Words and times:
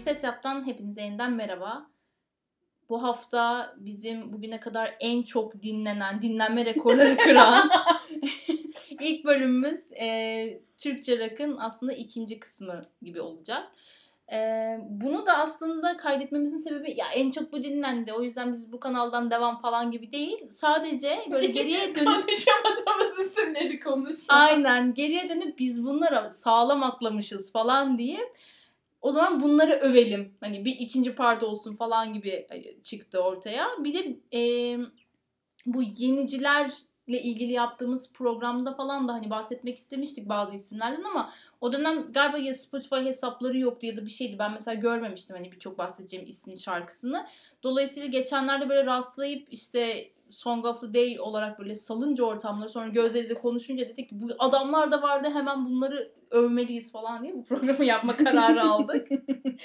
Ses 0.00 0.24
Yap'tan 0.24 0.66
hepinize 0.66 1.02
yeniden 1.02 1.32
merhaba. 1.32 1.86
Bu 2.88 3.02
hafta 3.02 3.74
bizim 3.76 4.32
bugüne 4.32 4.60
kadar 4.60 4.96
en 5.00 5.22
çok 5.22 5.62
dinlenen, 5.62 6.22
dinlenme 6.22 6.64
rekorları 6.64 7.16
kıran 7.24 7.70
ilk 9.00 9.24
bölümümüz 9.24 9.92
e, 9.92 10.60
Türkçe 10.78 11.18
Rock'ın 11.18 11.56
aslında 11.56 11.92
ikinci 11.92 12.40
kısmı 12.40 12.82
gibi 13.02 13.20
olacak. 13.20 13.72
E, 14.32 14.36
bunu 14.88 15.26
da 15.26 15.38
aslında 15.38 15.96
kaydetmemizin 15.96 16.58
sebebi 16.58 16.94
ya 16.96 17.06
en 17.14 17.30
çok 17.30 17.52
bu 17.52 17.62
dinlendi. 17.62 18.12
O 18.12 18.22
yüzden 18.22 18.52
biz 18.52 18.72
bu 18.72 18.80
kanaldan 18.80 19.30
devam 19.30 19.60
falan 19.60 19.90
gibi 19.90 20.12
değil. 20.12 20.48
Sadece 20.50 21.18
böyle 21.32 21.46
geriye 21.46 21.80
dönüp 21.94 22.06
Konuşamadığımız 22.06 23.18
isimleri 23.18 23.80
konuş. 23.80 24.18
Aynen 24.28 24.94
geriye 24.94 25.28
dönüp 25.28 25.58
biz 25.58 25.86
bunlara 25.86 26.30
sağlam 26.30 26.82
atlamışız 26.82 27.52
falan 27.52 27.98
diye 27.98 28.20
o 29.00 29.10
zaman 29.10 29.42
bunları 29.42 29.72
övelim. 29.72 30.34
Hani 30.40 30.64
bir 30.64 30.72
ikinci 30.72 31.14
part 31.14 31.42
olsun 31.42 31.76
falan 31.76 32.12
gibi 32.12 32.46
çıktı 32.82 33.20
ortaya. 33.20 33.68
Bir 33.78 33.94
de 33.94 34.16
e, 34.38 34.40
bu 35.66 35.82
yenicilerle 35.82 36.72
ilgili 37.22 37.52
yaptığımız 37.52 38.12
programda 38.12 38.74
falan 38.74 39.08
da 39.08 39.12
hani 39.12 39.30
bahsetmek 39.30 39.78
istemiştik 39.78 40.28
bazı 40.28 40.54
isimlerden 40.54 41.02
ama 41.02 41.32
o 41.60 41.72
dönem 41.72 42.12
galiba 42.12 42.38
ya 42.38 42.54
Spotify 42.54 42.96
hesapları 42.96 43.58
yoktu 43.58 43.86
ya 43.86 43.96
da 43.96 44.04
bir 44.04 44.10
şeydi. 44.10 44.38
Ben 44.38 44.52
mesela 44.52 44.74
görmemiştim 44.74 45.36
hani 45.36 45.52
birçok 45.52 45.78
bahsedeceğim 45.78 46.26
ismin 46.26 46.54
şarkısını. 46.54 47.26
Dolayısıyla 47.62 48.08
geçenlerde 48.08 48.68
böyle 48.68 48.86
rastlayıp 48.86 49.48
işte 49.50 50.10
Song 50.30 50.64
of 50.64 50.80
the 50.80 50.94
Day 50.94 51.20
olarak 51.20 51.58
böyle 51.58 51.74
salınca 51.74 52.24
ortamları 52.24 52.68
sonra 52.68 52.88
gözleriyle 52.88 53.34
konuşunca 53.34 53.88
dedik 53.88 54.08
ki 54.08 54.20
bu 54.20 54.28
adamlar 54.38 54.92
da 54.92 55.02
vardı 55.02 55.28
hemen 55.32 55.64
bunları 55.64 56.12
övmeliyiz 56.30 56.92
falan 56.92 57.22
diye 57.22 57.34
bu 57.34 57.44
programı 57.44 57.84
yapma 57.84 58.16
kararı 58.16 58.62
aldık. 58.62 59.08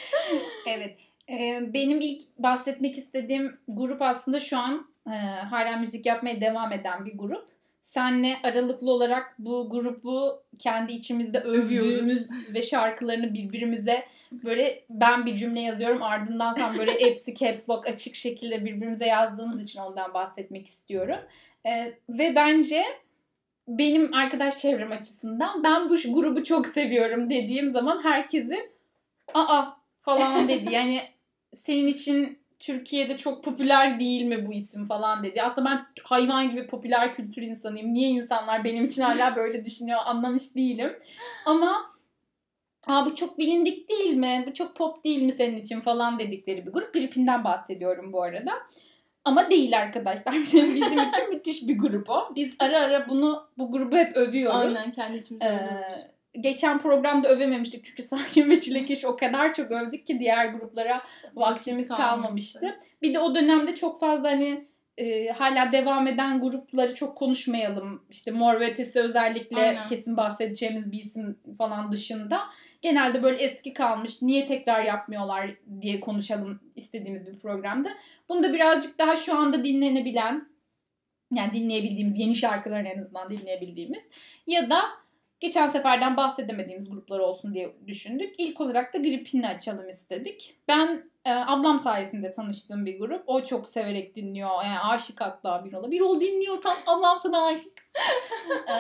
evet. 0.68 0.98
Ee, 1.30 1.74
benim 1.74 2.02
ilk 2.02 2.22
bahsetmek 2.38 2.98
istediğim 2.98 3.58
grup 3.68 4.02
aslında 4.02 4.40
şu 4.40 4.58
an 4.58 4.88
e, 5.08 5.16
hala 5.50 5.78
müzik 5.78 6.06
yapmaya 6.06 6.42
devam 6.42 6.72
eden 6.72 7.06
bir 7.06 7.18
grup. 7.18 7.48
Senle 7.82 8.38
aralıklı 8.44 8.92
olarak 8.92 9.36
bu 9.40 9.70
grubu 9.70 10.44
kendi 10.60 10.92
içimizde 10.92 11.40
övdüğümüz 11.40 12.54
ve 12.54 12.62
şarkılarını 12.62 13.34
birbirimize 13.34 14.06
böyle 14.32 14.84
ben 14.90 15.26
bir 15.26 15.36
cümle 15.36 15.62
yazıyorum 15.62 16.04
ardından 16.04 16.54
sen 16.54 16.78
böyle 16.78 16.92
hepsi 17.00 17.36
caps 17.36 17.70
lock 17.70 17.88
açık 17.88 18.16
şekilde 18.16 18.66
birbirimize 18.66 19.06
yazdığımız 19.06 19.64
için 19.64 19.80
ondan 19.80 20.14
bahsetmek 20.14 20.68
istiyorum. 20.68 21.20
Ee, 21.66 21.94
ve 22.10 22.36
bence 22.36 22.84
benim 23.68 24.14
arkadaş 24.14 24.58
çevrem 24.58 24.92
açısından 24.92 25.64
ben 25.64 25.90
bu 25.90 25.96
grubu 26.14 26.44
çok 26.44 26.68
seviyorum 26.68 27.30
dediğim 27.30 27.72
zaman 27.72 28.04
herkesin 28.04 28.72
aa 29.34 29.66
falan 30.02 30.48
dedi. 30.48 30.66
Yani 30.74 31.02
senin 31.54 31.88
için 31.88 32.40
Türkiye'de 32.60 33.18
çok 33.18 33.44
popüler 33.44 34.00
değil 34.00 34.26
mi 34.26 34.46
bu 34.46 34.54
isim 34.54 34.86
falan 34.86 35.24
dedi. 35.24 35.42
Aslında 35.42 35.70
ben 35.70 35.86
hayvan 36.04 36.52
gibi 36.52 36.68
popüler 36.68 37.14
kültür 37.14 37.42
insanıyım. 37.42 37.94
Niye 37.94 38.10
insanlar 38.10 38.64
benim 38.64 38.84
için 38.84 39.02
hala 39.02 39.36
böyle 39.36 39.66
düşünüyor 39.66 40.00
anlamış 40.06 40.56
değilim. 40.56 41.00
Ama 41.46 41.96
Aa, 42.88 43.06
bu 43.06 43.16
çok 43.16 43.38
bilindik 43.38 43.90
değil 43.90 44.14
mi? 44.14 44.44
Bu 44.48 44.54
çok 44.54 44.76
pop 44.76 45.04
değil 45.04 45.22
mi 45.22 45.32
senin 45.32 45.58
için 45.58 45.80
falan 45.80 46.20
dedikleri 46.20 46.66
bir 46.66 46.72
grup. 46.72 46.94
Gripin'den 46.94 47.44
bahsediyorum 47.44 48.14
bu 48.14 48.24
arada. 48.24 48.52
Ama 49.26 49.52
değil 49.52 49.78
arkadaşlar. 49.78 50.34
Bizim 50.44 50.76
için 50.76 51.30
müthiş 51.30 51.68
bir 51.68 51.78
grup 51.78 52.10
o. 52.10 52.36
Biz 52.36 52.56
ara 52.60 52.80
ara 52.80 53.10
bunu 53.10 53.48
bu 53.58 53.72
grubu 53.72 53.98
hep 53.98 54.18
övüyoruz. 54.18 54.78
Aynen 54.78 54.92
kendi 54.92 55.18
içimizde 55.18 55.46
ee, 55.46 56.40
geçen 56.42 56.80
programda 56.80 57.28
övememiştik 57.30 57.86
çünkü 57.86 58.04
Sakin 58.04 58.50
ve 58.50 58.62
Çilekeş 58.62 59.06
o 59.06 59.16
kadar 59.16 59.54
çok 59.54 59.72
övdük 59.72 60.06
ki 60.06 60.20
diğer 60.20 60.46
gruplara 60.46 61.02
vaktimiz 61.36 61.88
kalmamıştı. 61.88 62.80
Bir 63.02 63.14
de 63.14 63.20
o 63.20 63.36
dönemde 63.36 63.76
çok 63.76 64.00
fazla 64.00 64.30
hani 64.30 64.68
e, 64.98 65.28
hala 65.28 65.72
devam 65.72 66.08
eden 66.08 66.42
grupları 66.42 66.96
çok 66.96 67.18
konuşmayalım. 67.18 68.04
İşte 68.10 68.32
Mor 68.32 68.60
ve 68.60 68.72
Ötesi 68.72 69.00
özellikle 69.00 69.58
Aynen. 69.58 69.86
kesin 69.86 70.18
bahsedeceğimiz 70.18 70.92
bir 70.92 71.00
isim 71.00 71.40
falan 71.58 71.92
dışında. 71.92 72.42
Genelde 72.82 73.24
böyle 73.24 73.38
eski 73.38 73.74
kalmış, 73.74 74.22
niye 74.22 74.46
tekrar 74.46 74.84
yapmıyorlar 74.84 75.56
diye 75.82 76.00
konuşalım 76.00 76.60
istediğimiz 76.76 77.28
bir 77.28 77.40
programda. 77.40 77.90
Bunu 78.30 78.44
da 78.44 78.54
birazcık 78.54 79.00
daha 79.00 79.16
şu 79.16 79.38
anda 79.38 79.64
dinlenebilen, 79.64 80.48
yani 81.34 81.54
dinleyebildiğimiz, 81.54 82.20
yeni 82.20 82.36
şarkıların 82.36 82.86
en 82.86 83.00
azından 83.00 83.30
dinleyebildiğimiz 83.30 84.10
ya 84.48 84.70
da 84.70 84.82
geçen 85.40 85.68
seferden 85.68 86.18
bahsedemediğimiz 86.18 86.90
gruplar 86.90 87.20
olsun 87.20 87.54
diye 87.54 87.76
düşündük. 87.88 88.36
İlk 88.38 88.62
olarak 88.62 88.94
da 88.94 88.98
Gripin'i 88.98 89.48
açalım 89.48 89.90
istedik. 89.90 90.58
Ben 90.68 91.10
e, 91.26 91.32
ablam 91.32 91.80
sayesinde 91.80 92.32
tanıştığım 92.32 92.86
bir 92.86 93.00
grup. 93.00 93.24
O 93.28 93.44
çok 93.44 93.70
severek 93.70 94.16
dinliyor. 94.16 94.64
Yani 94.64 94.80
aşık 94.80 95.22
hatta 95.22 95.66
bir 95.66 95.74
ola. 95.74 95.92
Bir 95.92 96.02
ol 96.02 96.22
dinliyorsan 96.22 96.76
ablam 96.88 97.20
sana 97.20 97.46
aşık. 97.46 97.90
e, 98.70 98.76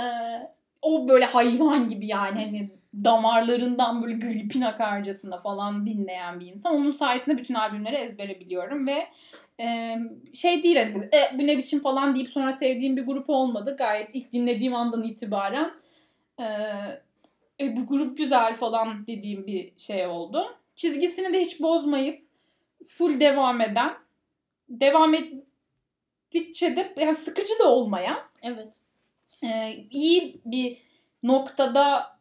o 0.81 1.07
böyle 1.07 1.25
hayvan 1.25 1.87
gibi 1.87 2.07
yani 2.07 2.45
hani 2.45 2.69
damarlarından 3.03 4.03
böyle 4.03 4.13
gripin 4.13 4.61
akarcasında 4.61 5.37
falan 5.37 5.85
dinleyen 5.85 6.39
bir 6.39 6.45
insan. 6.45 6.75
Onun 6.75 6.89
sayesinde 6.89 7.37
bütün 7.37 7.53
albümleri 7.53 7.95
ezbere 7.95 8.39
biliyorum 8.39 8.87
ve 8.87 9.07
e, 9.59 9.95
şey 10.33 10.63
değil 10.63 10.75
hani 10.75 11.05
e, 11.05 11.39
bu 11.39 11.47
ne 11.47 11.57
biçim 11.57 11.79
falan 11.79 12.15
deyip 12.15 12.29
sonra 12.29 12.51
sevdiğim 12.51 12.97
bir 12.97 13.05
grup 13.05 13.29
olmadı. 13.29 13.75
Gayet 13.77 14.15
ilk 14.15 14.31
dinlediğim 14.31 14.75
andan 14.75 15.03
itibaren 15.03 15.71
e, 16.39 16.45
e, 17.59 17.75
bu 17.75 17.87
grup 17.87 18.17
güzel 18.17 18.53
falan 18.55 19.07
dediğim 19.07 19.47
bir 19.47 19.73
şey 19.77 20.07
oldu. 20.07 20.57
Çizgisini 20.75 21.33
de 21.33 21.41
hiç 21.41 21.61
bozmayıp 21.61 22.25
full 22.87 23.19
devam 23.19 23.61
eden, 23.61 23.93
devam 24.69 25.13
ettikçe 25.13 26.75
de 26.75 26.93
yani 26.97 27.15
sıkıcı 27.15 27.59
da 27.59 27.69
olmayan, 27.69 28.19
evet. 28.41 28.79
E, 29.43 29.73
iyi 29.91 30.41
bir 30.45 30.77
noktada 31.23 32.15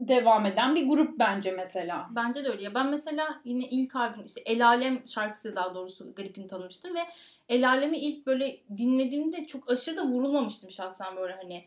devam 0.00 0.46
eden 0.46 0.74
bir 0.74 0.88
grup 0.88 1.18
bence 1.18 1.50
mesela. 1.50 2.08
Bence 2.10 2.44
de 2.44 2.48
öyle. 2.48 2.62
Ya 2.62 2.74
ben 2.74 2.86
mesela 2.86 3.40
yine 3.44 3.64
ilk 3.64 3.96
albüm 3.96 4.24
işte 4.24 4.40
El 4.40 4.66
Alem 4.66 5.08
şarkısı 5.08 5.56
daha 5.56 5.74
doğrusu 5.74 6.14
Grip'ini 6.14 6.46
tanımıştım 6.46 6.94
ve 6.94 7.00
El 7.48 7.68
Alem'i 7.68 7.98
ilk 7.98 8.26
böyle 8.26 8.60
dinlediğimde 8.76 9.46
çok 9.46 9.70
aşırı 9.70 9.96
da 9.96 10.06
vurulmamıştım 10.06 10.70
şahsen 10.70 11.16
böyle 11.16 11.34
hani 11.34 11.64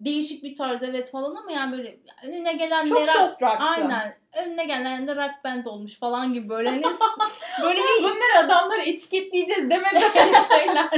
değişik 0.00 0.44
bir 0.44 0.56
tarz 0.56 0.82
evet 0.82 1.10
falan 1.10 1.34
ama 1.34 1.52
yani 1.52 1.76
böyle 1.76 1.98
önüne 2.26 2.52
gelen 2.52 2.86
Çok 2.86 3.06
soft 3.06 3.42
rock'tı. 3.42 3.64
Aynen. 3.64 4.16
Önüne 4.44 4.64
gelen 4.64 5.06
de 5.06 5.16
rock 5.16 5.44
band 5.44 5.66
olmuş 5.66 5.98
falan 5.98 6.32
gibi 6.32 6.48
böyle 6.48 6.68
hani 6.68 6.82
böyle 7.62 7.80
bir 7.80 8.02
bunları 8.02 8.38
adamları 8.44 8.82
etiketleyeceğiz 8.82 9.70
deme 9.70 9.90
böyle 9.94 10.42
şeyler. 10.48 10.88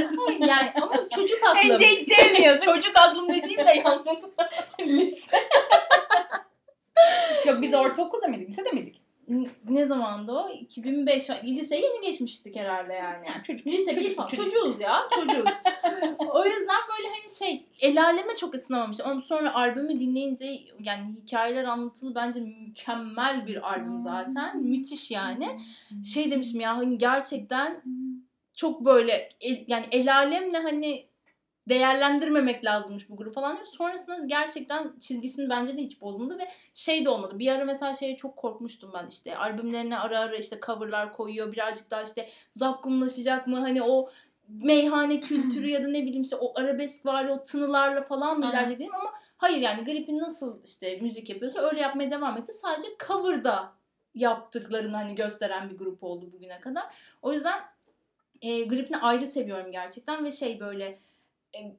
yani 0.47 0.71
ama 0.81 1.09
çocuk 1.15 1.43
aklım. 1.45 1.69
Önce 1.71 1.87
hiç 1.87 2.63
çocuk 2.65 2.99
aklım 2.99 3.33
dediğim 3.33 3.67
de 3.67 3.71
yalnız 3.85 4.25
lise. 4.79 5.49
Yok 7.45 7.61
biz 7.61 7.73
ortaokulda 7.73 8.27
mıydık? 8.27 8.49
Lisede 8.49 8.71
miydik? 8.71 9.06
Ne 9.69 9.85
zamandı 9.85 10.31
o? 10.31 10.49
2005 10.49 11.29
liseye 11.43 11.81
yeni 11.81 12.01
geçmiştik 12.01 12.55
herhalde 12.55 12.93
yani. 12.93 13.27
yani 13.27 13.43
çocuk, 13.43 13.67
Lise 13.67 13.95
çocuk, 13.95 14.09
bir 14.09 14.15
falan. 14.15 14.27
Çocuk. 14.27 14.45
Çocuğuz 14.45 14.79
ya. 14.79 15.01
Çocuğuz. 15.15 15.53
o 16.19 16.45
yüzden 16.45 16.81
böyle 16.97 17.07
hani 17.07 17.37
şey 17.39 17.65
el 17.79 18.03
aleme 18.03 18.35
çok 18.35 18.55
ısınamamıştım. 18.55 19.07
Ama 19.09 19.21
sonra 19.21 19.55
albümü 19.55 19.99
dinleyince 19.99 20.59
yani 20.83 21.15
hikayeler 21.23 21.63
anlatılı 21.63 22.15
bence 22.15 22.39
mükemmel 22.39 23.47
bir 23.47 23.73
albüm 23.73 24.01
zaten. 24.01 24.57
Müthiş 24.57 25.11
yani. 25.11 25.59
Şey 26.13 26.31
demişim 26.31 26.59
ya 26.59 26.77
hani 26.77 26.97
gerçekten 26.97 27.83
çok 28.53 28.85
böyle 28.85 29.29
el, 29.41 29.63
yani 29.67 29.85
el 29.91 30.15
alemle 30.15 30.57
hani 30.57 31.07
değerlendirmemek 31.69 32.65
lazımmış 32.65 33.09
bu 33.09 33.17
grup 33.17 33.33
falan 33.33 33.55
diyor. 33.55 33.65
Sonrasında 33.67 34.25
gerçekten 34.25 34.93
çizgisini 34.99 35.49
bence 35.49 35.77
de 35.77 35.81
hiç 35.81 36.01
bozmadı 36.01 36.39
ve 36.39 36.47
şey 36.73 37.05
de 37.05 37.09
olmadı. 37.09 37.39
Bir 37.39 37.51
ara 37.51 37.65
mesela 37.65 37.93
şeye 37.93 38.15
çok 38.15 38.37
korkmuştum 38.37 38.91
ben 38.93 39.07
işte. 39.07 39.37
Albümlerine 39.37 39.99
ara 39.99 40.19
ara 40.19 40.37
işte 40.37 40.59
coverlar 40.65 41.13
koyuyor. 41.13 41.51
Birazcık 41.51 41.91
daha 41.91 42.03
işte 42.03 42.29
zakkumlaşacak 42.51 43.47
mı? 43.47 43.59
Hani 43.59 43.83
o 43.83 44.09
meyhane 44.47 45.19
kültürü 45.21 45.69
ya 45.69 45.83
da 45.83 45.87
ne 45.87 46.01
bileyim 46.01 46.21
işte 46.21 46.35
o 46.35 46.59
arabesk 46.59 47.05
var 47.05 47.25
o 47.25 47.43
tınılarla 47.43 48.03
falan 48.03 48.39
mı 48.39 48.45
ilerleyecek 48.45 48.79
dedim 48.79 48.95
ama 48.95 49.13
hayır 49.37 49.57
yani 49.57 49.85
Grip'in 49.85 50.19
nasıl 50.19 50.63
işte 50.63 50.99
müzik 51.01 51.29
yapıyorsa 51.29 51.61
öyle 51.61 51.81
yapmaya 51.81 52.11
devam 52.11 52.37
etti. 52.37 52.53
Sadece 52.53 52.87
cover'da 53.07 53.73
yaptıklarını 54.15 54.95
hani 54.95 55.15
gösteren 55.15 55.69
bir 55.69 55.77
grup 55.77 56.03
oldu 56.03 56.31
bugüne 56.31 56.59
kadar. 56.59 56.83
O 57.21 57.33
yüzden 57.33 57.59
e, 58.41 58.63
Grip'ini 58.63 58.97
ayrı 58.97 59.27
seviyorum 59.27 59.71
gerçekten 59.71 60.25
ve 60.25 60.31
şey 60.31 60.59
böyle 60.59 60.99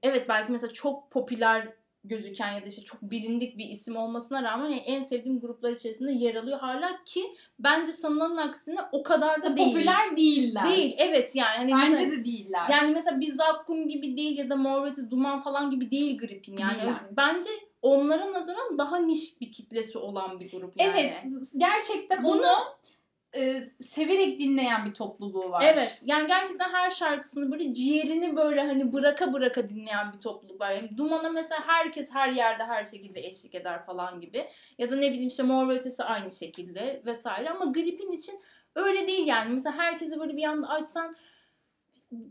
evet 0.02 0.28
belki 0.28 0.52
mesela 0.52 0.72
çok 0.72 1.10
popüler 1.10 1.68
gözüken 2.04 2.52
ya 2.52 2.62
da 2.62 2.66
işte 2.66 2.82
çok 2.82 3.02
bilindik 3.02 3.58
bir 3.58 3.68
isim 3.68 3.96
olmasına 3.96 4.42
rağmen 4.42 4.68
yani 4.68 4.80
en 4.80 5.00
sevdiğim 5.00 5.40
gruplar 5.40 5.72
içerisinde 5.72 6.12
yer 6.12 6.34
alıyor. 6.34 6.58
Hala 6.58 7.04
ki 7.04 7.22
bence 7.58 7.92
sanılanın 7.92 8.36
aksine 8.36 8.80
o 8.92 9.02
kadar 9.02 9.42
da 9.42 9.56
değil. 9.56 9.74
Popüler 9.74 10.16
değiller. 10.16 10.68
Değil 10.68 10.94
evet 10.98 11.36
yani. 11.36 11.56
Hani 11.56 11.72
bence 11.72 11.90
mesela, 11.90 12.10
de 12.10 12.24
değiller. 12.24 12.68
Yani 12.70 12.94
mesela 12.94 13.20
bir 13.20 13.30
Zakkum 13.30 13.88
gibi 13.88 14.16
değil 14.16 14.38
ya 14.38 14.50
da 14.50 14.56
Mor 14.56 14.88
Duman 15.10 15.42
falan 15.42 15.70
gibi 15.70 15.90
değil 15.90 16.18
Grip'in 16.18 16.58
yani. 16.58 16.78
Değiller. 16.78 17.00
Bence 17.16 17.50
onlara 17.82 18.32
nazaran 18.32 18.78
daha 18.78 18.96
niş 18.96 19.40
bir 19.40 19.52
kitlesi 19.52 19.98
olan 19.98 20.38
bir 20.38 20.50
grup 20.50 20.80
yani. 20.80 20.92
Evet 21.00 21.14
gerçekten 21.56 22.24
bunu, 22.24 22.34
bunu 22.34 22.48
e, 23.36 23.60
severek 23.60 24.38
dinleyen 24.38 24.86
bir 24.86 24.94
topluluğu 24.94 25.50
var. 25.50 25.64
Evet. 25.74 26.02
Yani 26.06 26.26
gerçekten 26.26 26.70
her 26.72 26.90
şarkısını 26.90 27.52
böyle 27.52 27.74
ciğerini 27.74 28.36
böyle 28.36 28.60
hani 28.60 28.92
bıraka 28.92 29.32
bıraka 29.32 29.68
dinleyen 29.68 30.12
bir 30.12 30.20
topluluk 30.20 30.60
var. 30.60 30.70
Yani 30.70 30.96
Duman'a 30.96 31.30
mesela 31.30 31.60
herkes 31.66 32.14
her 32.14 32.32
yerde 32.32 32.64
her 32.64 32.84
şekilde 32.84 33.20
eşlik 33.20 33.54
eder 33.54 33.86
falan 33.86 34.20
gibi. 34.20 34.46
Ya 34.78 34.90
da 34.90 34.96
ne 34.96 35.10
bileyim 35.10 35.28
işte 35.28 35.42
Mor 35.42 35.68
Ötesi 35.68 36.04
aynı 36.04 36.32
şekilde 36.32 37.02
vesaire. 37.06 37.50
Ama 37.50 37.64
Gripin 37.64 38.12
için 38.12 38.40
öyle 38.74 39.06
değil 39.06 39.26
yani. 39.26 39.54
Mesela 39.54 39.76
herkese 39.76 40.20
böyle 40.20 40.36
bir 40.36 40.44
anda 40.44 40.68
açsan 40.68 41.16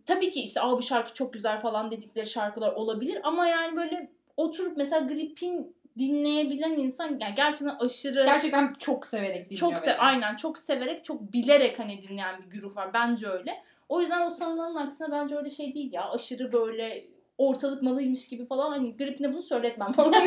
tabii 0.06 0.32
ki 0.32 0.42
işte 0.42 0.62
Aa, 0.62 0.78
bu 0.78 0.82
şarkı 0.82 1.14
çok 1.14 1.34
güzel 1.34 1.62
falan 1.62 1.92
dedikleri 1.92 2.28
şarkılar 2.28 2.72
olabilir. 2.72 3.20
Ama 3.24 3.48
yani 3.48 3.78
böyle 3.78 4.12
oturup 4.38 4.78
mesela 4.78 5.08
Gripin 5.08 5.76
dinleyebilen 5.98 6.72
insan 6.72 7.18
yani 7.20 7.36
gerçekten 7.36 7.76
aşırı 7.80 8.26
Gerçekten 8.26 8.74
çok 8.74 9.06
severek 9.06 9.46
dinliyor. 9.46 9.60
çok 9.60 9.80
se 9.80 9.98
aynen 9.98 10.36
çok 10.36 10.58
severek 10.58 11.04
çok 11.04 11.34
bilerek 11.34 11.80
hani 11.80 12.02
dinleyen 12.02 12.42
bir 12.42 12.48
güruh 12.48 12.76
var 12.76 12.94
bence 12.94 13.28
öyle. 13.28 13.62
O 13.90 14.02
yüzden 14.02 14.28
o 14.28 14.30
sanılanın 14.30 14.76
aksine 14.76 15.12
bence 15.12 15.36
öyle 15.38 15.50
şey 15.50 15.76
değil 15.76 15.94
ya 15.94 16.10
aşırı 16.12 16.54
böyle 16.54 17.04
ortalık 17.38 17.82
malıymış 17.82 18.28
gibi 18.28 18.46
falan 18.46 18.72
hani 18.72 18.98
gripine 18.98 19.34
bunu 19.34 19.42
söyletmem 19.42 19.92
falan. 19.92 20.14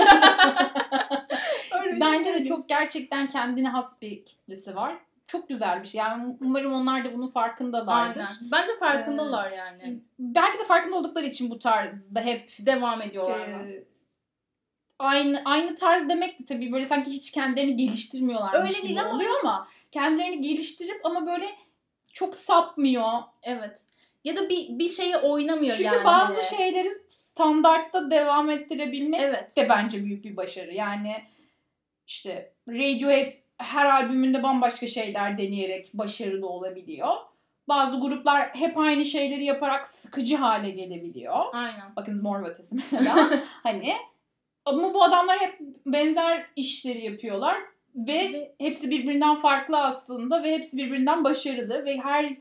Öyle 1.81 1.91
şey 1.91 2.01
Bence 2.01 2.35
de 2.35 2.45
çok 2.45 2.69
gerçekten 2.69 3.29
kendine 3.29 3.69
has 3.69 4.03
bir 4.03 4.25
kitlesi 4.25 4.77
var. 4.77 4.97
Çok 5.27 5.49
güzel 5.49 5.83
bir 5.83 5.89
şey. 5.89 5.99
Yani 5.99 6.37
umarım 6.41 6.73
onlar 6.73 7.05
da 7.05 7.13
bunun 7.15 7.29
farkındalardır. 7.29 8.21
Aynen. 8.21 8.33
Bence 8.53 8.73
farkındalar 8.81 9.51
yani. 9.51 10.01
Belki 10.19 10.59
de 10.59 10.65
farkında 10.65 10.97
oldukları 10.97 11.27
için 11.27 11.51
bu 11.51 11.59
tarzda 11.59 12.21
hep 12.21 12.53
Devam 12.59 13.03
ediyorlar 13.03 13.39
e, 13.39 13.85
aynı 15.01 15.43
aynı 15.45 15.75
tarz 15.75 16.09
demek 16.09 16.39
de 16.41 16.45
tabii 16.45 16.73
böyle 16.73 16.85
sanki 16.85 17.11
hiç 17.11 17.31
kendilerini 17.31 17.77
geliştirmiyorlarmış 17.77 18.77
Öyle 18.77 18.89
değil 18.89 19.01
ama- 19.01 19.15
oluyor 19.15 19.31
ama 19.43 19.69
kendilerini 19.93 20.41
geliştirip 20.41 21.07
ama 21.07 21.27
böyle 21.27 21.47
çok 22.13 22.37
sapmıyor. 22.37 23.09
Evet. 23.43 23.85
Ya 24.25 24.37
da 24.37 24.49
bir 24.49 24.79
bir 24.79 24.89
şeye 24.89 25.17
oynamıyor 25.17 25.73
Çünkü 25.77 25.85
yani. 25.95 26.05
bazı 26.05 26.35
hani. 26.35 26.45
şeyleri 26.57 26.91
standartta 27.09 28.11
devam 28.11 28.51
ettirebilmek 28.51 29.21
Evet. 29.21 29.57
de 29.57 29.69
bence 29.69 30.05
büyük 30.05 30.25
bir 30.25 30.37
başarı. 30.37 30.75
Yani 30.75 31.15
işte 32.07 32.53
Radiohead 32.69 33.33
her 33.59 33.87
albümünde 33.91 34.43
bambaşka 34.43 34.87
şeyler 34.87 35.39
deneyerek 35.39 35.91
başarılı 35.95 36.49
olabiliyor. 36.49 37.15
Bazı 37.69 38.01
gruplar 38.01 38.49
hep 38.49 38.79
aynı 38.79 39.05
şeyleri 39.05 39.45
yaparak 39.45 39.87
sıkıcı 39.87 40.37
hale 40.37 40.71
gelebiliyor. 40.71 41.45
Aynen. 41.53 41.97
Bakınız 41.97 42.23
Mor 42.23 42.43
ve 42.43 42.49
Ötesi 42.49 42.75
mesela. 42.75 43.31
hani 43.63 43.95
ama 44.65 44.95
bu 44.95 45.03
adamlar 45.05 45.39
hep 45.39 45.59
benzer 45.87 46.47
işleri 46.57 47.05
yapıyorlar 47.05 47.57
ve 47.95 48.53
hepsi 48.59 48.91
birbirinden 48.91 49.37
farklı 49.37 49.79
aslında 49.83 50.43
ve 50.43 50.53
hepsi 50.53 50.77
birbirinden 50.77 51.25
başarılı 51.25 51.85
ve 51.85 51.99
her 51.99 52.37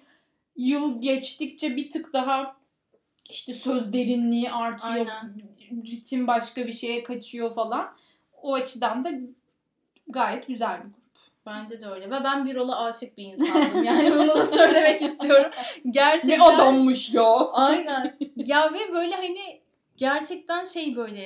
yıl 0.55 1.01
geçtikçe 1.01 1.75
bir 1.75 1.89
tık 1.89 2.13
daha 2.13 2.55
işte 3.29 3.53
söz 3.53 3.93
derinliği 3.93 4.51
artıyor, 4.51 4.93
Aynen. 4.93 5.41
ritim 5.85 6.27
başka 6.27 6.67
bir 6.67 6.71
şeye 6.71 7.03
kaçıyor 7.03 7.51
falan. 7.55 7.95
O 8.41 8.53
açıdan 8.53 9.03
da 9.03 9.11
gayet 10.07 10.47
güzel 10.47 10.77
bir 10.77 10.83
grup. 10.83 10.99
Bence 11.45 11.81
de 11.81 11.87
öyle. 11.87 12.11
Ve 12.11 12.23
ben 12.23 12.45
Birol'a 12.45 12.85
aşık 12.85 13.17
bir 13.17 13.23
insandım. 13.23 13.83
Yani 13.83 14.11
bunu 14.11 14.27
da 14.27 14.45
söylemek 14.45 15.01
istiyorum. 15.09 15.51
Gerçekten. 15.89 16.39
Ne 16.39 16.43
adammış 16.43 17.13
ya. 17.13 17.51
Aynen. 17.51 18.17
Ya 18.35 18.73
ve 18.73 18.93
böyle 18.93 19.15
hani 19.15 19.61
gerçekten 19.99 20.65
şey 20.65 20.95
böyle 20.95 21.21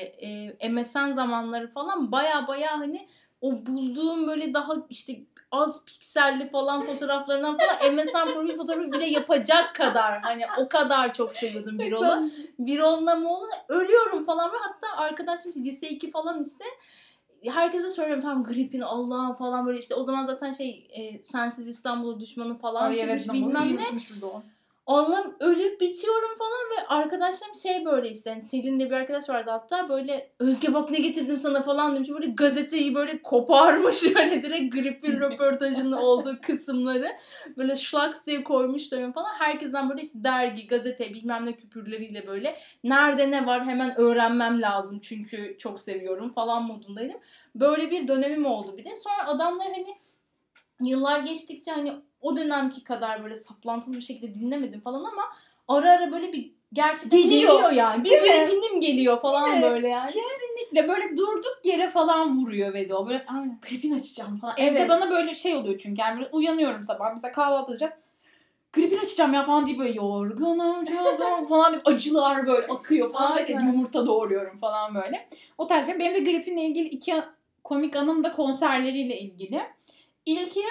e, 0.62 0.70
MSN 0.70 1.12
zamanları 1.12 1.68
falan 1.68 2.12
baya 2.12 2.48
baya 2.48 2.80
hani 2.80 3.08
o 3.42 3.66
bulduğum 3.66 4.28
böyle 4.28 4.54
daha 4.54 4.74
işte 4.90 5.20
az 5.52 5.86
pikselli 5.86 6.50
falan 6.50 6.86
fotoğraflarından 6.86 7.58
falan 7.58 7.96
MSN 7.96 8.34
profil 8.34 8.58
fotoğrafı 8.58 8.92
bile 8.92 9.06
yapacak 9.06 9.76
kadar 9.76 10.22
hani 10.22 10.44
o 10.60 10.70
kadar 10.70 11.14
çok 11.14 11.34
seviyordum 11.36 11.80
Birol'u. 11.80 12.30
Birol 12.60 13.06
Namoğlu 13.06 13.48
ölüyorum 13.70 14.26
falan 14.26 14.52
ve 14.52 14.58
hatta 14.62 14.98
arkadaşım 14.98 15.52
işte 15.52 15.64
lise 15.64 15.90
2 15.90 16.12
falan 16.12 16.44
işte 16.44 16.66
herkese 17.52 17.92
söylüyorum 17.92 18.24
tamam 18.24 18.44
gripin 18.44 18.82
Allah'ım 18.82 19.36
falan 19.36 19.66
böyle 19.66 19.80
işte 19.80 19.96
o 19.96 20.04
zaman 20.04 20.24
zaten 20.24 20.52
şey 20.52 20.88
e, 20.90 21.24
sensiz 21.24 21.68
İstanbul'a 21.68 22.20
düşmanı 22.20 22.58
falan 22.58 22.84
Ay 22.84 22.98
çıkmış 22.98 23.10
evet 23.12 23.34
bilmem 23.34 23.76
ne. 23.76 24.00
Allah'ım 24.86 25.36
ölüp 25.40 25.82
bitiyorum 25.82 26.38
falan 26.38 26.52
ve 26.52 26.88
arkadaşlarım 26.88 27.56
şey 27.56 27.86
böyle 27.86 28.10
işte 28.10 28.30
hani 28.30 28.44
Selin 28.44 28.80
diye 28.80 28.90
bir 28.90 28.96
arkadaş 28.96 29.30
vardı 29.30 29.52
hatta 29.52 29.90
böyle 29.90 30.32
Özge 30.40 30.74
bak 30.74 30.92
ne 30.92 31.00
getirdim 31.00 31.38
sana 31.38 31.62
falan 31.62 31.96
demiş. 31.96 32.10
Böyle 32.10 32.28
gazeteyi 32.28 32.96
böyle 32.96 33.22
koparmış 33.22 34.04
böyle 34.16 34.44
direkt 34.44 34.74
gripin 34.74 35.20
röportajının 35.20 35.92
olduğu 35.92 36.42
kısımları. 36.42 37.08
Böyle 37.58 37.76
şlaks 37.76 38.28
diye 38.28 38.44
koymuşlar 38.44 38.98
önüme 38.98 39.14
falan. 39.14 39.34
Herkesten 39.40 39.90
böyle 39.90 40.02
işte 40.02 40.24
dergi 40.24 40.68
gazete 40.68 41.14
bilmem 41.14 41.46
ne 41.46 41.56
küpürleriyle 41.56 42.28
böyle 42.28 42.58
nerede 42.84 43.32
ne 43.32 43.46
var 43.46 43.66
hemen 43.66 44.00
öğrenmem 44.00 44.62
lazım 44.62 45.00
çünkü 45.00 45.56
çok 45.60 45.80
seviyorum 45.80 46.34
falan 46.34 46.64
modundaydım. 46.64 47.18
Böyle 47.56 47.92
bir 47.92 48.08
dönemim 48.08 48.46
oldu 48.46 48.78
bir 48.78 48.86
de. 48.86 48.96
Sonra 48.96 49.28
adamlar 49.28 49.68
hani 49.68 49.98
yıllar 50.82 51.20
geçtikçe 51.20 51.72
hani 51.72 51.94
o 52.24 52.38
dönemki 52.38 52.84
kadar 52.84 53.24
böyle 53.24 53.36
saplantılı 53.36 53.96
bir 53.96 54.02
şekilde 54.02 54.36
dinlemedim 54.36 54.82
falan 54.82 55.04
ama 55.04 55.24
ara 55.68 55.92
ara 55.92 56.12
böyle 56.12 56.34
bir 56.34 56.52
gerçekten 56.74 57.22
Geliyor. 57.22 57.52
geliyor, 57.52 57.72
yani. 57.72 58.04
Bir 58.04 58.10
gripinim 58.10 58.82
geliyor 58.82 59.22
falan 59.22 59.52
Değil 59.52 59.64
mi? 59.64 59.72
böyle 59.72 59.88
yani. 59.88 60.06
Kesinlikle 60.06 60.88
böyle 60.88 61.18
durduk 61.18 61.60
yere 61.64 61.90
falan 61.90 62.38
vuruyor 62.38 62.74
ve 62.74 62.96
o 62.96 63.08
böyle 63.08 63.26
Aynen. 63.28 63.60
gripin 63.70 64.00
açacağım 64.00 64.38
falan. 64.38 64.56
Evet. 64.58 64.72
Evde 64.72 64.90
bana 64.90 65.10
böyle 65.10 65.36
şey 65.36 65.56
oluyor 65.56 65.78
çünkü 65.78 66.02
yani 66.02 66.20
böyle 66.20 66.30
uyanıyorum 66.32 66.84
sabah 66.84 67.12
mesela 67.12 67.32
kahvaltı 67.32 67.72
edeceğim. 67.72 67.94
Gripin 68.74 68.98
açacağım 68.98 69.34
ya 69.34 69.44
falan 69.44 69.68
diye 69.68 69.80
böyle 69.80 69.92
yorgunum 69.92 70.86
yorgunum 70.86 71.48
falan 71.50 71.74
diye 71.74 71.82
acılar 71.86 72.48
böyle 72.48 72.68
akıyor 72.68 73.14
falan. 73.14 73.40
İşte 73.40 73.58
Aynen. 73.58 73.68
yumurta 73.68 74.06
doğruyorum 74.06 74.58
falan 74.58 74.96
böyle. 74.96 75.30
O 75.58 75.68
tarz. 75.68 75.88
Benim 75.88 76.14
de 76.14 76.20
gripinle 76.20 76.62
ilgili 76.62 76.88
iki 76.88 77.16
komik 77.64 77.96
anım 77.96 78.24
da 78.24 78.32
konserleriyle 78.32 79.20
ilgili. 79.20 79.62
İlki 80.26 80.64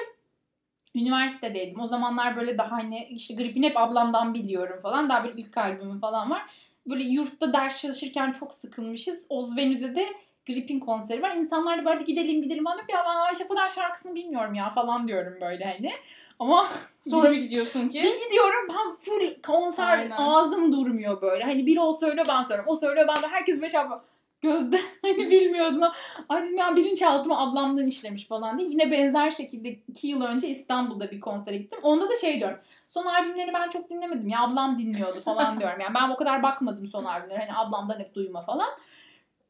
üniversitedeydim. 0.94 1.80
O 1.80 1.86
zamanlar 1.86 2.36
böyle 2.36 2.58
daha 2.58 2.70
hani 2.70 3.04
işte 3.04 3.34
gripin 3.34 3.62
hep 3.62 3.76
ablamdan 3.76 4.34
biliyorum 4.34 4.78
falan. 4.82 5.08
Daha 5.08 5.24
bir 5.24 5.32
ilk 5.36 5.58
albümü 5.58 5.98
falan 5.98 6.30
var. 6.30 6.42
Böyle 6.86 7.04
yurtta 7.04 7.52
ders 7.52 7.82
çalışırken 7.82 8.32
çok 8.32 8.54
sıkılmışız. 8.54 9.26
Ozvenü'de 9.28 9.96
de 9.96 10.06
gripin 10.46 10.80
konseri 10.80 11.22
var. 11.22 11.36
İnsanlar 11.36 11.78
da 11.78 11.84
böyle 11.84 11.94
hadi 11.94 12.04
gidelim 12.04 12.42
gidelim 12.42 12.64
falan. 12.64 12.78
Ya 12.78 13.04
ben 13.06 13.34
bu 13.44 13.54
kadar 13.54 13.68
şarkısını 13.68 14.14
bilmiyorum 14.14 14.54
ya 14.54 14.70
falan 14.70 15.08
diyorum 15.08 15.34
böyle 15.40 15.64
hani. 15.64 15.90
Ama 16.38 16.68
Sonra 17.02 17.30
bir 17.30 17.36
gidiyorsun 17.36 17.88
ki. 17.88 17.98
bir 18.02 18.26
gidiyorum 18.28 18.68
ben 18.68 18.96
full 18.96 19.42
konser 19.42 19.98
Aynen. 19.98 20.16
ağzım 20.16 20.72
durmuyor 20.72 21.22
böyle. 21.22 21.44
Hani 21.44 21.66
biri 21.66 21.80
o 21.80 21.92
söylüyor 21.92 22.26
ben 22.28 22.42
söylüyorum. 22.42 22.72
O 22.72 22.76
söylüyor 22.76 23.08
ben 23.08 23.22
de 23.22 23.26
herkes 23.28 23.56
böyle 23.56 23.68
şey 23.68 23.80
yapıyor. 23.80 24.00
Gözde 24.42 24.80
hani 25.02 25.30
bilmiyordum. 25.30 25.82
Ay 26.28 26.42
dedim 26.42 26.56
ya 26.56 26.76
bilinçaltıma 26.76 27.38
ablamdan 27.38 27.86
işlemiş 27.86 28.26
falan 28.26 28.58
diye. 28.58 28.68
Yine 28.68 28.90
benzer 28.90 29.30
şekilde 29.30 29.68
iki 29.68 30.06
yıl 30.08 30.22
önce 30.22 30.48
İstanbul'da 30.48 31.10
bir 31.10 31.20
konsere 31.20 31.56
gittim. 31.56 31.78
Onda 31.82 32.10
da 32.10 32.16
şey 32.16 32.38
diyorum. 32.38 32.58
Son 32.88 33.06
albümlerini 33.06 33.52
ben 33.54 33.70
çok 33.70 33.90
dinlemedim 33.90 34.28
ya 34.28 34.42
ablam 34.42 34.78
dinliyordu 34.78 35.20
falan 35.20 35.60
diyorum. 35.60 35.80
Yani 35.80 35.94
ben 35.94 36.10
o 36.10 36.16
kadar 36.16 36.42
bakmadım 36.42 36.86
son 36.86 37.04
albümlere. 37.04 37.38
Hani 37.38 37.58
ablamdan 37.58 37.98
hep 37.98 38.14
duyma 38.14 38.42
falan. 38.42 38.68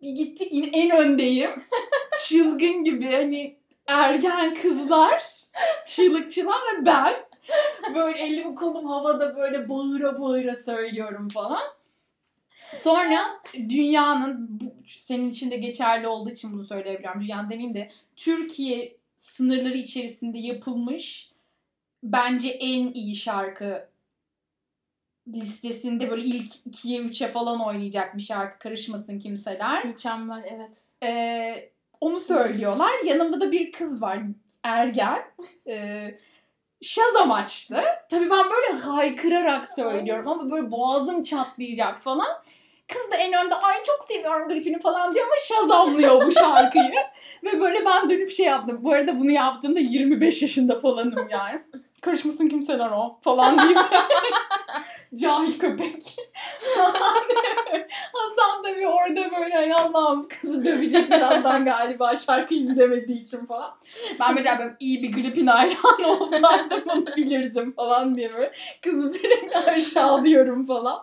Bir 0.02 0.10
gittik 0.10 0.52
yine 0.52 0.66
en 0.66 0.90
öndeyim. 0.90 1.50
Çılgın 2.18 2.84
gibi 2.84 3.12
hani 3.12 3.56
ergen 3.86 4.54
kızlar. 4.54 5.24
Çığlıkçılar 5.86 6.56
ve 6.56 6.86
ben. 6.86 7.14
Böyle 7.94 8.18
elimi 8.18 8.54
kolum 8.54 8.86
havada 8.86 9.36
böyle 9.36 9.68
bağıra 9.68 10.20
bağıra 10.20 10.54
söylüyorum 10.54 11.28
falan. 11.28 11.62
Sonra 12.74 13.42
dünyanın, 13.54 14.48
bu 14.60 14.74
senin 14.86 15.30
için 15.30 15.50
de 15.50 15.56
geçerli 15.56 16.06
olduğu 16.06 16.30
için 16.30 16.52
bunu 16.52 16.64
söyleyebiliyorum. 16.64 17.20
Dünyanın 17.20 17.50
demeyeyim 17.50 17.74
de 17.74 17.90
Türkiye 18.16 18.96
sınırları 19.16 19.76
içerisinde 19.76 20.38
yapılmış 20.38 21.32
bence 22.02 22.48
en 22.48 22.92
iyi 22.92 23.16
şarkı 23.16 23.88
listesinde 25.28 26.10
böyle 26.10 26.24
ilk 26.24 26.66
ikiye 26.66 27.00
üçe 27.00 27.28
falan 27.28 27.60
oynayacak 27.60 28.16
bir 28.16 28.22
şarkı 28.22 28.58
karışmasın 28.58 29.18
kimseler. 29.18 29.84
Mükemmel 29.84 30.44
evet. 30.50 30.96
Ee, 31.02 31.70
onu 32.00 32.20
söylüyorlar. 32.20 32.92
Yanımda 33.04 33.40
da 33.40 33.52
bir 33.52 33.72
kız 33.72 34.02
var 34.02 34.18
ergen. 34.62 35.22
Ee, 35.66 36.18
Şazam 36.82 37.32
açtı. 37.32 37.82
Tabii 38.10 38.30
ben 38.30 38.44
böyle 38.50 38.80
haykırarak 38.80 39.68
söylüyorum 39.68 40.28
ama 40.28 40.50
böyle 40.50 40.70
boğazım 40.70 41.22
çatlayacak 41.22 42.02
falan. 42.02 42.42
Kız 42.92 43.10
da 43.12 43.16
en 43.16 43.32
önde 43.32 43.54
ay 43.54 43.76
çok 43.84 44.04
seviyorum 44.08 44.48
gripini 44.48 44.78
falan 44.80 45.14
diyor 45.14 45.26
ama 45.26 45.34
şazamlıyor 45.48 46.26
bu 46.26 46.32
şarkıyı. 46.32 46.92
Ve 47.44 47.60
böyle 47.60 47.84
ben 47.84 48.10
dönüp 48.10 48.30
şey 48.30 48.46
yaptım. 48.46 48.78
Bu 48.82 48.92
arada 48.92 49.18
bunu 49.20 49.30
yaptığımda 49.30 49.80
25 49.80 50.42
yaşında 50.42 50.80
falanım 50.80 51.28
yani. 51.30 51.62
Karışmasın 52.00 52.48
kimseler 52.48 52.90
o 52.90 53.18
falan 53.20 53.58
diyeyim. 53.58 53.78
Cahil 55.14 55.58
köpek. 55.58 56.16
Hasan 58.12 58.64
da 58.64 58.76
bir 58.76 58.84
orada 58.84 59.30
böyle 59.40 59.58
"Ay 59.58 59.72
Allah'ım 59.72 60.28
kızı 60.28 60.64
dövecek 60.64 61.10
birazdan 61.10 61.64
galiba 61.64 62.16
şarkıyı 62.16 62.68
bilemediği 62.68 63.22
için 63.22 63.46
falan. 63.46 63.70
Ben 64.20 64.34
mesela 64.34 64.58
böyle 64.58 64.74
iyi 64.80 65.02
bir 65.02 65.12
gripin 65.12 65.46
hayranı 65.46 66.06
olsaydım 66.20 66.82
bunu 66.86 67.06
bilirdim 67.16 67.72
falan 67.72 68.16
diye 68.16 68.32
böyle 68.34 68.52
kızı 68.82 69.12
sürekli 69.12 69.56
aşağılıyorum 69.56 70.66
falan. 70.66 71.02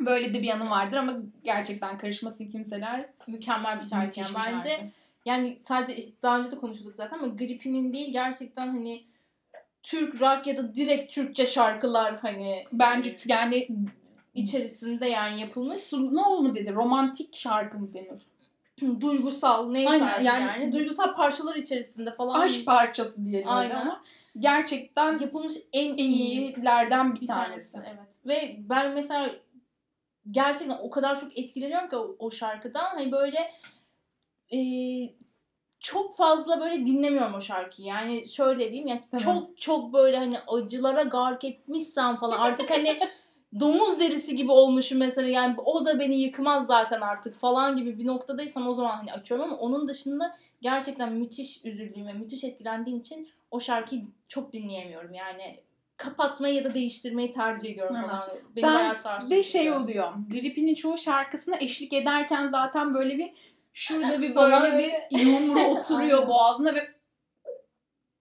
Böyle 0.00 0.34
de 0.34 0.42
bir 0.42 0.46
yanım 0.46 0.70
vardır 0.70 0.96
ama 0.96 1.12
gerçekten 1.44 1.98
karışmasın 1.98 2.50
kimseler. 2.50 3.06
Mükemmel 3.26 3.80
bir 3.80 3.86
şarkı 3.86 4.20
yani. 4.20 4.34
Bence 4.34 4.68
şarkı. 4.68 4.84
yani 5.26 5.56
sadece 5.60 6.02
daha 6.22 6.38
önce 6.38 6.50
de 6.50 6.56
konuştuk 6.56 6.96
zaten 6.96 7.18
ama 7.18 7.26
Gripin'in 7.26 7.92
değil 7.92 8.12
gerçekten 8.12 8.68
hani 8.68 9.04
Türk 9.82 10.20
rock 10.20 10.46
ya 10.46 10.56
da 10.56 10.74
direkt 10.74 11.12
Türkçe 11.12 11.46
şarkılar 11.46 12.18
hani 12.22 12.64
Bence 12.72 13.10
e, 13.10 13.14
yani 13.26 13.68
içerisinde 14.34 15.08
yani 15.08 15.40
yapılmış 15.40 15.92
ne 15.92 16.22
mu 16.22 16.54
dedi? 16.54 16.74
Romantik 16.74 17.34
şarkı 17.36 17.78
mı 17.78 17.94
denir? 17.94 18.20
duygusal 19.00 19.70
neyse 19.70 19.90
Aynen, 19.90 20.06
artık 20.06 20.26
yani- 20.26 20.60
yani, 20.60 20.72
duygusal 20.72 21.14
parçalar 21.14 21.54
içerisinde 21.54 22.12
falan 22.14 22.40
Aşk 22.40 22.66
parçası 22.66 23.24
diyelim 23.24 23.48
Aynen. 23.48 23.76
ama 23.76 24.02
gerçekten 24.38 25.18
yapılmış 25.18 25.54
en, 25.72 25.92
en 25.92 25.96
iyi 25.96 26.54
iyilerden 26.56 27.14
bir, 27.14 27.20
bir 27.20 27.26
tanesi. 27.26 27.72
tanesi. 27.72 27.90
Evet. 27.94 28.18
Ve 28.26 28.56
ben 28.58 28.90
mesela 28.92 29.30
gerçekten 30.30 30.78
o 30.82 30.90
kadar 30.90 31.20
çok 31.20 31.38
etkileniyorum 31.38 31.88
ki 31.88 31.96
o, 31.96 32.16
o 32.18 32.30
şarkıdan. 32.30 32.84
Hani 32.84 33.12
böyle 33.12 33.50
e, 34.52 34.58
çok 35.80 36.16
fazla 36.16 36.60
böyle 36.60 36.86
dinlemiyorum 36.86 37.34
o 37.34 37.40
şarkıyı. 37.40 37.88
Yani 37.88 38.28
şöyle 38.28 38.70
diyeyim 38.70 38.86
yani 38.86 39.00
Tamam. 39.10 39.24
çok 39.24 39.60
çok 39.60 39.92
böyle 39.92 40.16
hani 40.16 40.38
acılara 40.38 41.02
gark 41.02 41.44
etmişsem 41.44 42.16
falan 42.16 42.38
artık 42.38 42.70
hani 42.70 42.98
domuz 43.60 44.00
derisi 44.00 44.36
gibi 44.36 44.50
olmuşum 44.50 44.98
mesela 44.98 45.28
yani 45.28 45.54
o 45.64 45.84
da 45.84 46.00
beni 46.00 46.20
yıkmaz 46.20 46.66
zaten 46.66 47.00
artık 47.00 47.34
falan 47.34 47.76
gibi 47.76 47.98
bir 47.98 48.06
noktadaysam 48.06 48.68
o 48.68 48.74
zaman 48.74 48.96
hani 48.96 49.12
açıyorum 49.12 49.46
ama 49.46 49.56
onun 49.56 49.88
dışında 49.88 50.38
gerçekten 50.62 51.12
müthiş 51.12 51.64
üzüldüğüm 51.64 52.06
ve 52.06 52.12
müthiş 52.12 52.44
etkilendiğim 52.44 52.98
için 53.00 53.28
o 53.50 53.60
şarkıyı 53.60 54.02
çok 54.28 54.52
dinleyemiyorum. 54.52 55.14
Yani 55.14 55.56
kapatmayı 55.98 56.54
ya 56.54 56.64
da 56.64 56.74
değiştirmeyi 56.74 57.32
tercih 57.32 57.70
ediyorum 57.70 57.96
Aha. 57.96 58.06
falan. 58.06 58.28
Beni 58.56 58.64
Ben 58.64 58.74
bayağı 58.74 58.94
sarsıyor. 58.94 59.38
De 59.38 59.42
şey 59.42 59.72
oluyor. 59.72 60.12
Grip'inin 60.30 60.74
çoğu 60.74 60.98
şarkısına 60.98 61.56
eşlik 61.60 61.92
ederken 61.92 62.46
zaten 62.46 62.94
böyle 62.94 63.18
bir 63.18 63.32
şurada 63.72 64.22
bir 64.22 64.34
böyle 64.34 64.78
bir 64.78 65.18
yumru 65.24 65.60
oturuyor 65.64 66.26
boğazına 66.28 66.74
ve 66.74 66.88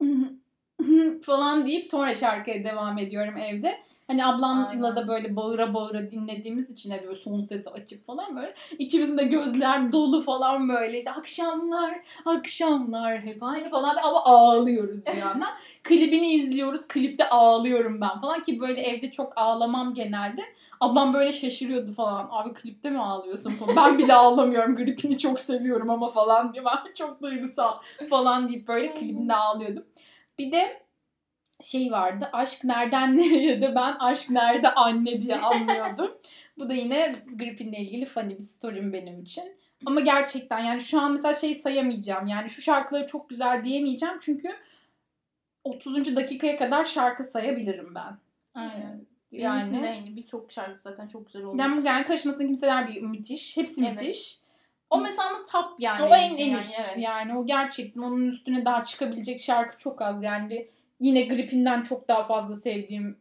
falan 1.21 1.65
deyip 1.65 1.85
sonra 1.85 2.15
şarkıya 2.15 2.63
devam 2.63 2.97
ediyorum 2.97 3.37
evde. 3.37 3.81
Hani 4.07 4.25
ablamla 4.25 4.67
Aynen. 4.67 4.95
da 4.95 5.07
böyle 5.07 5.35
bağıra 5.35 5.73
bağıra 5.73 6.09
dinlediğimiz 6.09 6.71
için 6.71 6.91
evde 6.91 7.03
böyle 7.03 7.15
son 7.15 7.41
sesi 7.41 7.69
açıp 7.69 8.05
falan 8.05 8.35
böyle 8.35 8.53
ikimizin 8.79 9.17
de 9.17 9.23
gözler 9.23 9.91
dolu 9.91 10.21
falan 10.21 10.69
böyle 10.69 10.97
işte 10.97 11.11
akşamlar 11.11 11.99
akşamlar 12.25 13.19
hep 13.21 13.43
aynı 13.43 13.69
falan 13.69 13.95
ama 14.03 14.23
ağlıyoruz 14.25 15.05
bir 15.05 15.17
yandan. 15.21 15.49
Klibini 15.83 16.33
izliyoruz 16.33 16.87
klipte 16.87 17.29
ağlıyorum 17.29 18.01
ben 18.01 18.19
falan 18.21 18.41
ki 18.41 18.59
böyle 18.59 18.81
evde 18.81 19.11
çok 19.11 19.33
ağlamam 19.35 19.93
genelde. 19.93 20.41
Ablam 20.79 21.13
böyle 21.13 21.31
şaşırıyordu 21.31 21.91
falan. 21.91 22.27
Abi 22.31 22.53
klipte 22.53 22.89
mi 22.89 22.99
ağlıyorsun 22.99 23.51
falan. 23.51 23.75
Ben 23.75 23.97
bile 23.97 24.13
ağlamıyorum. 24.13 24.75
Gripini 24.75 25.17
çok 25.17 25.39
seviyorum 25.39 25.89
ama 25.89 26.09
falan 26.09 26.53
diye. 26.53 26.65
Ben 26.65 26.93
çok 26.93 27.21
duygusal 27.21 27.73
falan 28.09 28.49
deyip 28.49 28.67
böyle 28.67 28.93
klibinde 28.93 29.35
ağlıyordum. 29.35 29.83
Bir 30.39 30.51
de 30.51 30.86
şey 31.61 31.91
vardı. 31.91 32.29
Aşk 32.33 32.63
nereden 32.63 33.17
nereye 33.17 33.61
de 33.61 33.75
ben 33.75 33.95
aşk 33.99 34.29
nerede 34.29 34.73
anne 34.73 35.21
diye 35.21 35.35
anlıyordum. 35.35 36.17
Bu 36.59 36.69
da 36.69 36.73
yine 36.73 37.11
gripinle 37.35 37.77
ilgili 37.77 38.05
funny 38.05 38.35
bir 38.35 38.41
story'm 38.41 38.93
benim 38.93 39.21
için. 39.21 39.43
Ama 39.85 39.99
gerçekten 39.99 40.59
yani 40.59 40.81
şu 40.81 41.01
an 41.01 41.11
mesela 41.11 41.33
şey 41.33 41.55
sayamayacağım. 41.55 42.27
Yani 42.27 42.49
şu 42.49 42.61
şarkıları 42.61 43.07
çok 43.07 43.29
güzel 43.29 43.63
diyemeyeceğim. 43.63 44.15
Çünkü 44.21 44.49
30. 45.63 46.15
dakikaya 46.15 46.57
kadar 46.57 46.85
şarkı 46.85 47.23
sayabilirim 47.23 47.95
ben. 47.95 48.17
Aynen. 48.55 49.05
Benim 49.31 49.43
Yani. 49.43 49.63
için 49.63 49.83
de 49.83 49.87
hani 49.87 50.15
birçok 50.15 50.51
şarkı 50.51 50.79
zaten 50.79 51.07
çok 51.07 51.25
güzel 51.25 51.43
olduğu 51.43 51.61
Yani 51.61 51.87
yani 51.87 52.05
karışmasın 52.05 52.45
kimseler 52.45 52.87
bir 52.87 53.01
müthiş. 53.01 53.57
Hepsi 53.57 53.85
Evet. 53.85 54.01
müthiş. 54.01 54.39
O 54.89 54.99
mesela 54.99 55.29
ama 55.29 55.39
top 55.51 55.79
yani. 55.79 56.03
o 56.03 56.15
en 56.15 56.35
en 56.35 56.49
yani, 56.49 56.59
üst. 56.59 56.79
evet. 56.79 56.97
Yani 56.97 57.37
o 57.37 57.45
gerçekten 57.45 58.01
onun 58.01 58.27
üstüne 58.27 58.65
daha 58.65 58.83
çıkabilecek 58.83 59.41
şarkı 59.41 59.77
çok 59.77 60.01
az. 60.01 60.23
Yani 60.23 60.67
yine 60.99 61.21
Grip'inden 61.21 61.83
çok 61.83 62.07
daha 62.07 62.23
fazla 62.23 62.55
sevdiğim 62.55 63.17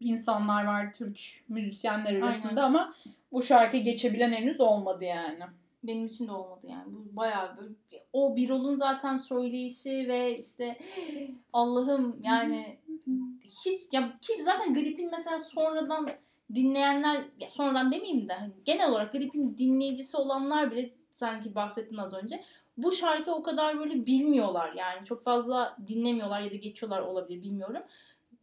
insanlar 0.00 0.64
var 0.64 0.92
Türk 0.92 1.18
müzisyenler 1.48 2.14
arasında 2.22 2.64
ama 2.64 2.94
bu 3.32 3.42
şarkıyı 3.42 3.84
geçebilen 3.84 4.32
henüz 4.32 4.60
olmadı 4.60 5.04
yani. 5.04 5.38
Benim 5.84 6.06
için 6.06 6.28
de 6.28 6.32
olmadı 6.32 6.66
yani. 6.70 6.84
Bu 6.86 7.16
bayağı 7.16 7.56
böyle 7.56 7.74
o 8.12 8.36
Birol'un 8.36 8.74
zaten 8.74 9.16
söyleyişi 9.16 10.08
ve 10.08 10.38
işte 10.38 10.78
Allah'ım 11.52 12.16
yani 12.22 12.78
hiç 13.44 13.92
ya 13.92 14.18
ki 14.20 14.42
zaten 14.42 14.74
Grip'in 14.74 15.10
mesela 15.10 15.38
sonradan 15.38 16.08
dinleyenler 16.54 17.24
ya 17.40 17.48
sonradan 17.48 17.92
demeyeyim 17.92 18.28
de 18.28 18.32
hani 18.32 18.52
genel 18.64 18.90
olarak 18.90 19.12
Grip'in 19.12 19.58
dinleyicisi 19.58 20.16
olanlar 20.16 20.70
bile 20.70 20.90
sanki 21.14 21.54
bahsettin 21.54 21.96
az 21.96 22.14
önce. 22.14 22.42
Bu 22.82 22.92
şarkı 22.92 23.32
o 23.34 23.42
kadar 23.42 23.78
böyle 23.78 24.06
bilmiyorlar 24.06 24.72
yani 24.76 25.04
çok 25.04 25.24
fazla 25.24 25.76
dinlemiyorlar 25.88 26.40
ya 26.40 26.50
da 26.50 26.54
geçiyorlar 26.54 27.00
olabilir 27.00 27.42
bilmiyorum. 27.42 27.82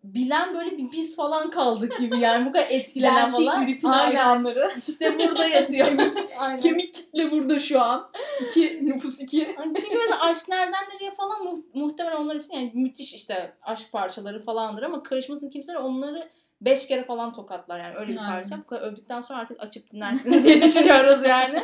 Bilen 0.03 0.55
böyle 0.55 0.77
bir 0.77 0.91
biz 0.91 1.15
falan 1.15 1.49
kaldık 1.51 1.99
gibi 1.99 2.19
yani 2.19 2.45
bu 2.45 2.51
kadar 2.51 2.67
etkilenen 2.69 3.15
Gerçek 3.15 3.33
falan. 3.33 3.61
Aynen. 3.61 3.79
hayranları. 3.81 4.71
İşte 4.77 5.19
burada 5.19 5.45
yatıyor. 5.47 5.87
Aynen. 6.39 6.59
Kemik 6.61 6.93
kitle 6.93 7.31
burada 7.31 7.59
şu 7.59 7.81
an. 7.81 8.09
İki, 8.45 8.79
nüfus 8.85 9.21
iki. 9.21 9.55
Çünkü 9.63 9.97
mesela 9.97 10.21
Aşk 10.21 10.49
Nereden 10.49 10.83
Nereye 10.93 11.11
falan 11.11 11.43
mu- 11.43 11.65
muhtemelen 11.73 12.15
onlar 12.17 12.35
için 12.35 12.53
yani 12.53 12.71
müthiş 12.73 13.13
işte 13.13 13.53
aşk 13.61 13.91
parçaları 13.91 14.43
falandır 14.43 14.83
ama 14.83 15.03
karışmasın 15.03 15.49
kimseler 15.49 15.79
onları 15.79 16.29
beş 16.61 16.87
kere 16.87 17.03
falan 17.03 17.33
tokatlar 17.33 17.79
yani 17.79 17.95
öyle 17.95 18.11
bir 18.11 18.17
parça. 18.17 18.57
Bu 18.57 18.67
kadar 18.67 18.81
övdükten 18.81 19.21
sonra 19.21 19.39
artık 19.39 19.63
açıp 19.63 19.91
dinlersiniz 19.91 20.45
diye 20.45 20.61
düşünüyoruz 20.61 21.27
yani. 21.27 21.63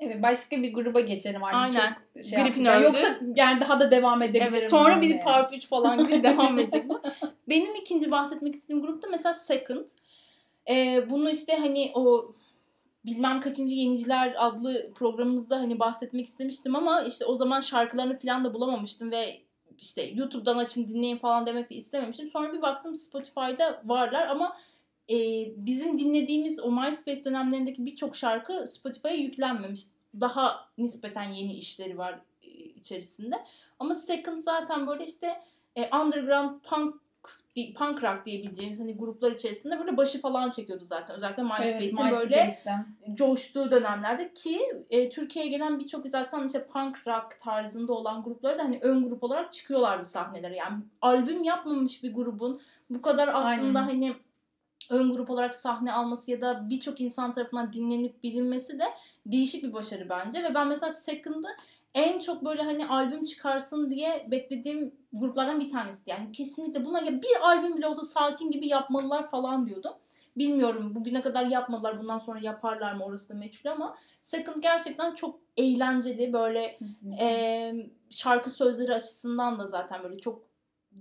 Evet, 0.00 0.22
başka 0.22 0.62
bir 0.62 0.72
gruba 0.72 1.00
geçelim 1.00 1.44
artık. 1.44 1.80
Aynen. 1.80 1.96
Çok 2.14 2.24
şey 2.24 2.42
Grip'in. 2.42 2.64
Yani 2.64 2.76
övdü. 2.76 2.84
Yoksa 2.84 3.16
yani 3.36 3.60
daha 3.60 3.80
da 3.80 3.90
devam 3.90 4.22
edebilirim. 4.22 4.54
evet 4.54 4.70
sonra 4.70 4.94
ben 4.94 5.02
bir 5.02 5.10
yani. 5.10 5.24
part 5.24 5.52
3 5.52 5.66
falan 5.66 6.04
gibi 6.04 6.22
devam 6.22 6.58
edecek 6.58 6.88
bu. 6.88 7.00
Benim 7.48 7.74
ikinci 7.74 8.10
bahsetmek 8.10 8.54
istediğim 8.54 8.82
grupta 8.82 9.08
mesela 9.10 9.34
Second. 9.34 9.88
Ee, 10.68 11.04
bunu 11.10 11.30
işte 11.30 11.56
hani 11.56 11.92
o 11.94 12.32
bilmem 13.06 13.40
kaçıncı 13.40 13.74
Yeniciler 13.74 14.34
adlı 14.38 14.92
programımızda 14.94 15.56
hani 15.56 15.78
bahsetmek 15.78 16.26
istemiştim 16.26 16.76
ama 16.76 17.02
işte 17.02 17.24
o 17.24 17.34
zaman 17.34 17.60
şarkılarını 17.60 18.18
falan 18.18 18.44
da 18.44 18.54
bulamamıştım 18.54 19.10
ve 19.10 19.40
işte 19.78 20.02
YouTube'dan 20.02 20.58
açın 20.58 20.88
dinleyin 20.88 21.18
falan 21.18 21.46
demek 21.46 21.70
de 21.70 21.74
istememiştim. 21.74 22.28
Sonra 22.28 22.52
bir 22.52 22.62
baktım 22.62 22.94
Spotify'da 22.94 23.82
varlar 23.84 24.26
ama 24.26 24.56
e, 25.10 25.16
bizim 25.56 25.98
dinlediğimiz 25.98 26.60
o 26.60 26.70
MySpace 26.70 27.24
dönemlerindeki 27.24 27.86
birçok 27.86 28.16
şarkı 28.16 28.66
Spotify'a 28.66 29.14
yüklenmemiş. 29.14 29.82
Daha 30.20 30.68
nispeten 30.78 31.22
yeni 31.22 31.54
işleri 31.54 31.98
var 31.98 32.18
e, 32.42 32.48
içerisinde. 32.48 33.36
Ama 33.78 33.94
Second 33.94 34.40
zaten 34.40 34.86
böyle 34.86 35.04
işte 35.04 35.40
e, 35.76 35.96
underground 35.96 36.60
punk 36.60 36.94
punk 37.76 38.02
rock 38.04 38.24
diyebileceğimiz 38.26 38.80
hani 38.80 38.96
gruplar 38.96 39.32
içerisinde 39.32 39.78
böyle 39.78 39.96
başı 39.96 40.20
falan 40.20 40.50
çekiyordu 40.50 40.84
zaten. 40.84 41.16
Özellikle 41.16 41.42
MySpace'in 41.42 41.96
Evet, 41.96 42.14
böyle 42.14 42.50
coştuğu 43.14 43.70
dönemlerde 43.70 44.32
ki 44.32 44.60
e, 44.90 45.08
Türkiye'ye 45.08 45.50
gelen 45.50 45.78
birçok 45.78 46.06
zaten 46.08 46.46
işte 46.46 46.66
punk 46.66 47.06
rock 47.06 47.38
tarzında 47.40 47.92
olan 47.92 48.22
grupları 48.22 48.58
da 48.58 48.64
hani 48.64 48.78
ön 48.82 49.08
grup 49.08 49.24
olarak 49.24 49.52
çıkıyorlardı 49.52 50.04
sahnelere. 50.04 50.56
Yani 50.56 50.76
albüm 51.02 51.44
yapmamış 51.44 52.02
bir 52.02 52.14
grubun 52.14 52.60
bu 52.90 53.02
kadar 53.02 53.28
aslında 53.28 53.80
Aynen. 53.80 53.90
hani 53.90 54.14
ön 54.90 55.12
grup 55.12 55.30
olarak 55.30 55.54
sahne 55.54 55.92
alması 55.92 56.30
ya 56.30 56.40
da 56.40 56.70
birçok 56.70 57.00
insan 57.00 57.32
tarafından 57.32 57.72
dinlenip 57.72 58.22
bilinmesi 58.22 58.78
de 58.78 58.84
değişik 59.26 59.64
bir 59.64 59.72
başarı 59.72 60.08
bence. 60.08 60.42
Ve 60.42 60.54
ben 60.54 60.68
mesela 60.68 60.92
Second'ı 60.92 61.48
en 61.94 62.18
çok 62.18 62.44
böyle 62.44 62.62
hani 62.62 62.86
albüm 62.86 63.24
çıkarsın 63.24 63.90
diye 63.90 64.26
beklediğim 64.30 64.94
gruplardan 65.12 65.60
bir 65.60 65.68
tanesi. 65.68 66.10
Yani 66.10 66.32
kesinlikle 66.32 66.84
bunlar 66.84 67.02
ya 67.02 67.22
bir 67.22 67.36
albüm 67.42 67.76
bile 67.76 67.86
olsa 67.86 68.02
sakin 68.02 68.50
gibi 68.50 68.68
yapmalılar 68.68 69.30
falan 69.30 69.66
diyordum. 69.66 69.92
Bilmiyorum 70.36 70.94
bugüne 70.94 71.22
kadar 71.22 71.46
yapmadılar 71.46 72.00
bundan 72.00 72.18
sonra 72.18 72.38
yaparlar 72.42 72.92
mı 72.92 73.04
orası 73.04 73.34
da 73.34 73.38
meçhul 73.38 73.70
ama 73.70 73.96
Second 74.22 74.62
gerçekten 74.62 75.14
çok 75.14 75.40
eğlenceli 75.56 76.32
böyle 76.32 76.76
Kesinlikle. 76.78 77.24
e, 77.24 77.74
şarkı 78.10 78.50
sözleri 78.50 78.94
açısından 78.94 79.58
da 79.58 79.66
zaten 79.66 80.02
böyle 80.02 80.18
çok 80.18 80.45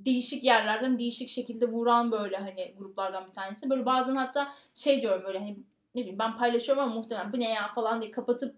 değişik 0.05 0.43
yerlerden 0.43 0.99
değişik 0.99 1.29
şekilde 1.29 1.71
vuran 1.71 2.11
böyle 2.11 2.37
hani 2.37 2.75
gruplardan 2.77 3.27
bir 3.27 3.31
tanesi. 3.31 3.69
Böyle 3.69 3.85
bazen 3.85 4.15
hatta 4.15 4.47
şey 4.73 5.01
diyorum 5.01 5.23
böyle 5.25 5.39
hani 5.39 5.57
ne 5.95 6.01
bileyim 6.01 6.19
ben 6.19 6.37
paylaşıyorum 6.37 6.83
ama 6.83 6.95
muhtemelen 6.95 7.33
bu 7.33 7.39
ne 7.39 7.49
ya 7.49 7.67
falan 7.75 8.01
diye 8.01 8.11
kapatıp 8.11 8.55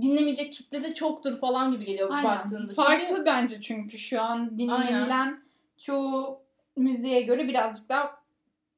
dinlemeyecek 0.00 0.52
kitle 0.52 0.84
de 0.84 0.94
çoktur 0.94 1.36
falan 1.36 1.72
gibi 1.72 1.84
geliyor 1.84 2.10
Aynen. 2.12 2.24
baktığında. 2.24 2.72
Farklı 2.72 3.06
Çünkü 3.06 3.26
bence 3.26 3.60
çünkü 3.60 3.98
şu 3.98 4.22
an 4.22 4.58
dinlenilen 4.58 5.42
çoğu 5.78 6.40
müziğe 6.76 7.20
göre 7.20 7.48
birazcık 7.48 7.88
daha 7.88 8.20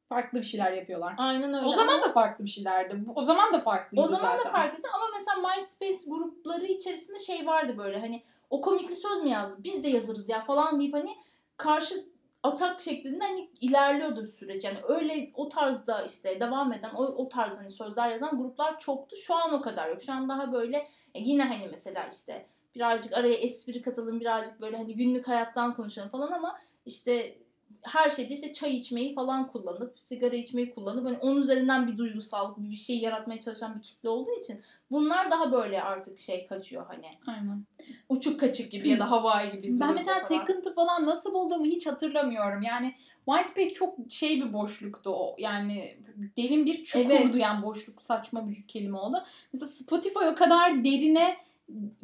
farklı 0.06 0.38
bir 0.38 0.44
şeyler 0.44 0.72
yapıyorlar. 0.72 1.14
Aynen 1.18 1.54
öyle. 1.54 1.66
O 1.66 1.70
zaman 1.70 1.94
ama- 1.94 2.02
da 2.02 2.12
farklı 2.12 2.44
bir 2.44 2.50
şeylerdi. 2.50 2.96
O 3.14 3.22
zaman 3.22 3.52
da 3.52 3.61
farklıydı 3.61 4.04
o 4.04 4.06
zaman 4.06 4.37
zaten. 4.37 4.46
da 4.46 4.56
farklıydı 4.56 4.88
ama 4.94 5.04
mesela 5.14 5.49
MySpace 5.49 6.11
grupları 6.11 6.64
içerisinde 6.64 7.18
şey 7.18 7.46
vardı 7.46 7.78
böyle 7.78 8.00
hani 8.00 8.22
o 8.50 8.61
komikli 8.61 8.96
söz 8.96 9.22
mü 9.22 9.28
yazdı 9.28 9.64
biz 9.64 9.84
de 9.84 9.88
yazarız 9.88 10.28
ya 10.28 10.44
falan 10.44 10.80
deyip 10.80 10.94
hani 10.94 11.16
karşı 11.56 11.94
atak 12.42 12.80
şeklinde 12.80 13.25
hani 13.25 13.50
ilerliyordu 13.61 14.26
süreç. 14.26 14.64
Yani 14.64 14.78
öyle 14.88 15.30
o 15.35 15.49
tarzda 15.49 16.02
işte 16.02 16.40
devam 16.40 16.73
eden 16.73 16.90
o, 16.94 17.04
o 17.04 17.28
tarz 17.28 17.61
hani 17.61 17.71
sözler 17.71 18.11
yazan 18.11 18.38
gruplar 18.38 18.78
çoktu. 18.78 19.16
Şu 19.16 19.35
an 19.35 19.54
o 19.54 19.62
kadar 19.62 19.88
yok. 19.88 20.02
Şu 20.02 20.12
an 20.12 20.28
daha 20.28 20.52
böyle 20.52 20.76
e, 21.14 21.21
yine 21.21 21.42
hani 21.42 21.68
mesela 21.71 22.06
işte 22.12 22.47
birazcık 22.75 23.12
araya 23.12 23.35
espri 23.35 23.82
katalım 23.82 24.21
birazcık 24.21 24.61
böyle 24.61 24.76
hani 24.76 24.94
günlük 24.94 25.28
hayattan 25.28 25.76
konuşalım 25.76 26.09
falan 26.09 26.32
ama 26.32 26.59
işte 26.87 27.38
her 27.82 28.11
şeyde 28.11 28.35
işte 28.35 28.52
çay 28.52 28.76
içmeyi 28.76 29.14
falan 29.14 29.49
kullanıp 29.49 30.00
sigara 30.00 30.37
içmeyi 30.37 30.75
kullanıp 30.75 31.06
hani 31.06 31.18
onun 31.18 31.40
üzerinden 31.40 31.87
bir 31.87 31.99
duygusal 31.99 32.54
bir 32.56 32.76
şey 32.76 32.99
yaratmaya 32.99 33.40
çalışan 33.40 33.76
bir 33.76 33.82
kitle 33.82 34.09
olduğu 34.09 34.38
için 34.38 34.61
bunlar 34.92 35.30
daha 35.30 35.52
böyle 35.52 35.82
artık 35.82 36.18
şey 36.18 36.46
kaçıyor 36.46 36.87
hani 36.88 37.06
Aynen. 37.26 37.64
uçuk 38.08 38.40
kaçık 38.40 38.72
gibi 38.72 38.88
ya 38.88 38.99
da 38.99 39.11
havai 39.11 39.50
gibi. 39.50 39.80
Ben 39.80 39.94
mesela 39.94 40.18
falan. 40.18 40.28
Second'ı 40.28 40.75
falan 40.75 41.06
nasıl 41.06 41.34
bulduğumu 41.34 41.64
hiç 41.64 41.87
hatırlamıyorum. 41.87 42.62
Yani 42.62 42.94
MySpace 43.28 43.75
çok 43.75 43.94
şey 44.11 44.42
bir 44.42 44.52
boşluktu 44.52 45.11
o. 45.11 45.37
Yani 45.38 45.96
derin 46.37 46.66
bir 46.66 46.84
çukurdu 46.84 47.12
Evet. 47.12 47.37
yani 47.37 47.62
boşluk 47.62 48.02
saçma 48.02 48.49
bir 48.49 48.66
kelime 48.68 48.99
oldu. 48.99 49.16
Mesela 49.52 49.68
Spotify 49.68 50.25
o 50.32 50.34
kadar 50.34 50.84
derine 50.84 51.37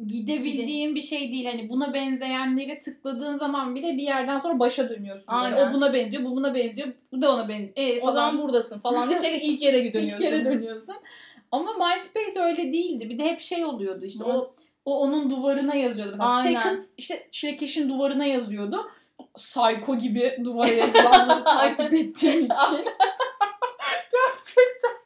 gidebildiğim 0.07 0.95
bir 0.95 1.01
şey 1.01 1.31
değil. 1.31 1.45
Hani 1.45 1.69
buna 1.69 1.93
benzeyenleri 1.93 2.79
tıkladığın 2.79 3.33
zaman 3.33 3.75
bile 3.75 3.97
bir 3.97 4.03
yerden 4.03 4.37
sonra 4.37 4.59
başa 4.59 4.89
dönüyorsun. 4.89 5.35
Böyle. 5.35 5.55
Aynen. 5.55 5.71
O 5.71 5.73
buna 5.73 5.93
benziyor, 5.93 6.23
bu 6.23 6.35
buna 6.35 6.55
benziyor, 6.55 6.87
bu 7.11 7.21
da 7.21 7.33
ona 7.33 7.49
benziyor. 7.49 7.73
E, 7.75 8.01
o 8.01 8.11
zaman 8.11 8.37
buradasın 8.37 8.79
falan 8.79 9.09
tekrar 9.09 9.31
ilk 9.41 9.61
yere 9.61 9.93
dönüyorsun. 9.93 10.25
İlk 10.25 10.31
yere 10.33 10.45
dönüyorsun. 10.45 10.95
Ama 11.51 11.73
MySpace 11.73 12.39
öyle 12.41 12.73
değildi. 12.73 13.09
Bir 13.09 13.19
de 13.19 13.23
hep 13.23 13.41
şey 13.41 13.65
oluyordu 13.65 14.05
işte 14.05 14.23
o 14.23 14.53
o 14.85 14.99
onun 14.99 15.29
duvarına 15.29 15.75
yazıyordu. 15.75 16.11
Mesela 16.11 16.29
Aynen. 16.29 16.61
Second 16.61 16.81
işte 16.97 17.27
Şirekeş'in 17.31 17.89
duvarına 17.89 18.25
yazıyordu. 18.25 18.91
Psycho 19.35 19.95
gibi 19.97 20.37
duvara 20.43 20.67
yazılanları 20.67 21.43
takip 21.43 21.93
ettiğim 21.93 22.45
için. 22.45 22.85
Gerçekten. 24.11 24.99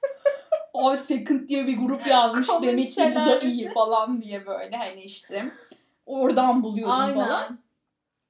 Abi 0.73 0.97
Second 0.97 1.50
diye 1.50 1.67
bir 1.67 1.77
grup 1.77 2.07
yazmış 2.07 2.47
Komik 2.47 2.69
demek 2.69 2.88
ki 2.88 3.12
bu 3.15 3.25
da 3.25 3.39
iyi 3.39 3.69
falan 3.69 4.21
diye 4.21 4.45
böyle 4.45 4.77
hani 4.77 5.01
işte. 5.01 5.51
Oradan 6.05 6.63
buluyordum 6.63 6.95
Aynen. 6.95 7.13
falan. 7.25 7.59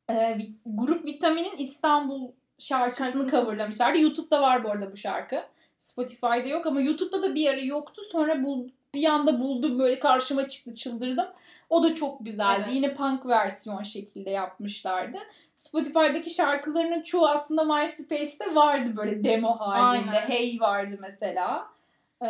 Ee, 0.10 0.38
grup 0.66 1.06
Vitamin'in 1.06 1.58
İstanbul 1.58 2.32
Şarkısını- 2.60 3.32
coverlamışlardı. 3.32 3.98
YouTube'da 3.98 4.42
var 4.42 4.64
bu 4.64 4.70
arada 4.72 4.92
bu 4.92 4.98
şarkı. 4.98 5.44
Spotify'da 5.84 6.48
yok 6.48 6.66
ama 6.66 6.82
YouTube'da 6.82 7.22
da 7.22 7.36
bir 7.36 7.50
ara 7.50 7.62
yoktu. 7.62 8.02
Sonra 8.12 8.44
bul, 8.44 8.70
bir 8.94 9.06
anda 9.06 9.40
buldum 9.40 9.80
böyle 9.80 10.00
karşıma 10.00 10.48
çıktı 10.48 10.76
çıldırdım. 10.76 11.26
O 11.70 11.84
da 11.84 11.96
çok 11.96 12.26
güzeldi. 12.26 12.62
Evet. 12.66 12.76
Yine 12.76 12.94
punk 12.94 13.26
versiyon 13.26 13.84
şekilde 13.84 14.30
yapmışlardı. 14.30 15.18
Spotify'daki 15.56 16.30
şarkılarının 16.30 17.02
çoğu 17.02 17.28
aslında 17.28 17.64
MySpace'te 17.64 18.56
vardı 18.56 18.96
böyle 18.96 19.24
demo 19.24 19.60
halinde. 19.60 20.10
Aynen. 20.10 20.30
Hey 20.30 20.60
vardı 20.60 20.98
mesela. 21.00 21.68
Ee, 22.24 22.28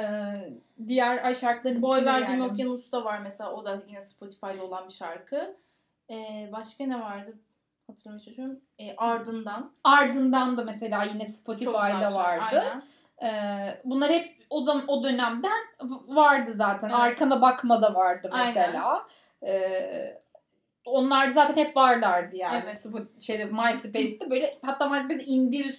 diğer 0.87 1.25
ay 1.25 1.33
şarkıların 1.33 1.81
Boy 1.81 2.05
verdiğim 2.05 2.39
yani. 2.39 2.51
okyanusta 2.51 3.05
var 3.05 3.19
mesela 3.19 3.53
o 3.53 3.65
da 3.65 3.83
yine 3.87 4.01
Spotify'da 4.01 4.63
olan 4.63 4.87
bir 4.87 4.93
şarkı. 4.93 5.55
Ee, 6.11 6.49
başka 6.51 6.85
ne 6.85 6.99
vardı? 6.99 7.35
Hatırlamaya 7.87 8.23
çalışıyorum. 8.23 8.59
Ee, 8.79 8.95
ardından. 8.97 9.71
Ardından 9.83 10.57
da 10.57 10.63
mesela 10.63 11.03
yine 11.03 11.25
Spotify'da 11.25 11.89
şarkı, 11.89 12.15
vardı. 12.15 12.59
aynen. 12.59 12.92
Ee, 13.23 13.81
bunlar 13.83 14.11
hep 14.11 14.37
o, 14.49 14.67
da, 14.67 14.81
o 14.87 15.03
dönemden 15.03 15.61
vardı 16.07 16.51
zaten. 16.51 16.89
Evet. 16.89 16.99
Arkana 16.99 17.41
bakma 17.41 17.81
da 17.81 17.93
vardı 17.95 18.29
mesela. 18.37 19.07
Ee, 19.45 20.21
onlar 20.85 21.27
zaten 21.27 21.55
hep 21.63 21.75
varlardı 21.77 22.35
yani. 22.35 22.61
Evet. 22.63 22.73
Spo- 22.73 23.21
şeyde 23.21 23.45
MySpace'te 23.45 24.29
böyle 24.29 24.57
hatta 24.61 24.89
MySpace'de 24.89 25.23
indirin 25.23 25.75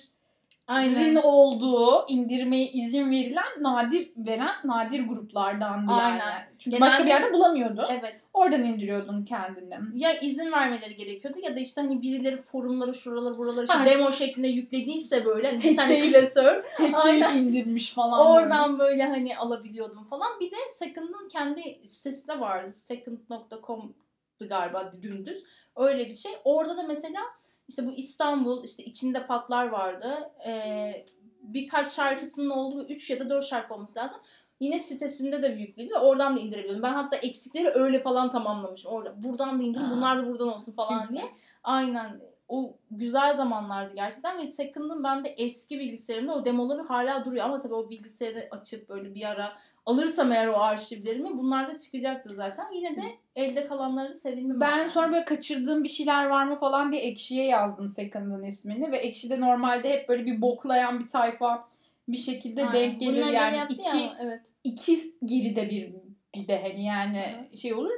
Aynen. 0.69 1.15
olduğu, 1.23 2.05
indirmeye 2.09 2.71
izin 2.71 3.11
verilen 3.11 3.45
nadir 3.61 4.11
veren 4.17 4.55
nadir 4.65 5.07
gruplardandı 5.09 5.91
yani. 5.93 6.03
Aynen. 6.03 6.49
Çünkü 6.59 6.77
Genelde- 6.77 6.87
başka 6.91 7.05
bir 7.05 7.09
yerde 7.09 7.33
bulamıyordun. 7.33 7.85
Evet. 7.91 8.21
Oradan 8.35 8.65
indiriyordun 8.65 9.25
kendini. 9.25 9.75
Ya 9.95 10.21
izin 10.21 10.53
vermeleri 10.53 10.97
gerekiyordu 10.97 11.39
ya 11.43 11.57
da 11.57 11.61
işte 11.61 11.81
hani 11.81 12.03
birileri 12.03 12.43
forumları 12.43 12.95
şuraları 12.95 13.39
buraları 13.39 13.65
işte 13.65 13.79
demo 13.87 14.13
şeklinde 14.13 14.49
yüklediyse 14.49 15.25
böyle 15.25 15.51
hani 15.51 15.63
bir 15.63 15.77
tane 15.77 16.01
klasör 16.11 16.65
Aynen. 16.93 17.37
indirmiş 17.39 17.93
falan. 17.93 18.19
böyle. 18.19 18.31
oradan 18.47 18.79
böyle 18.79 19.03
hani 19.03 19.37
alabiliyordum 19.37 20.05
falan. 20.05 20.41
Bir 20.41 20.51
de 20.51 20.57
Second'ın 20.69 21.29
kendi 21.29 21.63
sitesi 21.89 22.29
de 22.29 22.41
vardı. 22.41 22.73
Second.com'dı 22.73 24.49
galiba 24.49 24.93
dümdüz. 25.03 25.45
Öyle 25.77 26.07
bir 26.09 26.15
şey. 26.15 26.33
Orada 26.45 26.77
da 26.77 26.83
mesela 26.83 27.21
işte 27.69 27.87
bu 27.87 27.91
İstanbul 27.91 28.65
işte 28.65 28.85
içinde 28.85 29.27
patlar 29.27 29.69
vardı. 29.69 30.33
Ee, 30.47 31.07
birkaç 31.43 31.93
şarkısının 31.93 32.51
olduğu 32.51 32.87
3 32.87 33.11
ya 33.11 33.21
da 33.21 33.31
4 33.31 33.45
şarkı 33.45 33.75
olması 33.75 33.99
lazım. 33.99 34.21
Yine 34.61 34.79
sitesinde 34.79 35.43
de 35.43 35.47
yüklüydü 35.47 35.91
ve 35.95 35.99
oradan 35.99 36.37
da 36.37 36.41
indirebiliyordum. 36.41 36.83
Ben 36.83 36.93
hatta 36.93 37.17
eksikleri 37.17 37.69
öyle 37.69 38.03
falan 38.03 38.31
tamamlamışım. 38.31 38.93
Orada 38.93 39.23
buradan 39.23 39.61
da 39.61 39.63
indirin, 39.63 39.91
bunlar 39.91 40.19
da 40.19 40.27
buradan 40.27 40.53
olsun 40.53 40.73
falan 40.73 41.03
Güzel. 41.03 41.17
diye. 41.17 41.31
Aynen. 41.65 42.21
O 42.49 42.77
güzel 42.91 43.35
zamanlardı 43.35 43.95
gerçekten 43.95 44.39
ve 44.39 44.49
Second'ın 44.49 45.05
bende 45.05 45.29
eski 45.29 45.79
bilgisayarımda 45.79 46.35
o 46.35 46.45
demoları 46.45 46.83
hala 46.83 47.25
duruyor 47.25 47.45
ama 47.45 47.59
tabii 47.59 47.75
o 47.75 47.91
bilgisayarı 47.91 48.49
açıp 48.51 48.89
böyle 48.89 49.15
bir 49.15 49.25
ara 49.31 49.53
alırsam 49.87 50.33
eğer 50.33 50.47
o 50.49 50.57
arşivlerimi 50.57 51.39
bunlar 51.39 51.69
da 51.69 51.79
çıkacaktır 51.79 52.31
zaten. 52.31 52.73
Yine 52.73 52.97
de 52.97 53.03
elde 53.37 53.67
kalanları 53.67 54.15
sevindim. 54.15 54.61
Ben 54.61 54.79
yani. 54.79 54.91
sonra 54.91 55.13
böyle 55.13 55.25
kaçırdığım 55.25 55.85
bir 55.85 55.89
şeyler 55.89 56.27
var 56.27 56.45
mı 56.45 56.57
falan 56.57 56.93
diye 56.93 57.03
Ekşi'ye 57.03 57.45
yazdım 57.45 57.89
Second'ın 57.89 58.43
ismini 58.43 58.93
ve 58.93 58.97
Ekşi'de 58.97 59.41
normalde 59.41 59.91
hep 59.91 60.09
böyle 60.09 60.27
bir 60.27 60.43
boklayan 60.43 61.01
bir 61.01 61.07
tayfa 61.07 61.69
bir 62.09 62.17
şekilde 62.17 62.67
Aynen. 62.67 62.75
denk 62.75 63.01
gelir 63.01 63.23
Emre 63.23 63.33
yani 63.33 63.73
iki 63.73 63.99
ya, 63.99 64.19
evet. 64.21 64.41
iki 64.65 64.99
geride 65.25 65.71
bir 65.71 65.93
bir 66.35 66.49
de 66.49 66.63
hani 66.63 66.85
yani 66.85 67.49
şey 67.57 67.75
olur. 67.75 67.93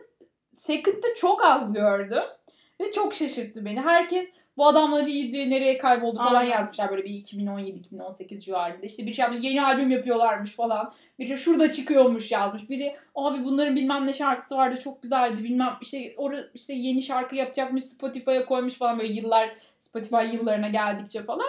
Second'da 0.53 1.15
çok 1.17 1.45
az 1.45 1.73
gördüm 1.73 2.25
ve 2.81 2.93
çok 2.93 3.15
şaşırttı 3.15 3.65
beni. 3.65 3.81
Herkes 3.81 4.33
bu 4.57 4.67
adamlar 4.67 5.07
iyiydi, 5.07 5.51
nereye 5.51 5.79
kayboldu 5.79 6.19
falan 6.19 6.35
Aynen. 6.35 6.51
yazmışlar 6.51 6.91
böyle 6.91 7.05
bir 7.05 7.11
2017-2018 7.11 8.41
civarında. 8.41 8.87
İşte 8.87 9.07
bir 9.07 9.15
şey 9.15 9.23
yaptı, 9.23 9.39
yeni 9.41 9.63
albüm 9.63 9.91
yapıyorlarmış 9.91 10.53
falan. 10.53 10.93
Biri 11.19 11.37
şurada 11.37 11.71
çıkıyormuş 11.71 12.33
yazmış. 12.33 12.71
Biri 12.71 12.97
abi 13.15 13.45
bunların 13.45 13.77
bilmem 13.77 14.07
ne 14.07 14.13
şarkısı 14.13 14.57
vardı 14.57 14.79
çok 14.81 15.03
güzeldi 15.03 15.45
bilmem 15.45 15.77
işte 15.81 16.15
orada 16.17 16.45
işte 16.55 16.75
yeni 16.75 17.03
şarkı 17.03 17.37
yapacakmış 17.37 17.85
Spotify'a 17.85 18.47
koymuş 18.47 18.75
falan 18.75 18.99
böyle 18.99 19.13
yıllar 19.13 19.57
Spotify 19.79 20.37
yıllarına 20.37 20.69
geldikçe 20.69 21.23
falan. 21.23 21.47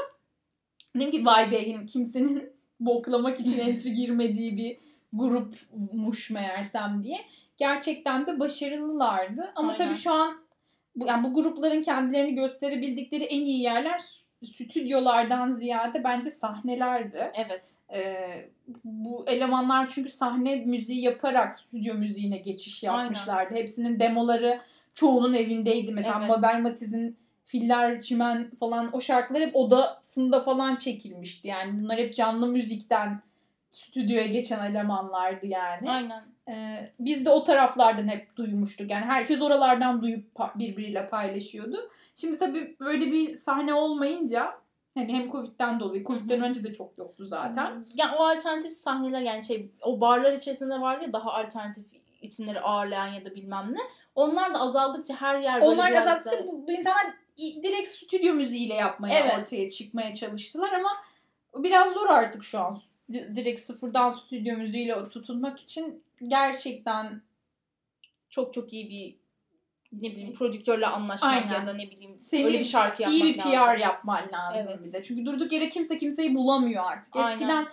Dedim 0.95 1.11
ki 1.11 1.25
vay 1.25 1.51
be 1.51 1.85
kimsenin 1.85 2.53
boklamak 2.79 3.39
için 3.39 3.59
entry 3.59 3.89
girmediği 3.89 4.57
bir 4.57 4.77
grupmuş 5.13 6.31
meğersem 6.31 7.03
diye. 7.03 7.17
Gerçekten 7.57 8.27
de 8.27 8.39
başarılılardı. 8.39 9.51
Ama 9.55 9.71
Aynen. 9.71 9.85
tabii 9.85 9.95
şu 9.95 10.13
an 10.13 10.46
bu, 10.97 11.07
yani 11.07 11.23
bu 11.23 11.33
grupların 11.33 11.81
kendilerini 11.81 12.35
gösterebildikleri 12.35 13.23
en 13.23 13.41
iyi 13.41 13.61
yerler 13.61 14.01
stüdyolardan 14.43 15.49
ziyade 15.49 16.03
bence 16.03 16.31
sahnelerdi. 16.31 17.31
Evet. 17.33 17.75
Ee, 17.93 18.45
bu 18.83 19.25
elemanlar 19.27 19.89
çünkü 19.89 20.09
sahne 20.09 20.55
müziği 20.55 21.01
yaparak 21.01 21.55
stüdyo 21.55 21.95
müziğine 21.95 22.37
geçiş 22.37 22.83
yapmışlardı. 22.83 23.55
Hepsinin 23.55 23.99
demoları 23.99 24.61
çoğunun 24.93 25.33
evindeydi. 25.33 25.91
Mesela 25.91 26.17
Evet. 26.19 26.29
Mabel 26.29 26.59
Matiz'in 26.61 27.17
Filler, 27.45 28.01
Çimen 28.01 28.51
falan 28.59 28.89
o 28.95 29.01
şarkılar 29.01 29.41
hep 29.41 29.55
odasında 29.55 30.41
falan 30.41 30.75
çekilmişti. 30.75 31.47
Yani 31.47 31.83
bunlar 31.83 31.97
hep 31.97 32.15
canlı 32.15 32.47
müzikten 32.47 33.21
stüdyoya 33.71 34.25
geçen 34.25 34.71
elemanlardı 34.71 35.47
yani. 35.47 35.89
Aynen. 35.89 36.23
Ee, 36.49 36.91
biz 36.99 37.25
de 37.25 37.29
o 37.29 37.43
taraflardan 37.43 38.07
hep 38.07 38.35
duymuştuk. 38.35 38.91
Yani 38.91 39.05
herkes 39.05 39.41
oralardan 39.41 40.01
duyup 40.01 40.25
birbiriyle 40.55 41.07
paylaşıyordu. 41.07 41.89
Şimdi 42.15 42.37
tabii 42.37 42.75
böyle 42.79 43.11
bir 43.11 43.35
sahne 43.35 43.73
olmayınca 43.73 44.53
hani 44.95 45.13
hem 45.13 45.31
Covid'den 45.31 45.79
dolayı, 45.79 46.03
Covid'den 46.03 46.41
önce 46.41 46.63
de 46.63 46.73
çok 46.73 46.97
yoktu 46.97 47.25
zaten. 47.25 47.85
Ya 47.95 48.15
o 48.19 48.23
alternatif 48.23 48.73
sahneler 48.73 49.21
yani 49.21 49.43
şey 49.43 49.71
o 49.81 50.01
barlar 50.01 50.33
içerisinde 50.33 50.81
vardı 50.81 51.05
ya 51.05 51.13
daha 51.13 51.31
alternatif 51.33 51.85
isimleri 52.21 52.59
ağırlayan 52.59 53.07
ya 53.07 53.25
da 53.25 53.35
bilmem 53.35 53.73
ne. 53.73 53.79
Onlar 54.15 54.53
da 54.53 54.59
azaldıkça 54.59 55.15
her 55.15 55.39
yer 55.39 55.61
böyle 55.61 55.71
Onlar 55.73 55.91
biraz 55.91 56.05
zaten 56.23 56.47
da- 56.47 56.51
bu, 56.51 56.71
insanlar 56.71 57.05
direkt 57.39 57.87
stüdyo 57.87 58.33
müziğiyle 58.33 58.73
yapmaya 58.73 59.19
Evet. 59.19 59.33
ortaya 59.39 59.69
çıkmaya 59.71 60.15
çalıştılar 60.15 60.73
ama 60.73 60.89
biraz 61.57 61.93
zor 61.93 62.07
artık 62.09 62.43
şu 62.43 62.59
an. 62.59 62.77
Di- 63.11 63.35
Direkt 63.35 63.59
sıfırdan 63.59 64.09
stüdyo 64.09 64.57
müziğiyle 64.57 65.09
tutunmak 65.09 65.59
için 65.59 66.03
gerçekten 66.27 67.21
çok 68.29 68.53
çok 68.53 68.73
iyi 68.73 68.89
bir 68.89 69.17
ne 69.91 70.11
bileyim 70.11 70.33
prodüktörle 70.33 70.87
anlaşmak 70.87 71.33
Aynen. 71.33 71.53
ya 71.53 71.67
da 71.67 71.73
ne 71.73 71.91
bileyim 71.91 72.19
Seni 72.19 72.45
öyle 72.45 72.59
bir 72.59 72.63
şarkı 72.63 73.01
yapmak 73.01 73.19
iyi 73.19 73.23
bir 73.23 73.39
PR 73.39 73.47
lazım. 73.47 73.79
yapman 73.79 74.21
lazım 74.33 74.73
Evet. 74.75 74.85
bir 74.87 74.93
de. 74.93 75.03
Çünkü 75.03 75.25
durduk 75.25 75.51
yere 75.51 75.69
kimse 75.69 75.97
kimseyi 75.97 76.35
bulamıyor 76.35 76.83
artık. 76.85 77.15
Aynen. 77.15 77.31
Eskiden 77.31 77.67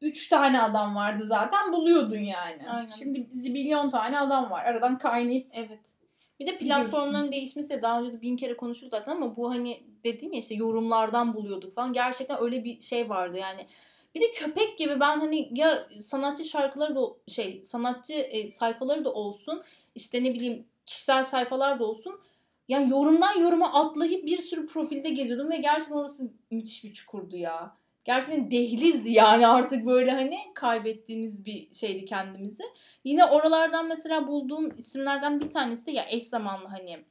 3 0.00 0.28
tane 0.28 0.60
adam 0.62 0.96
vardı 0.96 1.24
zaten 1.24 1.72
buluyordun 1.72 2.18
yani. 2.18 2.70
Aynen. 2.70 2.90
Şimdi 2.90 3.26
zibilyon 3.30 3.90
tane 3.90 4.18
adam 4.18 4.50
var. 4.50 4.64
Aradan 4.64 4.98
kaynayıp 4.98 5.46
Evet. 5.52 5.94
Bir 6.40 6.46
de 6.46 6.58
platformların 6.58 7.32
değişmesi 7.32 7.70
de 7.70 7.82
daha 7.82 8.00
önce 8.00 8.12
de 8.12 8.20
bin 8.20 8.36
kere 8.36 8.56
konuştuk 8.56 8.90
zaten 8.90 9.12
ama 9.12 9.36
bu 9.36 9.50
hani 9.50 9.82
dedin 10.04 10.32
ya 10.32 10.38
işte 10.38 10.54
yorumlardan 10.54 11.34
buluyorduk 11.34 11.74
falan. 11.74 11.92
Gerçekten 11.92 12.42
öyle 12.42 12.64
bir 12.64 12.80
şey 12.80 13.08
vardı 13.08 13.38
yani. 13.38 13.66
Bir 14.14 14.20
de 14.20 14.32
köpek 14.32 14.78
gibi 14.78 15.00
ben 15.00 15.18
hani 15.18 15.50
ya 15.54 15.88
sanatçı 16.00 16.44
şarkıları 16.44 16.96
da 16.96 17.00
şey 17.28 17.64
sanatçı 17.64 18.12
e, 18.12 18.48
sayfaları 18.48 19.04
da 19.04 19.12
olsun 19.12 19.62
işte 19.94 20.24
ne 20.24 20.34
bileyim 20.34 20.66
kişisel 20.86 21.24
sayfalar 21.24 21.78
da 21.78 21.84
olsun. 21.84 22.20
Yani 22.68 22.90
yorumdan 22.90 23.38
yoruma 23.38 23.72
atlayıp 23.72 24.26
bir 24.26 24.38
sürü 24.38 24.66
profilde 24.66 25.10
geziyordum 25.10 25.50
ve 25.50 25.56
gerçekten 25.56 25.96
orası 25.96 26.32
müthiş 26.50 26.84
bir 26.84 26.94
çukurdu 26.94 27.36
ya. 27.36 27.76
Gerçekten 28.04 28.50
dehlizdi 28.50 29.12
yani 29.12 29.46
artık 29.46 29.86
böyle 29.86 30.10
hani 30.10 30.38
kaybettiğimiz 30.54 31.44
bir 31.44 31.72
şeydi 31.72 32.04
kendimizi. 32.04 32.62
Yine 33.04 33.24
oralardan 33.24 33.88
mesela 33.88 34.26
bulduğum 34.26 34.76
isimlerden 34.76 35.40
bir 35.40 35.50
tanesi 35.50 35.86
de 35.86 35.90
ya 35.90 36.04
eş 36.08 36.24
zamanlı 36.24 36.68
hani 36.68 37.04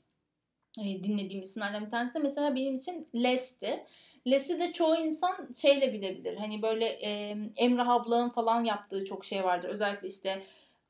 e, 0.82 1.04
dinlediğim 1.04 1.42
isimlerden 1.42 1.86
bir 1.86 1.90
tanesi 1.90 2.14
de 2.14 2.20
mesela 2.20 2.56
benim 2.56 2.76
için 2.76 3.08
Les'ti. 3.16 3.84
Les'i 4.28 4.60
de 4.60 4.74
çoğu 4.74 4.96
insan 4.96 5.50
şeyle 5.62 5.94
bilebilir. 5.94 6.38
Hani 6.38 6.62
böyle 6.62 6.86
e, 6.86 7.38
Emrah 7.58 7.90
ablanın 7.90 8.30
falan 8.30 8.64
yaptığı 8.64 9.06
çok 9.06 9.26
şey 9.26 9.44
vardır. 9.44 9.70
Özellikle 9.70 10.08
işte 10.08 10.44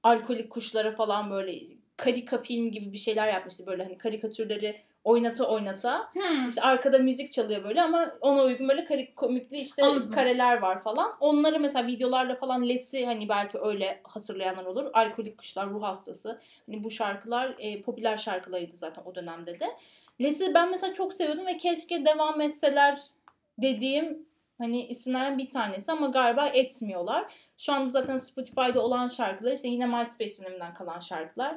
alkolik 0.04 0.50
kuşlara 0.50 0.91
falan 0.91 1.32
böyle 1.32 1.60
karika 1.98 2.38
film 2.38 2.72
gibi 2.72 2.93
bir 2.93 2.98
şeyler 2.98 3.28
yapmıştı. 3.34 3.65
Böyle 3.67 3.84
hani 3.84 3.98
karikatürleri 3.98 4.76
oynata 5.04 5.46
oynata. 5.46 6.10
hmm, 6.13 6.48
İşte 6.50 6.62
arkada 6.62 7.00
müzik 7.00 7.32
çalıyor 7.34 7.63
böyle 7.63 7.82
ama 7.82 8.12
ona 8.22 8.44
uygun 8.44 8.70
böyle 8.70 8.84
karik 8.86 9.16
komikli 9.16 9.58
işte 9.58 9.84
Anladım. 9.84 10.12
kareler 10.12 10.58
var 10.58 10.84
falan. 10.84 11.13
Onları 11.20 11.60
mesela 11.60 11.88
videolarla 11.88 12.36
falan 12.36 12.70
Les'i 12.70 13.06
hani 13.06 13.30
belki 13.30 13.60
öyle 13.60 14.00
hasırlayanlar 14.04 14.66
olur. 14.66 14.86
Alkolik 14.94 15.38
Kuşlar, 15.38 15.70
Ruh 15.70 15.84
Hastası. 15.84 16.42
Hani 16.66 16.84
bu 16.84 16.92
şarkılar 16.92 17.56
e, 17.60 17.82
popüler 17.82 18.18
şarkılarıydı 18.18 18.78
zaten 18.78 19.04
o 19.06 19.16
dönemde 19.16 19.60
de. 19.60 19.66
Les'i 20.22 20.54
ben 20.54 20.72
mesela 20.72 20.94
çok 20.94 21.13
seviyordum 21.13 21.46
ve 21.46 21.58
keşke 21.58 22.06
devam 22.06 22.42
etseler 22.42 23.00
dediğim 23.58 24.26
hani 24.58 24.86
isimlerden 24.86 25.38
bir 25.38 25.50
tanesi 25.50 25.92
ama 25.92 26.08
galiba 26.08 26.48
etmiyorlar. 26.48 27.34
Şu 27.58 27.74
anda 27.74 27.88
zaten 27.88 28.18
Spotify'da 28.18 28.82
olan 28.82 29.08
şarkılar 29.08 29.52
işte 29.52 29.68
yine 29.68 29.86
MySpace 29.86 30.38
döneminden 30.38 30.74
kalan 30.74 31.00
şarkılar. 31.00 31.56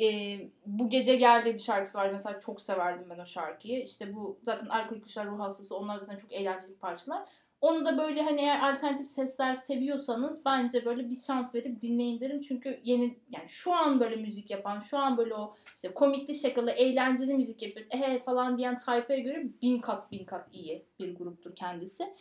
Ee, 0.00 0.38
bu 0.66 0.88
gece 0.88 1.16
geldi 1.16 1.54
bir 1.54 1.58
şarkısı 1.58 1.98
var 1.98 2.10
mesela 2.10 2.40
çok 2.40 2.60
severdim 2.60 3.06
ben 3.10 3.18
o 3.18 3.26
şarkıyı. 3.26 3.82
İşte 3.82 4.14
bu 4.14 4.38
zaten 4.42 4.66
Alkolik 4.66 5.02
Kuşlar 5.02 5.26
Ruh 5.26 5.40
Hastası 5.40 5.76
onlar 5.76 5.98
zaten 5.98 6.16
çok 6.16 6.32
eğlenceli 6.32 6.74
parçalar. 6.74 7.22
Onu 7.60 7.84
da 7.84 7.98
böyle 7.98 8.22
hani 8.22 8.40
eğer 8.40 8.72
alternatif 8.72 9.06
sesler 9.06 9.54
seviyorsanız 9.54 10.44
bence 10.44 10.84
böyle 10.84 11.10
bir 11.10 11.16
şans 11.16 11.54
verip 11.54 11.80
dinleyin 11.82 12.20
derim. 12.20 12.40
Çünkü 12.40 12.80
yeni 12.82 13.18
yani 13.30 13.48
şu 13.48 13.74
an 13.74 14.00
böyle 14.00 14.16
müzik 14.16 14.50
yapan, 14.50 14.80
şu 14.80 14.98
an 14.98 15.16
böyle 15.16 15.34
o 15.34 15.54
işte 15.74 15.94
komikli 15.94 16.34
şakalı, 16.34 16.70
eğlenceli 16.70 17.34
müzik 17.34 17.62
yapıyor. 17.62 17.86
Ehe 17.90 18.18
falan 18.18 18.56
diyen 18.56 18.76
tayfaya 18.76 19.18
göre 19.18 19.44
bin 19.62 19.78
kat 19.78 20.12
bin 20.12 20.24
kat 20.24 20.48
iyi 20.52 20.84
bir 20.98 21.14
gruptur 21.16 21.54
kendisi. 21.54 22.14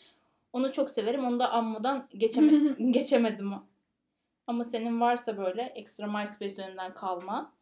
Onu 0.53 0.71
çok 0.71 0.91
severim. 0.91 1.25
Onu 1.25 1.39
da 1.39 1.51
anmadan 1.51 2.07
geçeme 2.17 2.75
geçemedim. 2.91 3.53
Ama 4.47 4.63
senin 4.63 5.01
varsa 5.01 5.37
böyle 5.37 5.61
ekstra 5.61 6.07
MySpace 6.07 6.57
döneminden 6.57 6.93
kalma. 6.93 7.53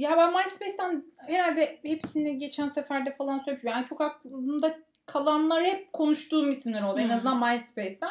Ya 0.00 0.16
ben 0.16 0.32
MySpace'ten 0.32 1.04
herhalde 1.16 1.78
hepsini 1.82 2.38
geçen 2.38 2.68
seferde 2.68 3.12
falan 3.12 3.38
söylemişim. 3.38 3.70
Yani 3.70 3.86
çok 3.86 4.00
aklımda 4.00 4.74
kalanlar 5.06 5.64
hep 5.64 5.92
konuştuğum 5.92 6.50
isimler 6.50 6.82
oldu. 6.82 7.00
En 7.00 7.04
Hmm. 7.04 7.14
azından 7.14 7.38
MySpace'ten. 7.52 8.10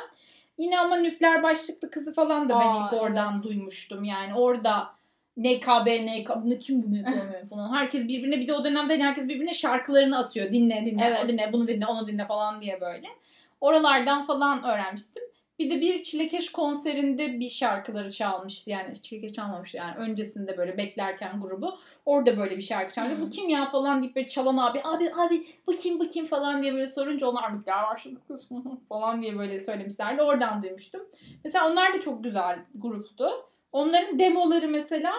Yine 0.58 0.80
ama 0.80 0.96
nükleer 0.96 1.44
başlıklı 1.44 1.90
kızı 1.92 2.14
falan 2.14 2.50
da 2.50 2.60
ben 2.60 2.68
Aa, 2.68 2.86
ilk 2.86 3.02
oradan 3.02 3.34
evet. 3.34 3.44
duymuştum. 3.44 4.04
Yani 4.04 4.34
orada 4.36 4.90
NKB, 5.38 5.88
NKB, 5.88 6.60
kim 6.60 6.84
bu 6.84 6.96
NKB 6.96 7.50
falan. 7.50 7.74
Herkes 7.76 8.08
birbirine 8.08 8.40
bir 8.40 8.48
de 8.48 8.54
o 8.54 8.64
dönemde 8.64 8.98
herkes 9.04 9.28
birbirine 9.28 9.54
şarkılarını 9.54 10.18
atıyor. 10.18 10.52
Dinle 10.52 10.84
dinle, 10.86 11.04
Evet. 11.06 11.20
o 11.26 11.28
dinle, 11.28 11.54
bunu 11.54 11.68
dinle, 11.68 11.86
onu 11.86 12.08
dinle 12.08 12.26
falan 12.26 12.62
diye 12.62 12.82
böyle. 12.82 13.08
Oralardan 13.62 14.24
falan 14.24 14.64
öğrenmiştim. 14.64 15.24
Bir 15.60 15.70
de 15.70 15.82
bir 15.82 16.04
Çilekeş 16.04 16.52
konserinde 16.52 17.40
bir 17.40 17.50
şarkıları 17.50 18.12
çalmıştı. 18.12 18.70
Yani 18.70 19.02
Çilekeş 19.02 19.34
çalmamıştı 19.34 19.78
yani 19.78 19.96
öncesinde 19.96 20.58
böyle 20.58 20.78
beklerken 20.78 21.42
grubu. 21.42 21.80
Orada 22.06 22.38
böyle 22.38 22.58
bir 22.58 22.62
şarkı 22.62 22.94
çalmıştı. 22.94 23.18
Hmm. 23.18 23.26
Bu 23.26 23.30
kim 23.30 23.50
ya 23.50 23.66
falan 23.66 24.02
deyip 24.02 24.16
böyle 24.16 24.28
çalan 24.28 24.58
abi 24.58 24.82
abi 24.84 25.14
abi 25.14 25.48
bu 25.68 25.76
kim 25.76 26.00
bu 26.00 26.08
kim 26.08 26.26
falan 26.26 26.64
diye 26.64 26.74
böyle 26.74 26.88
sorunca 26.88 27.28
onlar 27.28 27.58
nükleer 27.58 27.84
başladık 27.84 28.22
kız 28.28 28.50
falan 28.90 29.22
diye 29.22 29.38
böyle 29.38 29.60
söylemişlerdi. 29.60 30.22
Oradan 30.22 30.64
duymuştum. 30.64 31.02
Mesela 31.44 31.72
onlar 31.72 31.94
da 31.94 32.02
çok 32.02 32.24
güzel 32.24 32.60
gruptu. 32.76 33.30
Onların 33.72 34.20
demoları 34.20 34.68
mesela 34.68 35.14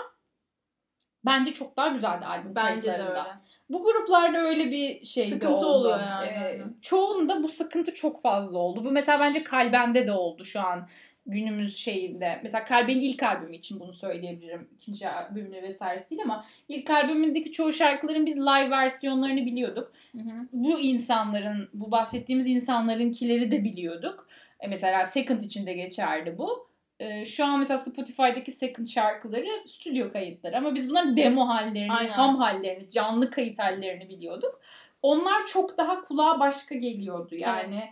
bence 1.24 1.54
çok 1.54 1.76
daha 1.76 1.88
güzeldi 1.88 2.26
albüm 2.26 2.54
Bence 2.54 2.88
de 2.88 3.02
öyle. 3.02 3.22
Bu 3.70 3.82
gruplarda 3.82 4.38
öyle 4.38 4.70
bir 4.70 5.04
şey 5.04 5.24
Sıkıntı 5.24 5.56
oldu. 5.56 5.66
oluyor 5.66 6.00
yani. 6.00 6.26
Ee, 6.26 6.60
çoğunda 6.82 7.42
bu 7.42 7.48
sıkıntı 7.48 7.94
çok 7.94 8.22
fazla 8.22 8.58
oldu. 8.58 8.84
Bu 8.84 8.90
mesela 8.90 9.20
bence 9.20 9.44
Kalben'de 9.44 10.06
de 10.06 10.12
oldu 10.12 10.44
şu 10.44 10.60
an 10.60 10.88
günümüz 11.26 11.76
şeyinde. 11.76 12.40
Mesela 12.42 12.64
Kalben'in 12.64 13.00
ilk 13.00 13.22
albümü 13.22 13.56
için 13.56 13.80
bunu 13.80 13.92
söyleyebilirim. 13.92 14.68
İkinci 14.74 15.08
albümü 15.08 15.62
vesairesi 15.62 16.10
değil 16.10 16.22
ama 16.24 16.44
ilk 16.68 16.90
albümündeki 16.90 17.52
çoğu 17.52 17.72
şarkıların 17.72 18.26
biz 18.26 18.36
live 18.36 18.70
versiyonlarını 18.70 19.46
biliyorduk. 19.46 19.92
Hı 20.12 20.18
hı. 20.18 20.48
Bu 20.52 20.80
insanların, 20.80 21.68
bu 21.74 21.90
bahsettiğimiz 21.90 22.46
insanlarınkileri 22.46 23.52
de 23.52 23.64
biliyorduk. 23.64 24.28
E 24.60 24.68
mesela 24.68 25.04
Second 25.06 25.40
için 25.40 25.66
de 25.66 25.72
geçerli 25.72 26.38
bu. 26.38 26.69
E, 27.00 27.24
şu 27.24 27.44
an 27.44 27.58
mesela 27.58 27.78
Spotify'daki 27.78 28.52
Second 28.52 28.86
şarkıları 28.86 29.46
stüdyo 29.66 30.12
kayıtları 30.12 30.56
ama 30.58 30.74
biz 30.74 30.90
bunların 30.90 31.16
demo 31.16 31.48
hallerini, 31.48 31.92
Aynen. 31.92 32.10
ham 32.10 32.36
hallerini, 32.36 32.88
canlı 32.88 33.30
kayıt 33.30 33.58
hallerini 33.58 34.08
biliyorduk. 34.08 34.60
Onlar 35.02 35.46
çok 35.46 35.78
daha 35.78 36.04
kulağa 36.04 36.40
başka 36.40 36.74
geliyordu 36.74 37.34
yani. 37.34 37.74
Evet. 37.74 37.88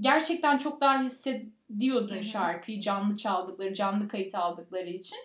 Gerçekten 0.00 0.58
çok 0.58 0.80
daha 0.80 1.02
hissediyordun 1.02 2.14
Hı 2.14 2.18
hı. 2.18 2.22
şarkıyı 2.22 2.80
canlı 2.80 3.16
çaldıkları, 3.16 3.74
canlı 3.74 4.08
kayıt 4.08 4.34
aldıkları 4.34 4.88
için. 4.88 5.18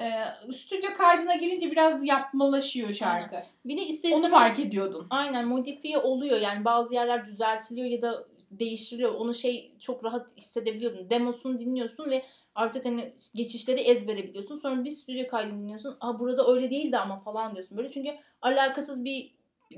E, 0.00 0.10
stüdyo 0.52 0.90
kaydına 0.96 1.34
girince 1.34 1.70
biraz 1.70 2.04
yapmalaşıyor 2.04 2.92
şarkı. 2.92 3.42
Bir 3.64 3.76
de 3.76 3.82
ister 3.82 4.12
Onu 4.12 4.28
fark 4.28 4.58
ediyordun. 4.58 5.06
Aynen 5.10 5.46
modifiye 5.46 5.98
oluyor 5.98 6.40
yani 6.40 6.64
bazı 6.64 6.94
yerler 6.94 7.26
düzeltiliyor 7.26 7.86
ya 7.86 8.02
da 8.02 8.24
değiştiriliyor. 8.50 9.14
Onu 9.14 9.34
şey 9.34 9.72
çok 9.80 10.04
rahat 10.04 10.36
hissedebiliyordun. 10.36 11.10
Demosunu 11.10 11.60
dinliyorsun 11.60 12.10
ve 12.10 12.22
artık 12.56 12.84
hani 12.84 13.12
geçişleri 13.34 13.80
ezbere 13.80 14.28
biliyorsun. 14.28 14.56
Sonra 14.56 14.84
bir 14.84 14.90
stüdyo 14.90 15.28
kaydını 15.28 15.62
dinliyorsun. 15.62 15.96
Aa 16.00 16.18
burada 16.18 16.52
öyle 16.52 16.70
değildi 16.70 16.98
ama 16.98 17.20
falan 17.20 17.54
diyorsun 17.54 17.78
böyle. 17.78 17.90
Çünkü 17.90 18.10
alakasız 18.42 19.04
bir 19.04 19.30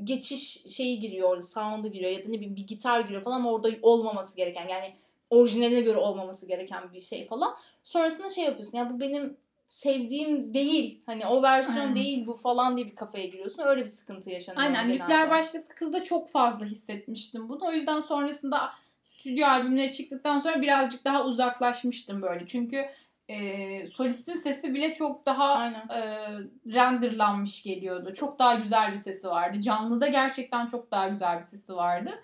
geçiş 0.04 0.64
şeyi 0.76 1.00
giriyor 1.00 1.28
orada. 1.30 1.42
Sound'u 1.42 1.88
giriyor 1.88 2.10
ya 2.10 2.18
da 2.18 2.28
ne 2.28 2.34
bileyim 2.34 2.56
bir 2.56 2.66
gitar 2.66 3.00
giriyor 3.00 3.22
falan 3.22 3.36
ama 3.36 3.52
orada 3.52 3.68
olmaması 3.82 4.36
gereken 4.36 4.68
yani 4.68 4.94
orijinaline 5.30 5.80
göre 5.80 5.98
olmaması 5.98 6.46
gereken 6.46 6.92
bir 6.92 7.00
şey 7.00 7.26
falan. 7.26 7.54
Sonrasında 7.82 8.30
şey 8.30 8.44
yapıyorsun 8.44 8.78
ya 8.78 8.92
bu 8.94 9.00
benim 9.00 9.36
sevdiğim 9.66 10.54
değil. 10.54 11.00
Hani 11.06 11.26
o 11.26 11.42
versiyon 11.42 11.76
Aynen. 11.76 11.96
değil 11.96 12.26
bu 12.26 12.34
falan 12.34 12.76
diye 12.76 12.86
bir 12.86 12.94
kafaya 12.94 13.26
giriyorsun. 13.26 13.62
Öyle 13.62 13.82
bir 13.82 13.88
sıkıntı 13.88 14.30
yaşanıyor. 14.30 14.62
Aynen 14.62 14.86
genelde. 14.86 15.02
nükleer 15.04 15.30
başlıklı 15.30 15.74
kızda 15.74 16.04
çok 16.04 16.28
fazla 16.28 16.64
hissetmiştim 16.64 17.48
bunu. 17.48 17.66
O 17.66 17.72
yüzden 17.72 18.00
sonrasında 18.00 18.70
stüdyo 19.08 19.46
albümleri 19.46 19.92
çıktıktan 19.92 20.38
sonra 20.38 20.62
birazcık 20.62 21.04
daha 21.04 21.24
uzaklaşmıştım 21.24 22.22
böyle. 22.22 22.46
Çünkü 22.46 22.86
e, 23.28 23.86
solistin 23.86 24.34
sesi 24.34 24.74
bile 24.74 24.92
çok 24.94 25.26
daha 25.26 25.54
Aynen. 25.54 25.88
e, 25.88 26.28
renderlanmış 26.66 27.62
geliyordu. 27.62 28.14
Çok 28.14 28.38
daha 28.38 28.54
güzel 28.54 28.92
bir 28.92 28.96
sesi 28.96 29.28
vardı. 29.28 29.60
Canlıda 29.60 30.06
gerçekten 30.06 30.66
çok 30.66 30.90
daha 30.90 31.08
güzel 31.08 31.36
bir 31.36 31.42
sesi 31.42 31.76
vardı. 31.76 32.22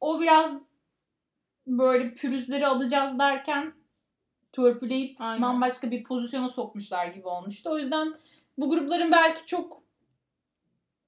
O 0.00 0.20
biraz 0.20 0.62
böyle 1.66 2.14
pürüzleri 2.14 2.66
alacağız 2.66 3.18
derken 3.18 3.72
törpüleyip 4.52 5.20
Aynen. 5.20 5.42
bambaşka 5.42 5.90
bir 5.90 6.04
pozisyona 6.04 6.48
sokmuşlar 6.48 7.06
gibi 7.06 7.28
olmuştu. 7.28 7.70
O 7.70 7.78
yüzden 7.78 8.14
bu 8.58 8.68
grupların 8.68 9.12
belki 9.12 9.46
çok 9.46 9.82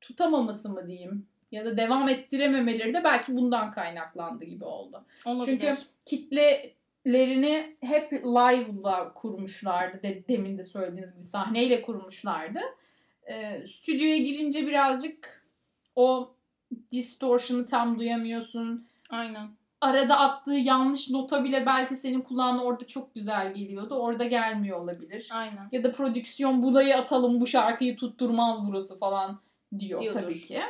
tutamaması 0.01 0.69
mı 0.69 0.87
diyeyim 0.87 1.30
ya 1.53 1.65
da 1.65 1.77
devam 1.77 2.09
ettirememeleri 2.09 2.95
de 2.95 3.05
belki 3.05 3.37
bundan 3.37 3.71
kaynaklandı 3.71 4.45
gibi 4.45 4.65
oldu. 4.65 5.05
Olabilir. 5.25 5.47
Çünkü 5.47 5.77
kitlelerini 6.05 7.77
hep 7.81 8.13
live'la 8.13 9.13
kurmuşlardı. 9.15 10.03
De, 10.03 10.29
demin 10.29 10.59
de 10.59 10.63
söylediğiniz 10.63 11.13
gibi 11.13 11.23
sahneyle 11.23 11.83
kurmuşlardı. 11.83 12.61
Ee, 13.31 13.67
stüdyoya 13.67 14.19
girince 14.19 14.67
birazcık 14.67 15.45
o 15.97 16.35
distortion'ı 16.93 17.67
tam 17.67 17.99
duyamıyorsun. 17.99 18.87
Aynen. 19.11 19.49
Arada 19.81 20.19
attığı 20.19 20.55
yanlış 20.55 21.11
nota 21.11 21.45
bile 21.45 21.67
belki 21.67 21.97
senin 21.97 22.21
kulağına 22.21 22.65
orada 22.65 22.87
çok 22.87 23.15
güzel 23.15 23.55
geliyordu. 23.55 23.95
Orada 23.95 24.25
gelmiyor 24.25 24.81
olabilir. 24.81 25.29
Aynen. 25.33 25.69
Ya 25.73 25.85
da 25.85 25.93
prodüksiyon 25.93 26.63
budayı 26.63 26.97
atalım 26.97 27.41
bu 27.41 27.47
şarkıyı 27.47 27.97
tutturmaz 27.97 28.69
burası 28.69 28.99
falan 28.99 29.41
diyor 29.79 30.01
Diyordur. 30.01 30.21
tabii 30.21 30.41
ki. 30.41 30.61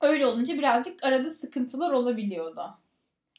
Öyle 0.00 0.26
olunca 0.26 0.58
birazcık 0.58 1.04
arada 1.04 1.30
sıkıntılar 1.30 1.90
olabiliyordu. 1.90 2.62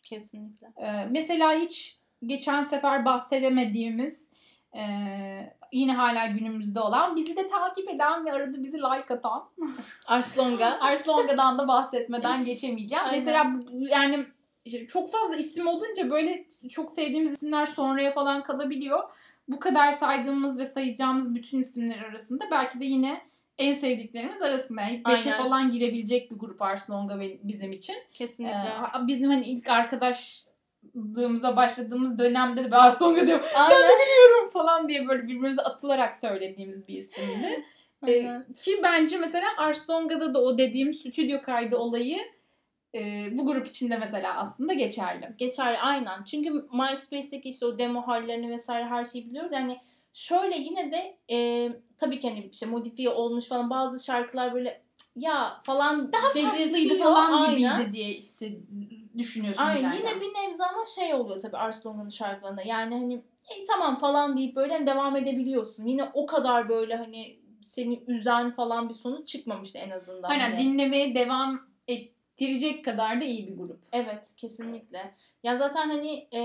Kesinlikle. 0.03 0.67
Ee, 0.77 1.05
mesela 1.11 1.53
hiç 1.53 1.99
geçen 2.25 2.61
sefer 2.61 3.05
bahsedemediğimiz 3.05 4.33
e, 4.73 4.81
yine 5.71 5.93
hala 5.93 6.25
günümüzde 6.25 6.79
olan 6.79 7.15
bizi 7.15 7.35
de 7.35 7.47
takip 7.47 7.89
eden 7.89 8.25
ve 8.25 8.31
arada 8.31 8.63
bizi 8.63 8.77
like 8.77 9.13
atan 9.13 9.49
Arslonga. 10.05 10.77
Arslonga'dan 10.81 11.57
da 11.57 11.67
bahsetmeden 11.67 12.45
geçemeyeceğim. 12.45 13.05
Aynen. 13.05 13.15
Mesela 13.15 13.51
yani 13.75 14.25
çok 14.87 15.11
fazla 15.11 15.35
isim 15.35 15.67
olunca 15.67 16.09
böyle 16.09 16.45
çok 16.69 16.91
sevdiğimiz 16.91 17.33
isimler 17.33 17.65
sonraya 17.65 18.11
falan 18.11 18.43
kalabiliyor. 18.43 19.03
Bu 19.47 19.59
kadar 19.59 19.91
saydığımız 19.91 20.59
ve 20.59 20.65
sayacağımız 20.65 21.35
bütün 21.35 21.59
isimler 21.59 21.99
arasında 21.99 22.43
belki 22.51 22.79
de 22.79 22.85
yine 22.85 23.21
en 23.61 23.73
sevdiklerimiz 23.73 24.41
arasında. 24.41 24.81
Yani 24.81 24.95
ilk 24.95 25.07
beşe 25.07 25.33
Aynen. 25.33 25.43
falan 25.43 25.71
girebilecek 25.71 26.31
bir 26.31 26.35
grup 26.35 26.61
Arslonga 26.61 27.19
bizim 27.43 27.71
için. 27.71 27.95
Kesinlikle. 28.13 28.55
Ee, 28.55 29.07
bizim 29.07 29.29
hani 29.29 29.45
ilk 29.45 29.69
arkadaşlığımıza 29.69 31.55
başladığımız 31.55 32.19
dönemde 32.19 32.63
de 32.63 32.71
ben 32.71 32.77
Arslonga 32.77 33.27
diyorum 33.27 33.45
Aynen. 33.55 34.49
falan 34.53 34.89
diye 34.89 35.07
böyle 35.07 35.23
birbirimize 35.23 35.61
atılarak 35.61 36.15
söylediğimiz 36.15 36.87
bir 36.87 36.97
isimdi. 36.97 37.65
Ee, 38.07 38.41
ki 38.63 38.79
bence 38.83 39.17
mesela 39.17 39.45
Arslonga'da 39.57 40.33
da 40.33 40.41
o 40.41 40.57
dediğim 40.57 40.93
stüdyo 40.93 41.41
kaydı 41.41 41.77
olayı 41.77 42.17
e, 42.95 43.29
bu 43.31 43.45
grup 43.45 43.67
içinde 43.67 43.97
mesela 43.97 44.37
aslında 44.37 44.73
geçerli. 44.73 45.29
Geçerli 45.37 45.77
aynen. 45.77 46.23
Çünkü 46.23 46.51
MySpace'deki 46.51 47.49
işte 47.49 47.65
o 47.65 47.79
demo 47.79 48.01
hallerini 48.01 48.49
vesaire 48.49 48.85
her 48.85 49.05
şeyi 49.05 49.29
biliyoruz. 49.29 49.51
Yani 49.51 49.77
şöyle 50.13 50.57
yine 50.57 50.91
de 50.91 51.17
e, 51.35 51.69
tabii 51.97 52.19
ki 52.19 52.29
hani 52.29 52.49
işte 52.51 52.65
modifiye 52.65 53.09
olmuş 53.09 53.47
falan 53.47 53.69
bazı 53.69 54.03
şarkılar 54.05 54.53
böyle 54.53 54.81
"Cık, 54.97 55.07
ya 55.15 55.61
falan 55.63 56.11
Daha 56.13 56.21
Farklıydı 56.29 56.97
falan 56.97 57.49
gibiydi 57.51 57.91
diye 57.91 58.13
hisse- 58.13 58.57
düşünüyorsun 59.17 59.63
Aynen. 59.63 59.81
yani. 59.83 59.95
Yine 59.99 60.21
bir 60.21 60.27
nebze 60.27 60.63
ama 60.63 60.85
şey 60.95 61.13
oluyor 61.13 61.39
tabii 61.39 61.57
Arslonga'nın 61.57 62.09
şarkılarında. 62.09 62.61
Yani 62.61 62.93
hani 62.95 63.13
"E, 63.49 63.63
tamam 63.63 63.99
falan 63.99 64.37
deyip 64.37 64.55
böyle 64.55 64.73
hani 64.73 64.87
devam 64.87 65.15
edebiliyorsun. 65.15 65.85
Yine 65.85 66.03
o 66.13 66.25
kadar 66.25 66.69
böyle 66.69 66.95
hani 66.95 67.39
seni 67.61 68.03
üzen 68.07 68.51
falan 68.55 68.89
bir 68.89 68.93
sonuç 68.93 69.27
çıkmamıştı 69.27 69.77
en 69.77 69.89
azından. 69.89 70.29
Aynen 70.29 70.51
Hani. 70.51 70.57
dinlemeye 70.63 71.15
devam 71.15 71.61
ettirecek 71.87 72.85
kadar 72.85 73.21
da 73.21 73.25
iyi 73.25 73.47
bir 73.47 73.57
grup. 73.57 73.79
Evet 73.93 74.33
kesinlikle. 74.37 75.15
Ya 75.43 75.55
zaten 75.55 75.89
hani 75.89 76.27
e, 76.33 76.41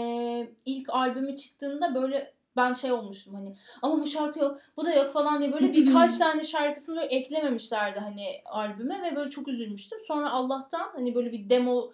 ilk 0.67 0.89
albümü 0.95 1.37
çıktığında 1.37 1.95
böyle 1.95 2.33
ben 2.57 2.75
şey 2.75 2.93
olmuştum 2.93 3.35
hani 3.35 3.57
ama 3.83 4.01
bu 4.01 4.07
şarkı 4.07 4.39
yok 4.39 4.59
bu 4.77 4.85
da 4.85 4.95
yok 4.95 5.13
falan 5.13 5.41
diye 5.41 5.53
böyle 5.53 5.73
birkaç 5.73 6.19
tane 6.19 6.45
şarkısını 6.45 6.97
böyle 6.97 7.07
eklememişlerdi 7.07 8.01
hani 8.01 8.27
albüme 8.45 9.03
ve 9.03 9.17
böyle 9.17 9.31
çok 9.31 9.49
üzülmüştüm. 9.49 9.99
Sonra 10.07 10.31
Allah'tan 10.31 10.91
hani 10.95 11.15
böyle 11.15 11.33
bir 11.33 11.51
demo 11.51 11.93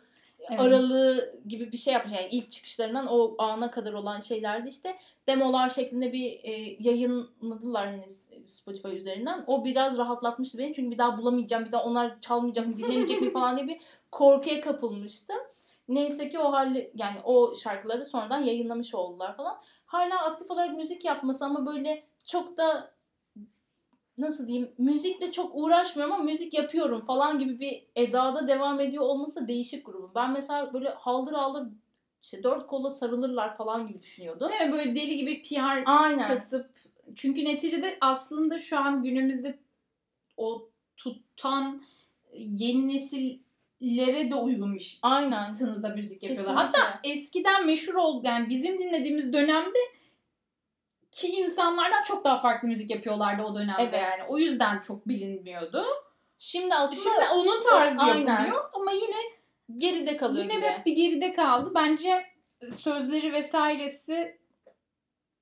Evet. 0.49 0.61
aralığı 0.61 1.41
gibi 1.49 1.73
bir 1.73 1.77
şey 1.77 1.95
yapmış. 1.95 2.13
Yani 2.13 2.29
ilk 2.31 2.51
çıkışlarından 2.51 3.07
o 3.07 3.35
ana 3.39 3.71
kadar 3.71 3.93
olan 3.93 4.21
şeylerdi 4.21 4.69
işte 4.69 4.97
demolar 5.29 5.71
şeklinde 5.71 6.13
bir 6.13 6.41
e, 6.43 6.77
yayınladılar 6.81 7.87
hani 7.87 8.05
Spotify 8.47 8.97
üzerinden. 8.97 9.45
O 9.47 9.65
biraz 9.65 9.99
rahatlatmıştı 9.99 10.59
beni 10.59 10.75
çünkü 10.75 10.91
bir 10.91 10.99
daha 10.99 11.19
bulamayacağım, 11.19 11.65
bir 11.65 11.73
daha 11.73 11.85
onlar 11.85 12.21
çalmayacak 12.21 12.67
mı, 12.67 12.77
dinlemeyecek 12.77 13.23
mi 13.23 13.33
falan 13.33 13.57
diye 13.57 13.69
bir 13.69 13.81
korkuya 14.11 14.61
kapılmıştım. 14.61 15.39
Neyse 15.89 16.31
ki 16.31 16.39
o 16.39 16.53
halde 16.53 16.91
yani 16.95 17.17
o 17.25 17.55
şarkıları 17.55 18.01
da 18.01 18.05
sonradan 18.05 18.39
yayınlamış 18.39 18.95
oldular 18.95 19.37
falan. 19.37 19.61
Hala 19.93 20.25
aktif 20.25 20.51
olarak 20.51 20.77
müzik 20.77 21.05
yapması 21.05 21.45
ama 21.45 21.67
böyle 21.67 22.05
çok 22.25 22.57
da 22.57 22.95
nasıl 24.19 24.47
diyeyim 24.47 24.73
müzikle 24.79 25.33
çok 25.33 25.51
uğraşmıyorum 25.55 26.15
ama 26.15 26.25
müzik 26.25 26.55
yapıyorum 26.55 27.01
falan 27.01 27.39
gibi 27.39 27.61
bir 27.61 27.87
edada 27.97 28.49
devam 28.49 28.81
ediyor 28.81 29.05
olması 29.05 29.49
değişik 29.49 29.87
grubun. 29.87 30.11
Ben 30.15 30.31
mesela 30.31 30.73
böyle 30.73 30.89
haldır 30.89 31.33
haldır 31.33 31.69
işte 32.23 32.43
dört 32.43 32.67
kolla 32.67 32.91
sarılırlar 32.91 33.57
falan 33.57 33.89
gibi 33.89 34.01
düşünüyordum. 34.01 34.49
Değil 34.49 34.61
mi? 34.61 34.73
Böyle 34.73 34.95
deli 34.95 35.17
gibi 35.17 35.43
PR 35.43 35.83
Aynen. 35.87 36.29
kasıp 36.29 36.71
çünkü 37.15 37.45
neticede 37.45 37.99
aslında 38.01 38.59
şu 38.59 38.79
an 38.79 39.03
günümüzde 39.03 39.59
o 40.37 40.69
tutan 40.97 41.83
yeni 42.35 43.01
nesillere 43.83 44.31
de 44.31 44.35
uygun 44.35 44.75
bir 44.75 44.99
Aynen. 45.03 45.53
tınıda 45.55 45.89
müzik 45.89 46.23
yapıyorlar. 46.23 46.57
Kesinlikle. 46.57 46.81
Hatta 46.81 47.01
eskiden 47.05 47.67
meşhur 47.67 47.95
oldu 47.95 48.27
yani 48.27 48.49
bizim 48.49 48.79
dinlediğimiz 48.79 49.33
dönemde 49.33 49.79
ki 51.11 51.29
insanlardan 51.29 52.03
çok 52.03 52.25
daha 52.25 52.41
farklı 52.41 52.69
müzik 52.69 52.91
yapıyorlardı 52.91 53.43
o 53.43 53.55
dönemde 53.55 53.83
Evet. 53.83 54.03
yani. 54.03 54.29
O 54.29 54.39
yüzden 54.39 54.79
çok 54.83 55.09
bilinmiyordu. 55.09 55.85
Şimdi 56.39 56.75
aslında 56.75 57.01
Şimdi 57.01 57.29
onun 57.35 57.61
tarzı 57.63 58.01
Aynen. 58.01 58.27
yapılıyor 58.27 58.65
ama 58.73 58.91
yine 58.93 59.17
geride 59.77 60.17
kalıyor 60.17 60.45
yine 60.45 60.55
gibi. 60.57 60.67
hep 60.67 60.87
bir 60.87 60.93
geride 60.93 61.33
kaldı. 61.33 61.73
Bence 61.75 62.25
sözleri 62.71 63.33
vesairesi 63.33 64.39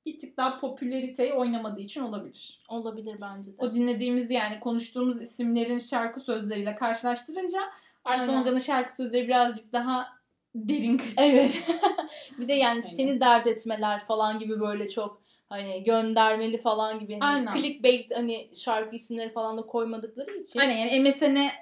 bir 0.06 0.18
tık 0.18 0.36
daha 0.36 0.60
popülariteyi 0.60 1.32
oynamadığı 1.32 1.80
için 1.80 2.00
olabilir. 2.00 2.60
Olabilir 2.68 3.16
bence 3.20 3.50
de. 3.52 3.56
O 3.58 3.74
dinlediğimiz 3.74 4.30
yani 4.30 4.60
konuştuğumuz 4.60 5.22
isimlerin 5.22 5.78
şarkı 5.78 6.20
sözleriyle 6.20 6.74
karşılaştırınca 6.74 7.60
Aynen. 8.04 8.22
Arslonga'nın 8.22 8.58
şarkı 8.58 8.94
sözleri 8.94 9.28
birazcık 9.28 9.72
daha 9.72 10.08
derin 10.54 10.98
kaçıyor. 10.98 11.14
Evet. 11.18 11.62
bir 12.38 12.48
de 12.48 12.52
yani 12.52 12.68
Aynen. 12.68 12.80
seni 12.80 13.20
dert 13.20 13.46
etmeler 13.46 14.04
falan 14.04 14.38
gibi 14.38 14.60
böyle 14.60 14.90
çok 14.90 15.22
hani 15.48 15.84
göndermeli 15.84 16.58
falan 16.58 16.98
gibi 16.98 17.18
hani 17.18 17.24
Aynen. 17.24 17.56
clickbait 17.56 18.16
hani 18.16 18.50
şarkı 18.54 18.96
isimleri 18.96 19.32
falan 19.32 19.58
da 19.58 19.62
koymadıkları 19.62 20.36
için. 20.36 20.60
Hani 20.60 20.80
yani 20.80 21.00
MSN'e 21.00 21.52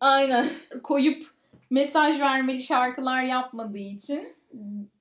Aynen. 0.00 0.46
koyup 0.82 1.26
mesaj 1.70 2.20
vermeli 2.20 2.62
şarkılar 2.62 3.22
yapmadığı 3.22 3.78
için 3.78 4.36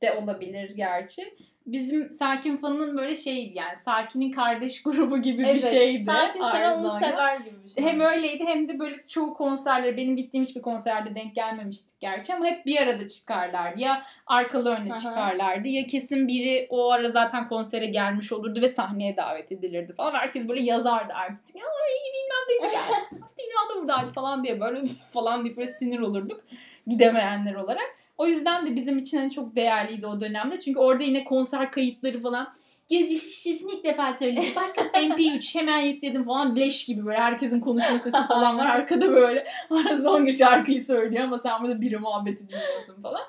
de 0.01 0.13
olabilir 0.13 0.71
gerçi. 0.75 1.35
Bizim 1.71 2.11
Sakin 2.11 2.57
Fan'ın 2.57 2.97
böyle 2.97 3.15
şeydi 3.15 3.51
yani 3.57 3.77
Sakin'in 3.77 4.31
kardeş 4.31 4.83
grubu 4.83 5.21
gibi 5.21 5.43
bir 5.43 5.47
Evet. 5.47 5.71
şeydi. 5.71 6.03
Sakin 6.03 6.43
seven 6.43 6.77
onu 6.77 6.89
sever 6.89 7.37
gibi 7.37 7.63
bir 7.63 7.69
şey. 7.69 7.83
Hem 7.83 7.99
öyleydi 7.99 8.45
hem 8.45 8.67
de 8.67 8.79
böyle 8.79 9.07
çoğu 9.07 9.33
konserlere 9.33 9.97
benim 9.97 10.15
gittiğim 10.15 10.45
hiçbir 10.45 10.61
konserde 10.61 11.15
denk 11.15 11.35
gelmemiştik 11.35 11.99
gerçi 11.99 12.33
ama 12.33 12.45
hep 12.45 12.65
bir 12.65 12.81
arada 12.81 13.07
çıkarlardı. 13.07 13.79
Ya 13.79 14.03
arkalı 14.27 14.75
önüne 14.75 14.93
Aha. 14.93 14.99
çıkarlardı 14.99 15.67
ya 15.67 15.87
kesin 15.87 16.27
biri 16.27 16.67
o 16.69 16.91
ara 16.91 17.07
zaten 17.07 17.47
konsere 17.47 17.85
gelmiş 17.85 18.31
olurdu 18.31 18.61
ve 18.61 18.67
sahneye 18.67 19.17
davet 19.17 19.51
edilirdi 19.51 19.93
falan. 19.93 20.13
Herkes 20.13 20.47
böyle 20.47 20.61
yazardı 20.61 21.13
artık. 21.13 21.55
Ya 21.55 21.61
iyi 21.61 22.13
bilmem 22.13 22.63
neydi 22.63 22.75
ya. 22.75 22.81
Dünya 23.39 23.75
da 23.75 23.81
buradaydı 23.81 24.13
falan 24.13 24.43
diye 24.43 24.59
böyle 24.59 24.85
falan 25.13 25.43
diye 25.45 25.57
böyle 25.57 25.67
sinir 25.67 25.99
olurduk 25.99 26.41
gidemeyenler 26.87 27.55
olarak. 27.55 28.00
O 28.17 28.27
yüzden 28.27 28.65
de 28.65 28.75
bizim 28.75 28.97
için 28.97 29.17
hani 29.17 29.31
çok 29.31 29.55
değerliydi 29.55 30.07
o 30.07 30.21
dönemde. 30.21 30.59
Çünkü 30.59 30.79
orada 30.79 31.03
yine 31.03 31.23
konser 31.23 31.71
kayıtları 31.71 32.21
falan 32.21 32.53
Gezi 32.91 33.19
şişesini 33.19 33.71
ilk 33.71 33.83
defa 33.83 34.13
söyledim. 34.13 34.43
Bak 34.55 34.75
MP3 34.93 35.55
hemen 35.55 35.79
yükledim 35.79 36.23
falan. 36.23 36.55
Leş 36.55 36.85
gibi 36.85 37.05
böyle 37.05 37.19
herkesin 37.19 37.59
konuşma 37.59 37.99
sesi 37.99 38.27
falan 38.27 38.57
var. 38.57 38.65
Arkada 38.69 39.11
böyle 39.11 39.47
Arslonga 39.69 40.31
şarkıyı 40.31 40.83
söylüyor 40.83 41.23
ama 41.23 41.37
sen 41.37 41.63
burada 41.63 41.81
biri 41.81 41.97
muhabbeti 41.97 42.47
dinliyorsun 42.47 43.01
falan. 43.01 43.21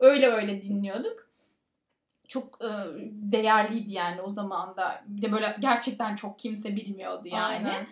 Öyle 0.00 0.28
öyle 0.28 0.62
dinliyorduk. 0.62 1.28
Çok 2.28 2.58
e, 2.64 2.70
değerliydi 3.10 3.92
yani 3.92 4.20
o 4.20 4.30
zaman 4.30 4.76
da. 4.76 5.02
Bir 5.06 5.22
de 5.22 5.32
böyle 5.32 5.56
gerçekten 5.60 6.16
çok 6.16 6.38
kimse 6.38 6.76
bilmiyordu 6.76 7.28
yani. 7.32 7.68
Aynen. 7.68 7.86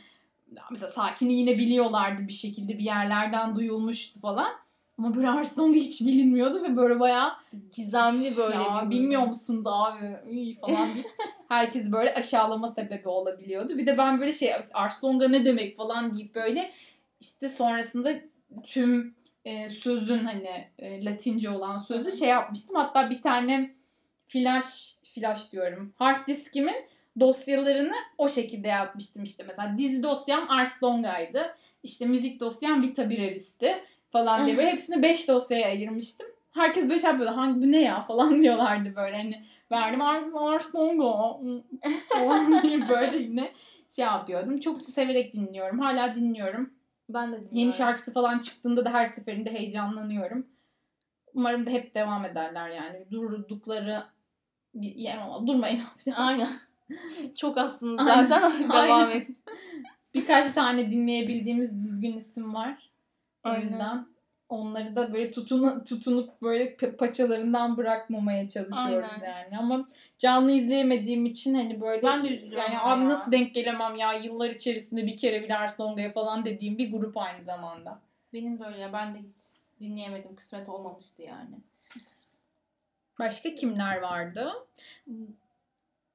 Mesela 0.71 0.89
Sakin'i 0.89 1.33
yine 1.33 1.59
biliyorlardı 1.59 2.29
bir 2.29 2.33
şekilde 2.33 2.79
bir 2.79 2.85
yerlerden 2.85 3.57
duyulmuştu 3.57 4.21
falan. 4.21 4.53
Ama 4.99 5.17
böyle 5.17 5.29
Arslonga 5.29 5.79
hiç 5.79 6.01
bilinmiyordu 6.01 6.63
ve 6.63 6.77
böyle 6.77 7.01
bayağı 7.01 7.33
Gizemli 7.73 8.37
böyle 8.37 8.55
ya 8.55 8.83
bir 8.85 8.91
bilmiyor 8.91 9.27
musun 9.27 9.65
da 9.65 9.73
abi 9.73 10.17
iyi 10.31 10.55
falan 10.55 10.95
deyip 10.95 11.07
herkes 11.49 11.93
böyle 11.93 12.15
aşağılama 12.15 12.69
sebebi 12.69 13.09
olabiliyordu. 13.09 13.79
Bir 13.79 13.87
de 13.87 13.99
ben 13.99 14.21
böyle 14.21 14.33
şey 14.33 14.53
Arslonga 14.75 15.29
ne 15.29 15.45
demek 15.45 15.77
falan 15.77 16.15
deyip 16.15 16.35
böyle 16.35 16.73
işte 17.21 17.49
sonrasında 17.49 18.15
tüm 18.65 19.15
e, 19.45 19.69
sözün 19.69 20.25
hani 20.25 20.69
e, 20.79 21.05
Latince 21.05 21.51
olan 21.51 21.79
sözü 21.79 22.13
şey 22.13 22.29
yapmıştım. 22.29 22.77
Hatta 22.77 23.11
bir 23.11 23.23
tane 23.23 23.75
flash 24.27 24.97
flash 25.15 25.53
diyorum. 25.53 25.93
Hard 25.97 26.27
diskimin 26.27 26.77
dosyalarını 27.21 27.95
o 28.19 28.29
şekilde 28.29 28.69
yapmıştım 28.69 29.25
işte 29.25 29.45
mesela 29.47 29.79
dizi 29.79 30.03
dosyam 30.03 30.51
Arslonga'ydı. 30.51 31.57
İşte 31.83 32.07
müzik 32.07 32.41
dosyam 32.41 32.83
Vita 32.83 33.11
Brevis'ti 33.11 33.83
falan 34.19 34.47
diye 34.47 34.57
böyle 34.57 34.71
hepsini 34.73 35.03
5 35.03 35.29
dosyaya 35.29 35.67
ayırmıştım. 35.69 36.27
Herkes 36.55 36.89
böyle 36.89 36.99
şey 36.99 37.11
yapıyordu. 37.11 37.37
Hangi 37.37 37.63
bu 37.67 37.73
ne 37.73 37.83
ya 37.83 38.03
falan 38.03 38.35
diyorlardı 38.43 38.97
böyle 38.97 39.17
hani 39.17 39.43
verdim 39.73 40.03
Ar- 40.03 40.55
Arslonga 40.55 41.39
falan 42.09 42.63
diye 42.63 42.89
böyle 42.89 43.19
yine 43.19 43.53
şey 43.89 44.05
yapıyordum. 44.05 44.61
Çok 44.61 44.83
severek 44.83 45.33
dinliyorum. 45.35 45.79
Hala 45.81 46.15
dinliyorum. 46.15 46.71
Ben 47.09 47.29
de 47.29 47.37
dinliyorum. 47.37 47.59
Yeni 47.59 47.73
şarkısı 47.73 48.13
falan 48.13 48.39
çıktığında 48.39 48.85
da 48.85 48.93
her 48.93 49.07
seferinde 49.07 49.53
heyecanlanıyorum. 49.53 50.47
Umarım 51.35 51.67
da 51.67 51.71
hep 51.71 51.95
devam 51.95 52.25
ederler 52.25 52.71
yani. 52.71 53.05
Durdukları 53.11 54.03
bir 54.75 54.95
yer 54.95 55.19
ama 55.19 55.47
durmayın. 55.47 55.81
Aynen. 56.17 56.49
Çok 57.37 57.59
Aynen. 57.59 57.69
zaten. 57.97 58.53
Devam 58.63 59.09
Aynen. 59.09 59.21
et. 59.21 59.29
birkaç 60.15 60.53
tane 60.53 60.91
dinleyebildiğimiz 60.91 61.79
düzgün 61.79 62.17
isim 62.17 62.55
var. 62.55 62.86
O 63.47 63.49
Aynen. 63.49 63.61
yüzden 63.63 64.07
onları 64.49 64.97
da 64.97 65.13
böyle 65.13 65.33
tutunu, 65.33 65.85
tutunup 65.85 66.43
böyle 66.43 66.75
pa- 66.75 66.97
paçalarından 66.97 67.77
bırakmamaya 67.77 68.49
çalışıyoruz 68.49 69.13
Aynen. 69.23 69.45
yani. 69.51 69.59
Ama 69.59 69.89
canlı 70.19 70.53
izleyemediğim 70.53 71.27
için 71.27 71.55
hani 71.55 71.81
böyle 71.81 72.03
Ben 72.03 72.25
de 72.25 72.29
üzülüyorum 72.35 72.73
yani 72.73 72.79
abi 72.81 73.03
ya. 73.03 73.09
nasıl 73.09 73.33
denk 73.33 73.55
gelemem 73.55 73.95
ya 73.95 74.13
yıllar 74.13 74.51
içerisinde 74.51 75.07
bir 75.07 75.17
kere 75.17 75.43
bile 75.43 75.57
Ars 75.57 75.81
Longa'ya 75.81 76.13
falan 76.13 76.45
dediğim 76.45 76.79
bir 76.79 76.93
grup 76.93 77.17
aynı 77.17 77.43
zamanda. 77.45 77.99
Benim 78.33 78.61
böyle 78.61 78.79
ya 78.79 78.93
ben 78.93 79.15
de 79.15 79.19
hiç 79.19 79.41
dinleyemedim. 79.81 80.35
Kısmet 80.37 80.69
olmamıştı 80.69 81.23
yani. 81.23 81.57
Başka 83.19 83.55
kimler 83.55 84.01
vardı? 84.01 84.53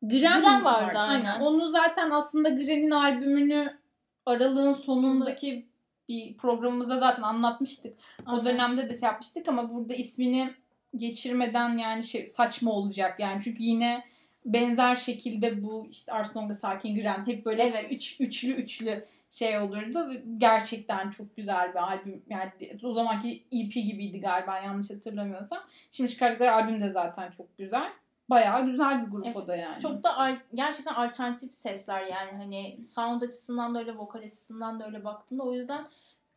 Gren 0.02 0.42
Gren 0.42 0.64
vardı, 0.66 0.98
aynen. 0.98 1.40
Onu 1.40 1.70
zaten 1.70 2.10
aslında 2.10 2.50
Gren'in 2.50 2.92
albümünü 2.92 3.82
Aralığın 4.26 4.74
sonundaki 4.74 5.68
bir 6.12 6.38
programımızda 6.38 7.00
zaten 7.00 7.22
anlatmıştık. 7.22 7.94
O 8.28 8.32
Aynen. 8.32 8.46
dönemde 8.46 8.90
de 8.90 8.96
şey 8.96 9.08
yapmıştık 9.08 9.48
ama 9.48 9.74
burada 9.74 9.94
ismini 9.94 10.54
geçirmeden 10.96 11.78
yani 11.78 12.04
şey 12.04 12.26
saçma 12.26 12.72
olacak 12.72 13.20
yani. 13.20 13.42
Çünkü 13.42 13.64
yine 13.64 14.04
benzer 14.46 14.96
şekilde 14.96 15.64
bu 15.64 15.88
işte 15.92 16.12
Arsenal'da 16.14 16.54
Sakin 16.54 16.96
Gren 16.96 17.28
hep 17.28 17.46
böyle 17.46 17.64
Evet. 17.64 17.92
üç, 17.92 18.16
üçlü 18.20 18.52
üçlü 18.52 19.06
şey 19.30 19.60
olurdu. 19.60 20.14
Gerçekten 20.38 21.10
çok 21.10 21.36
güzel 21.36 21.70
bir 21.74 21.80
albüm. 21.92 22.22
Yani 22.30 22.52
o 22.84 22.92
zamanki 22.94 23.44
EP 23.52 23.74
gibiydi 23.74 24.22
galiba 24.22 24.58
yanlış 24.60 24.90
hatırlamıyorsam. 24.92 25.60
Şimdi 25.92 26.10
çıkardıkları 26.10 26.54
albüm 26.54 26.82
de 26.82 26.90
zaten 26.90 27.32
çok 27.32 27.58
güzel. 27.58 27.90
Bayağı 28.30 28.66
güzel 28.66 29.06
bir 29.06 29.12
grup 29.12 29.26
Evet. 29.26 29.36
o 29.38 29.48
da 29.48 29.56
yani. 29.56 29.82
Çok 29.82 30.04
da 30.04 30.18
al- 30.18 30.38
gerçekten 30.54 30.94
alternatif 30.94 31.54
sesler 31.54 32.02
yani 32.02 32.32
hani 32.42 32.84
sound 32.84 33.22
açısından 33.22 33.76
da 33.76 33.80
öyle 33.80 33.98
vokal 33.98 34.20
açısından 34.20 34.80
da 34.80 34.86
öyle 34.86 35.04
baktığında 35.04 35.44
o 35.44 35.54
yüzden 35.54 35.88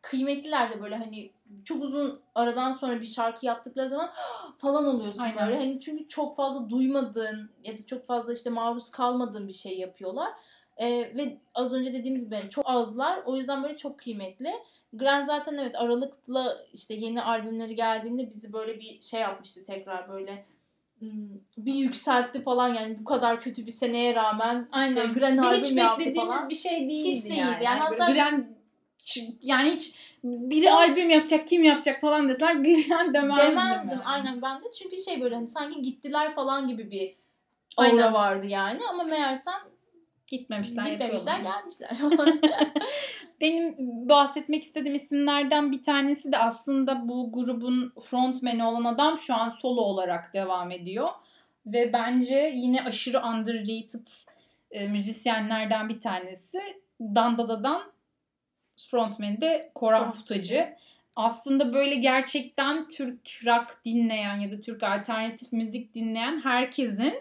kıymetliler 0.09 0.71
de 0.71 0.81
böyle 0.81 0.95
hani 0.95 1.31
çok 1.65 1.83
uzun 1.83 2.19
aradan 2.35 2.71
sonra 2.71 3.01
bir 3.01 3.05
şarkı 3.05 3.45
yaptıkları 3.45 3.89
zaman 3.89 4.09
falan 4.57 4.85
oluyorsun 4.85 5.19
Aynen. 5.23 5.47
böyle. 5.47 5.57
Hani 5.59 5.79
çünkü 5.79 6.07
çok 6.07 6.35
fazla 6.35 6.69
duymadığın 6.69 7.49
ya 7.63 7.77
da 7.77 7.85
çok 7.85 8.07
fazla 8.07 8.33
işte 8.33 8.49
maruz 8.49 8.91
kalmadığın 8.91 9.47
bir 9.47 9.53
şey 9.53 9.79
yapıyorlar. 9.79 10.29
Ee, 10.77 10.89
ve 10.89 11.37
az 11.55 11.73
önce 11.73 11.93
dediğimiz 11.93 12.25
gibi 12.25 12.49
çok 12.49 12.69
azlar. 12.69 13.19
O 13.25 13.35
yüzden 13.35 13.63
böyle 13.63 13.77
çok 13.77 13.99
kıymetli. 13.99 14.51
Gren 14.93 15.21
zaten 15.21 15.57
evet 15.57 15.75
Aralık'la 15.75 16.57
işte 16.73 16.93
yeni 16.93 17.21
albümleri 17.21 17.75
geldiğinde 17.75 18.29
bizi 18.29 18.53
böyle 18.53 18.79
bir 18.79 19.01
şey 19.01 19.21
yapmıştı 19.21 19.63
tekrar 19.63 20.09
böyle 20.09 20.45
bir 21.57 21.73
yükseltti 21.73 22.41
falan 22.43 22.73
yani 22.73 22.99
bu 22.99 23.03
kadar 23.03 23.41
kötü 23.41 23.65
bir 23.65 23.71
seneye 23.71 24.15
rağmen 24.15 24.67
Aynen. 24.71 24.95
işte 24.95 25.19
Gren 25.19 25.37
albüm 25.37 25.63
hiç 25.63 25.71
yaptı 25.77 25.99
beklediğimiz 25.99 26.35
falan. 26.35 26.49
bir 26.49 26.55
şey 26.55 26.89
değildi 26.89 27.11
Hiç 27.11 27.25
değildi. 27.25 27.39
yani. 27.39 27.63
Yani 27.63 27.79
Böyle 27.91 28.01
hatta- 28.03 28.13
Gren 28.13 28.54
yani 29.41 29.71
hiç 29.71 29.95
biri 30.23 30.71
albüm 30.71 31.09
yapacak 31.09 31.47
kim 31.47 31.63
yapacak 31.63 32.01
falan 32.01 32.29
deseler 32.29 32.53
Gren 32.55 33.13
demezdim. 33.13 33.51
Demezdim 33.51 33.89
yani. 33.89 34.03
aynen 34.05 34.41
ben 34.41 34.63
de 34.63 34.67
çünkü 34.79 34.97
şey 34.97 35.21
böyle 35.21 35.35
hani 35.35 35.47
sanki 35.47 35.81
gittiler 35.81 36.35
falan 36.35 36.67
gibi 36.67 36.91
bir 36.91 37.15
aura 37.77 37.89
Aynen. 37.89 38.13
vardı 38.13 38.47
yani 38.47 38.79
ama 38.89 39.03
meğersem 39.03 39.61
Gitmemişler, 40.27 40.85
gitmemişler 40.85 41.39
gelmişler. 41.39 41.89
Benim 43.41 43.75
bahsetmek 44.09 44.63
istediğim 44.63 44.95
isimlerden 44.95 45.71
bir 45.71 45.83
tanesi 45.83 46.31
de 46.31 46.37
aslında 46.37 47.07
bu 47.09 47.31
grubun 47.31 47.93
frontmeni 48.01 48.63
olan 48.63 48.83
adam 48.83 49.19
şu 49.19 49.35
an 49.35 49.49
solo 49.49 49.81
olarak 49.81 50.33
devam 50.33 50.71
ediyor. 50.71 51.09
Ve 51.65 51.93
bence 51.93 52.51
yine 52.55 52.83
aşırı 52.83 53.19
underrated 53.19 54.07
e, 54.71 54.87
müzisyenlerden 54.87 55.89
bir 55.89 55.99
tanesi. 55.99 56.61
Dandada'dan 57.01 57.81
frontmeni 58.77 59.41
de 59.41 59.71
Koran 59.75 60.11
Futacı. 60.11 60.75
Aslında 61.15 61.73
böyle 61.73 61.95
gerçekten 61.95 62.87
Türk 62.87 63.41
rock 63.45 63.85
dinleyen 63.85 64.39
ya 64.39 64.51
da 64.51 64.59
Türk 64.59 64.83
alternatif 64.83 65.51
müzik 65.51 65.93
dinleyen 65.95 66.41
herkesin 66.43 67.13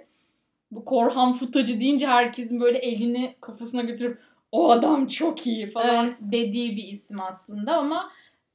bu 0.70 0.84
Korhan 0.84 1.32
Futacı 1.32 1.80
deyince 1.80 2.06
herkesin 2.06 2.60
böyle 2.60 2.78
elini 2.78 3.36
kafasına 3.40 3.82
götürüp 3.82 4.18
o 4.52 4.70
adam 4.70 5.06
çok 5.06 5.46
iyi 5.46 5.70
falan 5.70 6.06
Evet. 6.06 6.16
dediği 6.20 6.76
bir 6.76 6.88
isim 6.88 7.20
aslında 7.20 7.76
ama 7.76 8.10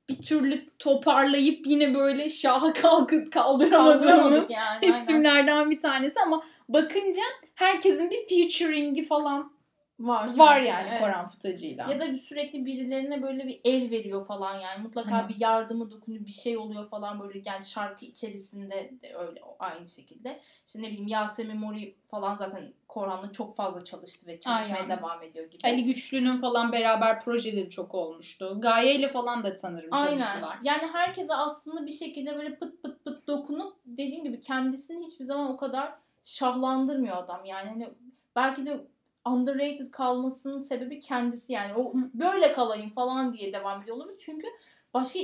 bir 0.10 0.22
türlü 0.22 0.66
toparlayıp 0.80 1.68
yine 1.68 1.94
böyle 1.94 2.30
şaha 2.30 2.74
kalkıp 2.74 3.34
kaldıramadığımız 3.34 4.50
yani. 4.50 4.82
aynen. 4.82 4.94
isimlerden 4.94 5.72
bir 5.72 5.80
tanesi 5.80 6.20
ama 6.20 6.44
bakınca 6.70 7.22
herkesin 7.56 8.12
bir 8.12 8.28
featuring'i 8.28 9.04
falan 9.04 9.52
var. 10.00 10.38
var 10.38 10.60
yani 10.62 10.88
evet. 10.90 11.02
Koran 11.02 11.28
Futacı'yla. 11.28 11.92
Ya 11.92 12.00
da 12.00 12.18
sürekli 12.18 12.66
birilerine 12.66 13.22
böyle 13.22 13.48
bir 13.48 13.62
el 13.64 13.92
veriyor 13.92 14.26
falan 14.26 14.60
yani. 14.60 14.84
Mutlaka 14.84 15.16
Aynen. 15.16 15.30
bir 15.30 15.36
yardımı 15.40 15.92
dokunuyor 15.92 16.26
bir 16.26 16.32
şey 16.32 16.58
oluyor 16.58 16.90
falan 16.90 17.20
böyle 17.20 17.42
yani 17.46 17.66
şarkı 17.66 18.06
içerisinde 18.06 18.92
de 19.02 19.16
öyle 19.16 19.42
aynı 19.60 19.88
şekilde. 19.88 20.40
İşte 20.68 20.82
ne 20.82 20.88
bileyim 20.88 21.08
Yasemin 21.08 21.58
Mori 21.58 21.96
falan 22.12 22.36
zaten 22.36 22.74
Korhan'la 22.88 23.32
çok 23.32 23.56
fazla 23.56 23.84
çalıştı 23.84 24.28
ve 24.28 24.40
çalışmaya 24.40 24.82
Aynen. 24.82 24.98
devam 24.98 25.24
ediyor 25.24 25.46
gibi. 25.46 25.68
Ali 25.68 25.86
Güçlü'nün 25.86 26.38
falan 26.38 26.72
beraber 26.72 27.20
projeleri 27.20 27.70
çok 27.70 27.96
olmuştu. 27.96 28.58
Gaye 28.62 28.96
ile 28.96 29.08
falan 29.08 29.44
da 29.44 29.56
sanırım 29.56 29.90
Aynen. 29.92 30.18
çalıştılar. 30.18 30.58
Yani 30.64 30.88
herkese 30.94 31.36
aslında 31.36 31.86
bir 31.86 31.92
şekilde 31.92 32.36
böyle 32.36 32.56
pıt 32.56 32.84
pıt 32.84 33.06
pıt 33.06 33.28
dokunup 33.28 33.76
dediğim 33.86 34.24
gibi 34.24 34.40
kendisini 34.40 35.06
hiçbir 35.06 35.26
zaman 35.26 35.52
o 35.52 35.58
kadar 35.58 35.94
şahlandırmıyor 36.24 37.18
adam. 37.18 37.46
Yani 37.46 37.70
hani 37.70 37.90
belki 38.36 38.66
de 38.66 38.88
underrated 39.26 39.92
kalmasının 39.92 40.60
sebebi 40.60 41.00
kendisi 41.00 41.54
yani. 41.54 41.74
O 41.74 41.94
böyle 42.14 42.54
kalayım 42.54 42.90
falan 42.90 43.34
diye 43.34 43.54
devam 43.54 43.82
ediyor 43.82 43.98
olabilir. 43.98 44.18
Çünkü 44.20 44.48
başka 44.94 45.20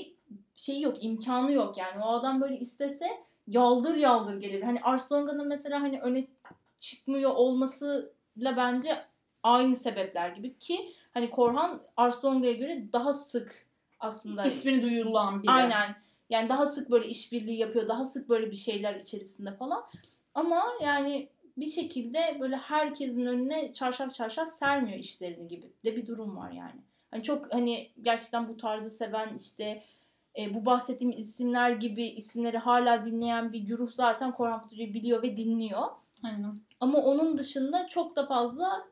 şey 0.55 0.81
yok, 0.81 1.03
imkanı 1.03 1.51
yok 1.51 1.77
yani. 1.77 2.03
O 2.03 2.07
adam 2.07 2.41
böyle 2.41 2.59
istese 2.59 3.07
yaldır 3.47 3.95
yaldır 3.95 4.39
gelir. 4.39 4.61
Hani 4.61 4.79
Ars 4.83 5.11
Longa'nın 5.11 5.47
mesela 5.47 5.81
hani 5.81 6.01
öne 6.01 6.27
çıkmıyor 6.77 7.31
olmasıyla 7.31 8.57
bence 8.57 9.05
aynı 9.43 9.75
sebepler 9.75 10.29
gibi 10.29 10.57
ki 10.59 10.93
hani 11.13 11.29
Korhan 11.29 11.81
Ars 11.97 12.25
Longa'ya 12.25 12.53
göre 12.53 12.93
daha 12.93 13.13
sık 13.13 13.67
aslında 13.99 14.45
İsmini 14.45 14.81
duyurulan 14.81 15.43
biri. 15.43 15.51
Aynen. 15.51 15.95
Yani 16.29 16.49
daha 16.49 16.65
sık 16.65 16.91
böyle 16.91 17.07
işbirliği 17.07 17.57
yapıyor. 17.57 17.87
Daha 17.87 18.05
sık 18.05 18.29
böyle 18.29 18.51
bir 18.51 18.55
şeyler 18.55 18.95
içerisinde 18.95 19.55
falan. 19.55 19.85
Ama 20.33 20.63
yani 20.81 21.29
bir 21.57 21.65
şekilde 21.71 22.37
böyle 22.39 22.55
herkesin 22.55 23.25
önüne 23.25 23.73
çarşaf 23.73 24.13
çarşaf 24.13 24.49
sermiyor 24.49 24.99
işlerini 24.99 25.47
gibi 25.47 25.73
de 25.85 25.95
bir 25.95 26.07
durum 26.07 26.37
var 26.37 26.51
yani. 26.51 26.81
Hani 27.11 27.23
çok 27.23 27.53
hani 27.53 27.91
gerçekten 28.01 28.47
bu 28.47 28.57
tarzı 28.57 28.89
seven 28.89 29.35
işte 29.39 29.83
e, 30.39 30.53
bu 30.53 30.65
bahsettiğim 30.65 31.17
isimler 31.17 31.69
gibi 31.71 32.03
isimleri 32.05 32.57
hala 32.57 33.05
dinleyen 33.05 33.53
bir 33.53 33.59
güruh 33.59 33.91
zaten 33.91 34.31
Korhan 34.31 34.61
Futucu'yu 34.61 34.93
biliyor 34.93 35.23
ve 35.23 35.37
dinliyor. 35.37 35.81
Aynen. 36.23 36.59
Ama 36.79 36.97
onun 36.97 37.37
dışında 37.37 37.87
çok 37.87 38.15
da 38.15 38.25
fazla 38.25 38.87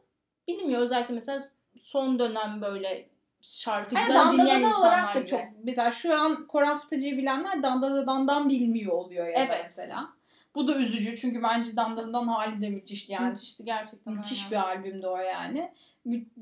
bilmiyor. 0.47 0.81
Özellikle 0.81 1.13
mesela 1.13 1.43
son 1.79 2.19
dönem 2.19 2.61
böyle 2.61 2.87
Yani 2.87 3.07
şarkıcıları 3.41 4.31
dinleyen 4.31 4.37
Dandanadan 4.47 4.67
insanlar 4.69 4.97
olarak 4.99 5.15
da 5.15 5.19
gibi. 5.19 5.29
çok. 5.29 5.39
Mesela 5.63 5.91
şu 5.91 6.15
an 6.15 6.47
Koran 6.47 6.77
Futacı'yı 6.77 7.17
bilenler 7.17 7.63
Dandanadan'dan 7.63 8.49
bilmiyor 8.49 8.91
oluyor 8.91 9.27
ya 9.27 9.33
da 9.33 9.39
Evet. 9.39 9.59
mesela. 9.61 10.09
Bu 10.55 10.67
da 10.67 10.75
üzücü 10.75 11.17
çünkü 11.17 11.43
bence 11.43 11.75
Dandanadan 11.75 12.27
hali 12.27 12.61
de 12.61 12.69
müthişti 12.69 13.13
yani. 13.13 13.29
Müthişti 13.29 13.65
gerçekten. 13.65 14.13
Müthiş 14.13 14.51
bir 14.51 14.55
albümdü 14.55 15.07
o 15.07 15.17
yani. 15.17 15.73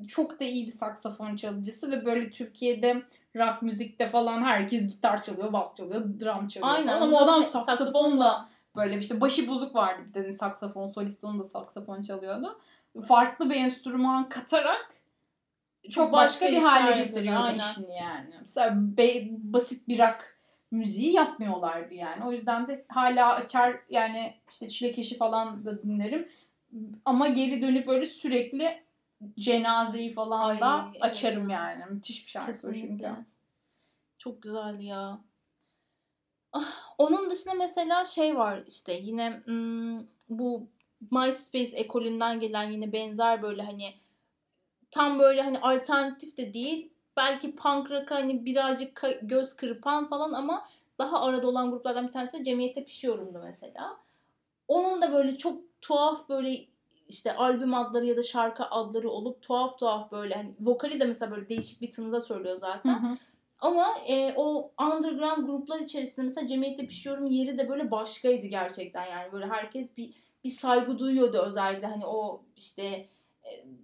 Çok 0.08 0.40
da 0.40 0.44
iyi 0.44 0.66
bir 0.66 0.72
saksafon 0.72 1.36
çalıcısı 1.36 1.92
ve 1.92 2.06
böyle 2.06 2.32
Türkiye'de 2.32 3.04
rock 3.36 3.62
müzikte 3.62 4.10
falan 4.10 4.42
herkes 4.42 4.90
gitar 4.90 5.24
çalıyor, 5.24 5.54
bas 5.54 5.76
çalıyor, 5.76 6.02
drum 6.02 6.48
çalıyor. 6.48 6.74
Aynen. 6.74 6.88
falan. 6.88 7.02
Ama 7.02 7.18
o 7.18 7.24
adam 7.24 7.42
Saksafonla- 7.42 8.46
böyle 8.76 8.98
işte 8.98 9.22
başı 9.22 9.48
bozuk 9.48 9.76
vardı 9.76 10.02
bir 10.08 10.14
tane 10.14 10.34
saksafon 10.34 10.88
solisti 10.88 11.26
onu 11.26 11.40
da 11.40 11.44
saksafon 11.44 12.02
çalıyordu. 12.02 12.60
Farklı 13.08 13.50
bir 13.50 13.56
enstrüman 13.56 14.30
katarak 14.30 14.88
çok, 15.90 16.12
başka, 16.12 16.46
başka 16.46 16.58
bir 16.58 16.62
hale 16.62 17.04
getiriyordu 17.04 17.44
aynen. 17.44 17.60
işini 17.60 17.96
yani. 17.98 18.30
Mesela 18.42 18.72
be- 18.76 19.28
basit 19.30 19.88
bir 19.88 20.00
rock 20.00 20.41
müziği 20.72 21.14
yapmıyorlardı 21.14 21.94
yani. 21.94 22.24
O 22.24 22.32
yüzden 22.32 22.68
de 22.68 22.86
hala 22.88 23.34
açar 23.34 23.80
yani 23.90 24.34
işte 24.50 24.70
çilekeşi 24.70 25.18
falan 25.18 25.66
da 25.66 25.84
dinlerim. 25.84 26.28
Ama 27.06 27.28
geri 27.28 27.62
dönüp 27.62 27.88
böyle 27.88 28.06
sürekli 28.06 28.84
cenazeyi 29.40 30.14
falan 30.14 30.50
Ay, 30.50 30.60
da 30.60 30.88
evet. 30.92 31.04
açarım 31.04 31.50
yani. 31.50 31.84
Müthiş 31.90 32.26
bir 32.26 32.32
şarkı 32.32 32.74
çünkü. 32.74 33.10
Çok 34.18 34.42
güzeldi 34.42 34.86
ya. 34.86 35.20
Ah, 36.54 36.94
onun 36.98 37.30
dışında 37.30 37.54
mesela 37.54 38.06
şey 38.06 38.38
var 38.38 38.64
işte 38.68 38.94
yine 38.94 39.42
hmm, 39.46 40.00
bu 40.30 40.68
MySpace 41.12 41.78
ekolünden 41.78 42.40
gelen 42.40 42.72
yine 42.72 42.94
benzer 42.94 43.42
böyle 43.42 43.62
hani 43.62 43.94
tam 44.92 45.20
böyle 45.20 45.42
hani 45.42 45.60
alternatif 45.60 46.38
de 46.38 46.54
değil. 46.54 46.91
Belki 47.22 47.56
punk 47.56 47.92
rock'a 47.92 48.16
hani 48.16 48.46
birazcık 48.46 49.04
göz 49.22 49.56
kırpan 49.56 50.10
falan 50.10 50.34
ama 50.34 50.68
daha 51.00 51.22
arada 51.22 51.48
olan 51.48 51.72
gruplardan 51.72 52.08
bir 52.08 52.12
tanesi 52.12 52.40
de 52.40 52.44
Cemiyete 52.44 52.84
Pişiyorum'du 52.84 53.42
mesela. 53.44 53.98
Onun 54.68 55.02
da 55.02 55.14
böyle 55.14 55.38
çok 55.38 55.62
tuhaf 55.82 56.30
böyle 56.30 56.66
işte 57.10 57.36
albüm 57.36 57.74
adları 57.74 58.06
ya 58.06 58.18
da 58.18 58.24
şarkı 58.24 58.66
adları 58.66 59.10
olup 59.10 59.42
tuhaf 59.42 59.80
tuhaf 59.80 60.12
böyle 60.12 60.36
hani 60.36 60.52
vokali 60.60 61.00
de 61.00 61.06
mesela 61.06 61.32
böyle 61.32 61.50
değişik 61.50 61.82
bir 61.82 61.92
tınıda 61.92 62.22
söylüyor 62.22 62.56
zaten. 62.56 63.04
Hı 63.04 63.08
hı. 63.08 63.18
Ama 63.60 63.88
e, 64.08 64.34
o 64.36 64.72
underground 64.82 65.46
gruplar 65.46 65.80
içerisinde 65.80 66.24
mesela 66.26 66.48
Cemiyette 66.48 66.88
Pişiyorum 66.88 67.26
yeri 67.26 67.58
de 67.58 67.70
böyle 67.70 67.92
başkaydı 67.92 68.48
gerçekten 68.48 69.06
yani 69.06 69.32
böyle 69.32 69.46
herkes 69.46 69.98
bir 69.98 70.14
bir 70.44 70.50
saygı 70.50 71.00
duyuyordu 71.00 71.38
özellikle 71.38 71.88
hani 71.88 72.06
o 72.06 72.42
işte 72.58 73.08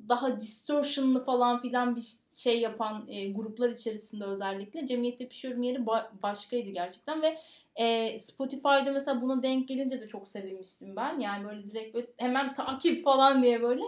daha 0.09 0.39
distortionlı 0.39 1.23
falan 1.23 1.59
filan 1.59 1.95
bir 1.95 2.03
şey 2.31 2.59
yapan 2.59 3.05
e, 3.07 3.31
gruplar 3.31 3.69
içerisinde 3.69 4.25
özellikle 4.25 4.87
Cemiyette 4.87 5.27
Pişiyorum 5.27 5.63
yeri 5.63 5.77
ba- 5.77 6.21
başkaydı 6.23 6.69
gerçekten 6.69 7.21
ve 7.21 7.37
e, 7.75 8.19
Spotify'da 8.19 8.91
mesela 8.91 9.21
buna 9.21 9.43
denk 9.43 9.67
gelince 9.67 10.01
de 10.01 10.07
çok 10.07 10.27
sevinmiştim 10.27 10.95
ben. 10.95 11.19
Yani 11.19 11.47
böyle 11.47 11.67
direkt 11.67 11.95
böyle 11.95 12.07
hemen 12.17 12.53
takip 12.53 13.03
falan 13.03 13.43
diye 13.43 13.61
böyle 13.61 13.83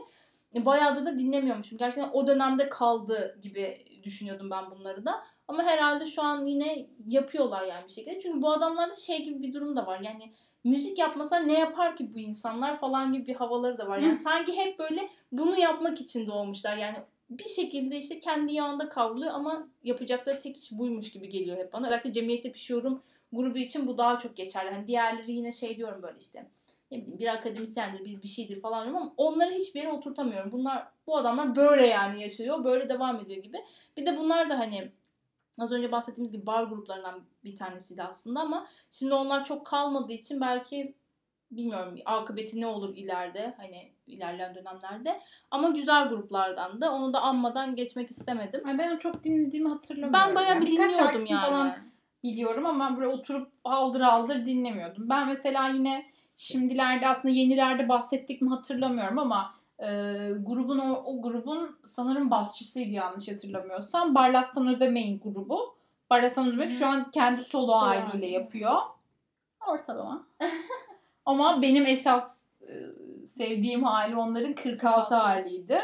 e, 0.55 0.65
bayağıdır 0.65 1.05
da 1.05 1.17
dinlemiyormuşum. 1.17 1.77
Gerçekten 1.77 2.09
o 2.13 2.27
dönemde 2.27 2.69
kaldı 2.69 3.39
gibi 3.41 3.85
düşünüyordum 4.03 4.49
ben 4.49 4.71
bunları 4.71 5.05
da. 5.05 5.23
Ama 5.49 5.63
herhalde 5.63 6.05
şu 6.05 6.21
an 6.23 6.45
yine 6.45 6.87
yapıyorlar 7.05 7.65
yani 7.65 7.87
bir 7.87 7.91
şekilde. 7.91 8.19
Çünkü 8.19 8.41
bu 8.41 8.51
adamlarda 8.51 8.95
şey 8.95 9.23
gibi 9.23 9.41
bir 9.41 9.53
durum 9.53 9.75
da 9.75 9.87
var. 9.87 9.99
Yani 9.99 10.31
müzik 10.63 10.99
yapmasa 10.99 11.39
ne 11.39 11.59
yapar 11.59 11.95
ki 11.95 12.13
bu 12.13 12.19
insanlar 12.19 12.79
falan 12.79 13.13
gibi 13.13 13.25
bir 13.25 13.35
havaları 13.35 13.77
da 13.77 13.87
var. 13.87 13.97
Yani 13.97 14.11
Hı. 14.11 14.15
sanki 14.15 14.57
hep 14.57 14.79
böyle 14.79 15.09
bunu 15.31 15.59
yapmak 15.59 16.01
için 16.01 16.27
doğmuşlar. 16.27 16.77
Yani 16.77 16.97
bir 17.29 17.49
şekilde 17.49 17.97
işte 17.97 18.19
kendi 18.19 18.53
yağında 18.53 18.89
kavruluyor 18.89 19.33
ama 19.33 19.67
yapacakları 19.83 20.39
tek 20.39 20.57
iş 20.57 20.71
buymuş 20.71 21.11
gibi 21.11 21.29
geliyor 21.29 21.57
hep 21.57 21.73
bana. 21.73 21.87
Özellikle 21.87 22.13
Cemiyette 22.13 22.51
Pişiyorum 22.51 23.03
grubu 23.33 23.57
için 23.57 23.87
bu 23.87 23.97
daha 23.97 24.19
çok 24.19 24.37
geçerli. 24.37 24.69
Hani 24.69 24.87
diğerleri 24.87 25.31
yine 25.31 25.51
şey 25.51 25.77
diyorum 25.77 26.03
böyle 26.03 26.17
işte 26.19 26.45
ne 26.91 26.97
bileyim 26.97 27.19
bir 27.19 27.27
akademisyendir 27.27 28.05
bir 28.05 28.21
bir 28.21 28.27
şeydir 28.27 28.61
falan 28.61 28.83
diyorum 28.83 29.01
ama 29.01 29.13
onları 29.17 29.53
hiçbir 29.53 29.79
yere 29.79 29.91
oturtamıyorum. 29.91 30.51
Bunlar 30.51 30.87
bu 31.07 31.17
adamlar 31.17 31.55
böyle 31.55 31.87
yani 31.87 32.21
yaşıyor. 32.21 32.63
Böyle 32.63 32.89
devam 32.89 33.15
ediyor 33.15 33.43
gibi. 33.43 33.57
Bir 33.97 34.05
de 34.05 34.17
bunlar 34.17 34.49
da 34.49 34.59
hani 34.59 34.91
az 35.59 35.71
önce 35.71 35.91
bahsettiğimiz 35.91 36.31
gibi 36.31 36.45
bar 36.45 36.63
gruplarından 36.63 37.21
bir 37.43 37.55
tanesiydi 37.55 38.03
aslında 38.03 38.39
ama 38.39 38.67
şimdi 38.91 39.13
onlar 39.13 39.45
çok 39.45 39.65
kalmadığı 39.65 40.13
için 40.13 40.41
belki 40.41 40.95
bilmiyorum 41.51 41.95
akıbeti 42.05 42.61
ne 42.61 42.67
olur 42.67 42.95
ileride 42.95 43.53
hani 43.57 43.91
ilerleyen 44.07 44.55
dönemlerde 44.55 45.21
ama 45.51 45.69
güzel 45.69 46.07
gruplardan 46.07 46.81
da 46.81 46.91
onu 46.93 47.13
da 47.13 47.21
anmadan 47.21 47.75
geçmek 47.75 48.11
istemedim. 48.11 48.61
Ay 48.65 48.77
ben 48.77 48.91
onu 48.91 48.99
çok 48.99 49.23
dinlediğimi 49.23 49.69
hatırlamıyorum. 49.69 50.13
Ben 50.13 50.35
bayağı 50.35 50.53
Yani 50.53 50.65
bir 50.65 50.71
birkaç 50.71 50.93
dinliyordum 50.93 51.25
yani. 51.29 51.41
falan 51.41 51.77
biliyorum 52.23 52.65
ama 52.65 52.97
böyle 52.97 53.07
oturup 53.07 53.51
aldır 53.63 54.01
aldır 54.01 54.45
dinlemiyordum. 54.45 55.09
Ben 55.09 55.27
mesela 55.27 55.67
yine 55.67 56.05
şimdilerde 56.35 57.07
aslında 57.07 57.33
yenilerde 57.33 57.89
bahsettik 57.89 58.41
mi 58.41 58.49
hatırlamıyorum 58.49 59.19
ama 59.19 59.58
e, 59.79 59.85
grubun 60.39 60.79
o, 60.79 61.03
o 61.05 61.21
grubun 61.21 61.77
sanırım 61.83 62.31
basçısıydı 62.31 62.89
yanlış 62.89 63.27
hatırlamıyorsam. 63.27 64.15
Barlastan 64.15 64.67
Özemeyin 64.67 65.19
grubu. 65.19 65.75
Barlastan 66.09 66.45
Hı. 66.45 66.69
şu 66.69 66.87
an 66.87 67.11
kendi 67.11 67.43
solo, 67.43 67.71
haliyle 67.73 68.07
hali. 68.11 68.31
yapıyor. 68.31 68.75
Ortalama. 69.67 70.27
ama 71.25 71.61
benim 71.61 71.85
esas 71.85 72.43
e, 72.61 72.73
sevdiğim 73.25 73.83
hali 73.83 74.15
onların 74.15 74.53
46, 74.53 74.79
46. 74.79 75.15
haliydi. 75.15 75.81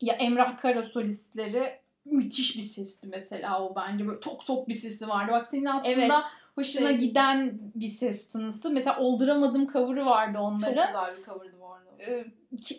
Ya 0.00 0.14
Emrah 0.14 0.56
Kara 0.56 0.82
solistleri 0.82 1.80
müthiş 2.04 2.56
bir 2.56 2.62
sesti 2.62 3.08
mesela 3.08 3.62
o 3.64 3.76
bence 3.76 4.06
böyle 4.06 4.20
tok 4.20 4.46
tok 4.46 4.68
bir 4.68 4.74
sesi 4.74 5.08
vardı. 5.08 5.32
Bak 5.32 5.46
senin 5.46 5.64
aslında 5.64 5.92
Evet. 5.92 6.10
hoşuna 6.54 6.88
sevdim. 6.88 7.00
giden 7.00 7.58
bir 7.74 7.86
ses 7.86 8.28
tınısı. 8.28 8.70
Mesela 8.70 8.98
Olduramadım 9.00 9.66
cover'ı 9.66 10.06
vardı 10.06 10.36
Çok 10.36 10.42
onların. 10.44 10.86
güzel 10.86 11.16
bir 11.18 11.24
cover'dı 11.24 11.55
arada. 12.04 12.24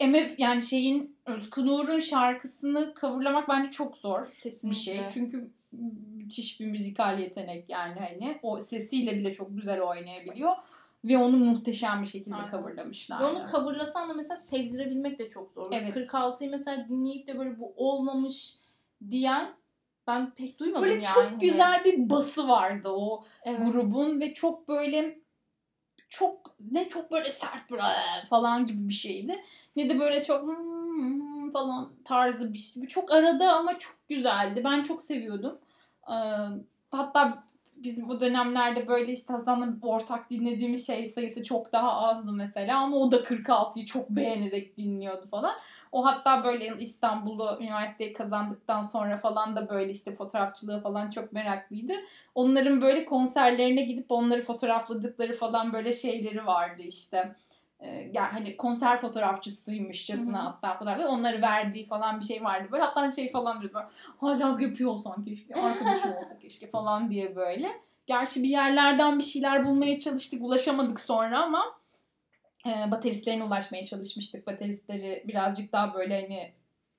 Ee, 0.02 0.08
MF 0.08 0.40
yani 0.40 0.62
şeyin 0.62 1.18
Özgür 1.26 1.66
Nur'un 1.66 2.00
şarkısını 2.00 2.94
coverlamak 3.02 3.50
bence 3.50 3.72
çok 3.72 3.98
zor 3.98 4.38
Kesinlikle. 4.44 4.80
bir 4.80 4.84
şey. 4.84 5.00
Çünkü 5.14 5.52
müthiş 6.28 6.60
bir 6.60 6.66
müzikal 6.66 7.20
yetenek 7.20 7.70
yani 7.70 8.00
hani 8.00 8.40
o 8.42 8.60
sesiyle 8.60 9.12
bile 9.12 9.34
çok 9.34 9.58
güzel 9.58 9.82
oynayabiliyor 9.82 10.52
ve 11.06 11.18
onu 11.18 11.38
muhteşem 11.38 12.02
bir 12.02 12.08
şekilde 12.08 12.36
Aynen. 12.36 12.52
coverlamışlar. 12.52 13.20
Ve 13.20 13.26
onu 13.26 13.52
coverlasan 13.52 14.10
da 14.10 14.14
mesela 14.14 14.38
sevdirebilmek 14.38 15.20
de 15.20 15.30
çok 15.30 15.52
zor. 15.52 15.68
Evet. 15.72 15.96
46'yı 15.96 16.50
mesela 16.50 16.90
dinleyip 16.90 17.28
de 17.28 17.40
böyle 17.40 17.60
bu 17.60 17.74
olmamış 17.78 18.56
diyen 19.10 19.54
ben 20.08 20.32
pek 20.32 20.60
duymadım 20.60 20.84
Böyle 20.84 20.94
yani. 20.94 21.06
çok 21.14 21.24
Hani, 21.24 21.40
güzel 21.40 21.86
bir 21.86 22.10
bası 22.10 22.48
vardı 22.48 22.90
o 22.90 23.24
evet. 23.44 23.60
grubun 23.72 24.20
ve 24.20 24.34
çok 24.34 24.68
böyle 24.68 25.20
çok 26.10 26.56
ne 26.72 26.90
çok 26.90 27.12
böyle 27.12 27.32
sert 27.32 27.72
böyle 27.72 27.84
falan 28.30 28.66
gibi 28.66 28.90
bir 28.90 28.94
şeydi. 28.94 29.44
Ne 29.76 29.90
de 29.90 30.00
böyle 30.00 30.24
çok 30.24 30.44
hmm 30.44 31.50
falan 31.52 31.92
tarzı 32.06 32.54
bir 32.54 32.58
şey. 32.58 32.84
Çok 32.84 33.12
arada 33.12 33.54
ama 33.54 33.80
çok 33.80 33.96
güzeldi. 34.10 34.62
Ben 34.64 34.84
çok 34.84 35.02
seviyordum. 35.02 35.58
Ee, 36.10 36.14
hatta 36.92 37.44
bizim 37.76 38.10
o 38.10 38.20
dönemlerde 38.20 38.88
böyle 38.88 39.12
işte 39.12 39.34
Hasan'la 39.34 39.68
ortak 39.82 40.30
dinlediğimiz 40.30 40.88
şey 40.88 41.08
sayısı 41.08 41.44
çok 41.44 41.74
daha 41.74 41.94
azdı 41.94 42.32
mesela 42.32 42.80
ama 42.80 42.98
o 42.98 43.12
da 43.12 43.18
46'yı 43.18 43.86
çok 43.86 44.10
beğenerek 44.10 44.78
dinliyordu 44.78 45.28
falan. 45.28 45.56
O 45.92 46.06
hatta 46.06 46.44
böyle 46.44 46.78
İstanbul'da 46.80 47.60
üniversiteyi 47.60 48.14
kazandıktan 48.14 48.82
sonra 48.82 49.18
falan 49.18 49.56
da 49.56 49.70
böyle 49.70 49.92
işte 49.92 50.16
fotoğrafçılığı 50.16 50.80
falan 50.80 51.10
çok 51.10 51.34
meraklıydı. 51.34 51.94
Onların 52.36 52.82
böyle 52.82 53.06
konserlerine 53.06 53.82
gidip 53.82 54.06
onları 54.10 54.42
fotoğrafladıkları 54.42 55.34
falan 55.34 55.74
böyle 55.74 55.94
şeyleri 55.94 56.46
vardı 56.46 56.82
işte. 56.82 57.34
Ee, 57.80 57.88
yani 58.14 58.32
hani 58.32 58.58
konser 58.58 59.02
fotoğrafçısıymışçasına 59.02 60.46
hatta 60.46 60.78
fotoğrafları 60.78 61.08
onları 61.08 61.42
verdiği 61.42 61.86
falan 61.86 62.20
bir 62.20 62.26
şey 62.26 62.44
vardı. 62.44 62.70
Böyle 62.72 62.84
hatta 62.84 63.12
şey 63.12 63.32
falan 63.32 63.62
diyordu 63.62 63.76
böyle, 63.76 63.88
hala 64.18 64.62
yapıyor 64.62 64.92
keşke 65.26 65.62
arkadaşım 65.62 66.18
olsa 66.18 66.40
keşke 66.40 66.68
falan 66.68 67.10
diye 67.12 67.36
böyle. 67.36 67.72
Gerçi 68.08 68.44
bir 68.44 68.50
yerlerden 68.50 69.20
bir 69.20 69.24
şeyler 69.24 69.66
bulmaya 69.66 70.00
çalıştık 70.00 70.42
ulaşamadık 70.44 71.00
sonra 71.00 71.44
ama 71.44 71.66
e, 72.68 72.92
bateristlerine 72.92 73.44
ulaşmaya 73.44 73.86
çalışmıştık. 73.86 74.48
Bateristleri 74.48 75.24
birazcık 75.28 75.74
daha 75.74 75.94
böyle 75.94 76.22
hani 76.22 76.52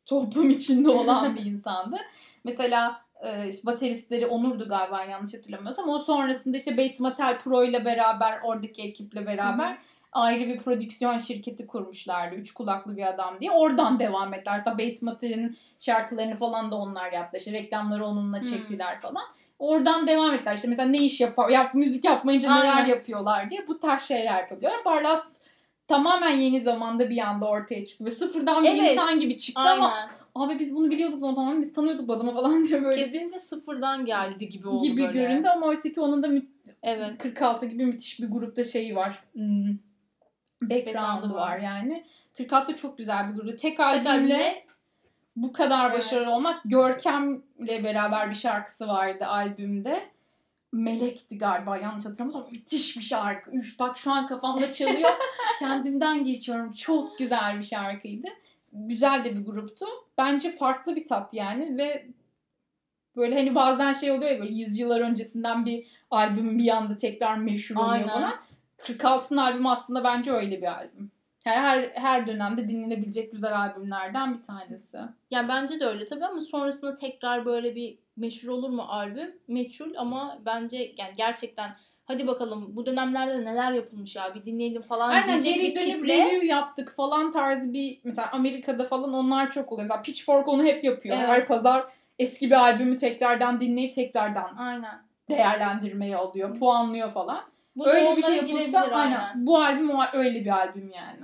toplum 0.04 0.50
içinde 0.58 0.90
olan 0.90 1.36
bir 1.36 1.44
insandı. 1.44 1.96
Mesela 2.44 3.00
e, 3.22 3.48
işte 3.48 3.66
bateristleri 3.66 4.26
Onur'du 4.26 4.68
galiba 4.68 5.04
yanlış 5.04 5.34
hatırlamıyorsam. 5.34 5.88
O 5.88 5.98
sonrasında 5.98 6.56
işte 6.56 6.76
Bates 6.76 7.00
Motel 7.00 7.38
Pro 7.38 7.64
ile 7.64 7.84
beraber 7.84 8.40
oradaki 8.42 8.82
ekiple 8.82 9.26
beraber 9.26 9.68
Hı 9.68 9.74
hı. 9.74 9.78
ayrı 10.12 10.46
bir 10.46 10.58
prodüksiyon 10.58 11.18
şirketi 11.18 11.66
kurmuşlardı. 11.66 12.36
Üç 12.36 12.52
kulaklı 12.54 12.96
bir 12.96 13.06
adam 13.06 13.40
diye. 13.40 13.50
Oradan 13.50 13.98
devam 14.00 14.34
ettiler. 14.34 14.58
Hatta 14.58 14.72
Bates 14.72 15.02
Motel'in 15.02 15.56
şarkılarını 15.78 16.34
falan 16.34 16.70
da 16.70 16.76
onlar 16.76 17.12
yaptı. 17.12 17.38
İşte 17.38 17.52
reklamları 17.52 18.06
onunla 18.06 18.44
çektiler 18.44 18.98
falan. 18.98 19.24
Oradan 19.58 20.06
devam 20.06 20.34
ettiler. 20.34 20.54
İşte 20.54 20.68
mesela 20.68 20.88
ne 20.88 20.98
iş 20.98 21.20
yapar, 21.20 21.48
yap, 21.48 21.74
müzik 21.74 22.04
yapmayınca 22.04 22.56
neler 22.56 22.76
Aynen. 22.76 22.86
yapıyorlar 22.86 23.50
diye 23.50 23.68
bu 23.68 23.80
tarz 23.80 24.02
şeyler 24.02 24.38
yapıyorlar. 24.38 24.84
Barlas 24.84 25.40
tamamen 25.88 26.30
yeni 26.36 26.60
zamanda 26.60 27.10
bir 27.10 27.18
anda 27.18 27.46
ortaya 27.48 27.84
çıktı. 27.84 28.04
Ve 28.04 28.10
sıfırdan 28.10 28.64
bir 28.64 28.68
Evet. 28.68 28.90
insan 28.92 29.20
gibi 29.20 29.36
çıktı 29.36 29.60
ama 29.62 29.92
Aynen. 29.92 30.08
abi 30.34 30.58
biz 30.58 30.74
bunu 30.74 30.90
biliyorduk 30.90 31.20
falan 31.20 31.60
biz 31.60 31.72
tanıyorduk 31.72 32.08
bu 32.08 32.12
adamı 32.12 32.34
falan 32.34 32.64
diye 32.68 32.84
böyle 32.84 33.00
Kesinlikle 33.00 33.38
sıfırdan 33.38 34.04
geldi 34.04 34.48
gibi 34.48 34.68
oldu 34.68 34.84
gibi 34.84 35.02
böyle. 35.02 35.12
göründü 35.18 35.48
ama 35.48 35.66
oysa 35.66 35.88
ki 35.88 36.00
onun 36.00 36.22
da 36.22 36.28
mü- 36.28 36.46
Evet. 36.82 37.18
46 37.18 37.66
gibi 37.66 37.86
müthiş 37.86 38.20
bir 38.20 38.30
grupta 38.30 38.64
şeyi 38.64 38.96
var. 38.96 39.22
Hmm. 39.32 39.66
Background'u 40.62 40.86
Background'u 40.86 41.34
var. 41.34 41.40
var. 41.50 41.58
yani. 41.58 42.04
46 42.36 42.72
da 42.72 42.76
çok 42.76 42.98
güzel 42.98 43.28
bir 43.28 43.34
grup. 43.34 43.58
Tek 43.58 43.80
albümle 43.80 44.64
bu 45.36 45.52
kadar 45.52 45.86
Evet. 45.90 45.98
başarılı 45.98 46.34
olmak 46.34 46.60
Görkem'le 46.64 47.40
beraber 47.68 48.30
bir 48.30 48.34
şarkısı 48.34 48.88
vardı 48.88 49.26
albümde. 49.26 50.00
Melek'ti 50.72 51.38
galiba 51.38 51.76
yanlış 51.76 52.06
hatırlamıyorsam 52.06 52.52
müthiş 52.52 52.96
bir 52.96 53.02
şarkı. 53.02 53.50
Üf 53.50 53.78
bak 53.78 53.98
şu 53.98 54.12
an 54.12 54.26
kafamda 54.26 54.72
çalıyor. 54.72 55.10
Kendimden 55.58 56.24
geçiyorum. 56.24 56.72
Çok 56.72 57.18
güzel 57.18 57.58
bir 57.58 57.62
şarkıydı. 57.62 58.28
Güzel 58.72 59.24
de 59.24 59.36
bir 59.36 59.44
gruptu. 59.44 59.86
Bence 60.18 60.56
farklı 60.56 60.96
bir 60.96 61.06
tat 61.06 61.34
yani 61.34 61.78
ve 61.78 62.06
böyle 63.16 63.34
hani 63.34 63.54
bazen 63.54 63.92
şey 63.92 64.10
oluyor 64.10 64.30
ya 64.30 64.40
böyle 64.40 64.54
yüzyıllar 64.54 65.00
öncesinden 65.00 65.66
bir 65.66 65.86
albüm 66.10 66.58
bir 66.58 66.68
anda 66.68 66.96
tekrar 66.96 67.36
meşhur 67.36 67.76
oluyor 67.76 67.92
Aynen. 67.92 68.08
falan. 68.08 68.34
46'ın 68.78 69.36
albümü 69.36 69.68
aslında 69.68 70.04
bence 70.04 70.32
öyle 70.32 70.62
bir 70.62 70.76
albüm. 70.76 71.10
Yani 71.46 71.56
her 71.56 71.90
her 71.94 72.26
dönemde 72.26 72.68
dinlenebilecek 72.68 73.32
güzel 73.32 73.58
albümlerden 73.60 74.38
bir 74.38 74.42
tanesi. 74.42 74.98
Yani 75.30 75.48
bence 75.48 75.80
de 75.80 75.84
öyle 75.86 76.06
tabii 76.06 76.24
ama 76.24 76.40
sonrasında 76.40 76.94
tekrar 76.94 77.44
böyle 77.44 77.74
bir 77.74 77.98
meşhur 78.16 78.48
olur 78.48 78.70
mu 78.70 78.82
albüm? 78.88 79.38
Meçhul 79.48 79.94
ama 79.96 80.38
bence 80.46 80.76
yani 80.76 81.12
gerçekten 81.16 81.70
hadi 82.04 82.26
bakalım 82.26 82.76
bu 82.76 82.86
dönemlerde 82.86 83.44
neler 83.44 83.72
yapılmış 83.72 84.16
ya 84.16 84.34
bir 84.34 84.44
dinleyelim 84.44 84.82
falan 84.82 85.08
Aynen 85.10 85.42
diyecek 85.42 85.54
geri 85.54 85.70
bir 85.70 85.76
dönüp 85.76 86.00
kitle. 86.00 86.24
review 86.24 86.46
yaptık 86.46 86.92
falan 86.96 87.32
tarzı 87.32 87.72
bir 87.72 88.00
mesela 88.04 88.30
Amerika'da 88.32 88.84
falan 88.84 89.14
onlar 89.14 89.50
çok 89.50 89.72
oluyor. 89.72 89.82
Mesela 89.84 90.02
Pitchfork 90.02 90.48
onu 90.48 90.64
hep 90.64 90.84
yapıyor. 90.84 91.16
Evet. 91.18 91.28
Her 91.28 91.46
pazar 91.46 91.84
eski 92.18 92.50
bir 92.50 92.56
albümü 92.56 92.96
tekrardan 92.96 93.60
dinleyip 93.60 93.92
tekrardan 93.92 94.56
Aynen. 94.56 95.02
değerlendirmeye 95.30 96.16
alıyor, 96.16 96.58
puanlıyor 96.58 97.10
falan. 97.10 97.40
Bu 97.78 97.88
öyle 97.88 98.16
bir 98.16 98.22
şey 98.22 98.36
yapılsa 98.36 98.80
aynen. 98.80 99.46
Bu 99.46 99.58
albüm 99.58 99.90
o- 99.90 100.04
öyle 100.12 100.40
bir 100.40 100.50
albüm 100.50 100.90
yani. 100.90 101.20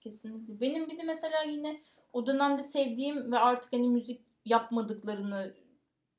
Kesinlikle. 0.00 0.60
Benim 0.60 0.90
bir 0.90 0.98
de 0.98 1.02
mesela 1.02 1.42
yine 1.42 1.80
o 2.12 2.26
dönemde 2.26 2.62
sevdiğim 2.62 3.32
ve 3.32 3.38
artık 3.38 3.72
hani 3.72 3.88
müzik 3.88 4.20
yapmadıklarını 4.44 5.54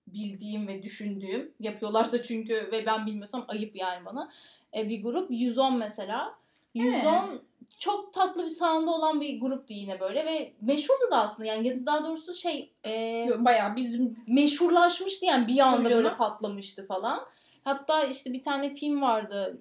bildiğim 0.07 0.67
ve 0.67 0.83
düşündüğüm 0.83 1.51
yapıyorlarsa 1.59 2.23
çünkü 2.23 2.69
ve 2.71 2.85
ben 2.85 3.05
bilmiyorsam 3.05 3.45
ayıp 3.47 3.75
yani 3.75 4.05
bana. 4.05 4.29
E, 4.77 4.89
bir 4.89 5.03
grup 5.03 5.31
110 5.31 5.77
mesela. 5.77 6.35
110 6.73 6.89
Evet. 6.93 7.41
çok 7.79 8.13
tatlı 8.13 8.45
bir 8.45 8.49
sound'u 8.49 8.91
olan 8.91 9.21
bir 9.21 9.39
gruptu 9.41 9.73
yine 9.73 9.99
böyle 9.99 10.25
ve 10.25 10.53
meşhurdu 10.61 11.11
da 11.11 11.17
aslında 11.17 11.49
yani 11.49 11.67
ya 11.67 11.75
da 11.81 11.85
daha 11.85 12.05
doğrusu 12.05 12.33
şey 12.33 12.71
e, 12.85 13.27
Bayağı 13.37 13.75
bizim 13.75 14.17
meşhurlaşmıştı 14.27 15.25
yani 15.25 15.47
bir 15.47 15.59
anda 15.59 15.89
böyle 15.89 16.15
patlamıştı 16.15 16.87
falan. 16.87 17.19
Hatta 17.63 18.03
işte 18.03 18.33
bir 18.33 18.43
tane 18.43 18.69
film 18.69 19.01
vardı. 19.01 19.57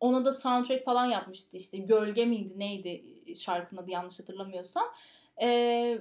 Ona 0.00 0.24
da 0.24 0.32
soundtrack 0.32 0.84
falan 0.84 1.06
yapmıştı 1.06 1.56
işte. 1.56 1.78
Gölge 1.78 2.26
miydi 2.26 2.58
neydi 2.58 3.04
şarkının 3.36 3.82
adı 3.82 3.90
yanlış 3.90 4.20
hatırlamıyorsam. 4.20 4.84
Ee, 5.42 5.98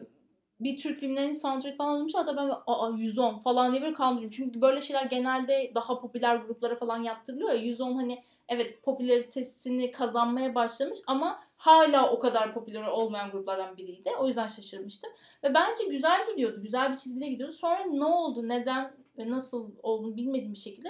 bir 0.59 0.77
Türk 0.77 0.99
filmlerinin 0.99 1.33
soundtrack 1.33 1.77
falan 1.77 1.93
alınmış. 1.93 2.15
Hatta 2.15 2.37
ben 2.37 2.51
aa 2.67 2.89
110 2.97 3.39
falan 3.39 3.71
diye 3.71 3.81
böyle 3.81 3.93
kalmışım. 3.93 4.29
Çünkü 4.29 4.61
böyle 4.61 4.81
şeyler 4.81 5.05
genelde 5.05 5.71
daha 5.75 5.99
popüler 5.99 6.35
gruplara 6.35 6.75
falan 6.75 7.03
yaptırılıyor 7.03 7.49
ya. 7.49 7.61
110 7.61 7.95
hani 7.95 8.23
evet 8.47 8.83
popülaritesini 8.83 9.91
kazanmaya 9.91 10.55
başlamış 10.55 10.99
ama 11.07 11.39
hala 11.57 12.11
o 12.11 12.19
kadar 12.19 12.53
popüler 12.53 12.87
olmayan 12.87 13.31
gruplardan 13.31 13.77
biriydi. 13.77 14.11
O 14.19 14.27
yüzden 14.27 14.47
şaşırmıştım. 14.47 15.11
Ve 15.43 15.53
bence 15.53 15.83
güzel 15.85 16.31
gidiyordu. 16.31 16.61
Güzel 16.61 16.91
bir 16.91 16.97
çizgide 16.97 17.27
gidiyordu. 17.27 17.53
Sonra 17.53 17.83
ne 17.85 18.05
oldu, 18.05 18.47
neden 18.47 18.93
ve 19.17 19.29
nasıl 19.29 19.71
olduğunu 19.83 20.17
bilmediğim 20.17 20.53
bir 20.53 20.57
şekilde 20.57 20.89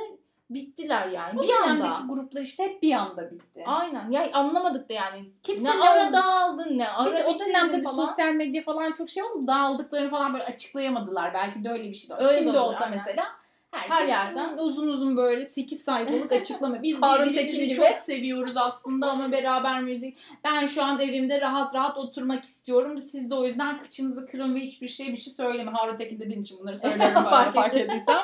bittiler 0.50 1.08
yani. 1.08 1.38
bu 1.38 1.44
bir 1.44 1.54
anda. 1.54 1.84
dönemdeki 1.84 2.08
gruplar 2.08 2.42
işte 2.42 2.64
hep 2.64 2.82
bir 2.82 2.94
anda 2.94 3.32
bitti. 3.32 3.64
Aynen. 3.66 4.12
Ya 4.12 4.30
anlamadık 4.34 4.90
da 4.90 4.94
yani. 4.94 5.26
Kimse 5.44 5.80
ne 5.80 5.90
ara 5.90 6.08
oldu? 6.08 6.14
dağıldın, 6.14 6.78
ne 6.78 6.84
Bir 6.84 7.12
ara 7.12 7.18
de 7.18 7.26
o 7.26 7.40
dönemde 7.40 7.80
bir 7.82 7.86
sosyal 7.86 8.34
medya 8.34 8.64
falan 8.64 8.92
çok 8.92 9.10
şey 9.10 9.24
oldu. 9.24 9.48
Dağıldıklarını 9.48 10.10
falan 10.10 10.34
böyle 10.34 10.46
açıklayamadılar. 10.46 11.34
Belki 11.34 11.64
de 11.64 11.70
öyle 11.70 11.90
bir 11.90 11.94
şey 11.94 12.10
de. 12.10 12.14
Öyle 12.14 12.40
Şimdi 12.40 12.60
olsa 12.60 12.86
aynen. 12.86 12.98
mesela 12.98 13.28
herkes 13.72 13.90
Her 13.92 14.08
yerden. 14.08 14.58
uzun 14.58 14.88
uzun 14.88 15.18
böyle 15.18 15.46
8 15.46 15.82
sayfalık 15.82 16.32
açıklama. 16.32 16.84
Biz 16.84 16.98
Harun 17.02 17.30
birbirimizi 17.30 17.76
çok 17.76 18.00
seviyoruz 18.00 18.58
aslında 18.58 19.12
ama 19.12 19.32
beraber 19.32 19.82
müzik. 19.82 20.18
Ben 20.44 20.66
şu 20.66 20.84
an 20.84 21.00
evimde 21.00 21.42
rahat 21.42 21.76
rahat 21.76 21.98
oturmak 21.98 22.44
istiyorum. 22.44 23.00
Siz 23.00 23.30
de 23.30 23.36
o 23.36 23.46
yüzden 23.46 23.80
kıçınızı 23.80 24.28
kırın 24.28 24.56
ve 24.56 24.60
hiçbir 24.60 24.88
şey 24.88 25.08
bir 25.08 25.18
şey 25.18 25.34
söyleme. 25.34 25.72
Harun 25.72 25.98
Tekin 25.98 26.20
dediğin 26.20 26.42
için 26.42 26.60
bunları 26.60 26.78
söylüyorum. 26.80 27.14
Fark 27.14 27.30
fark, 27.30 27.56
fark 27.56 27.74
ettim. 27.74 27.86
ettiysen. 27.86 28.20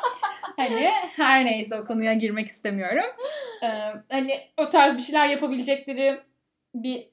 hani 0.57 0.89
her 1.15 1.45
neyse 1.45 1.81
o 1.81 1.85
konuya 1.85 2.13
girmek 2.13 2.47
istemiyorum. 2.47 3.05
Ee, 3.63 3.67
hani 4.09 4.39
o 4.57 4.69
tarz 4.69 4.97
bir 4.97 5.01
şeyler 5.01 5.27
yapabilecekleri 5.27 6.19
bir 6.75 7.07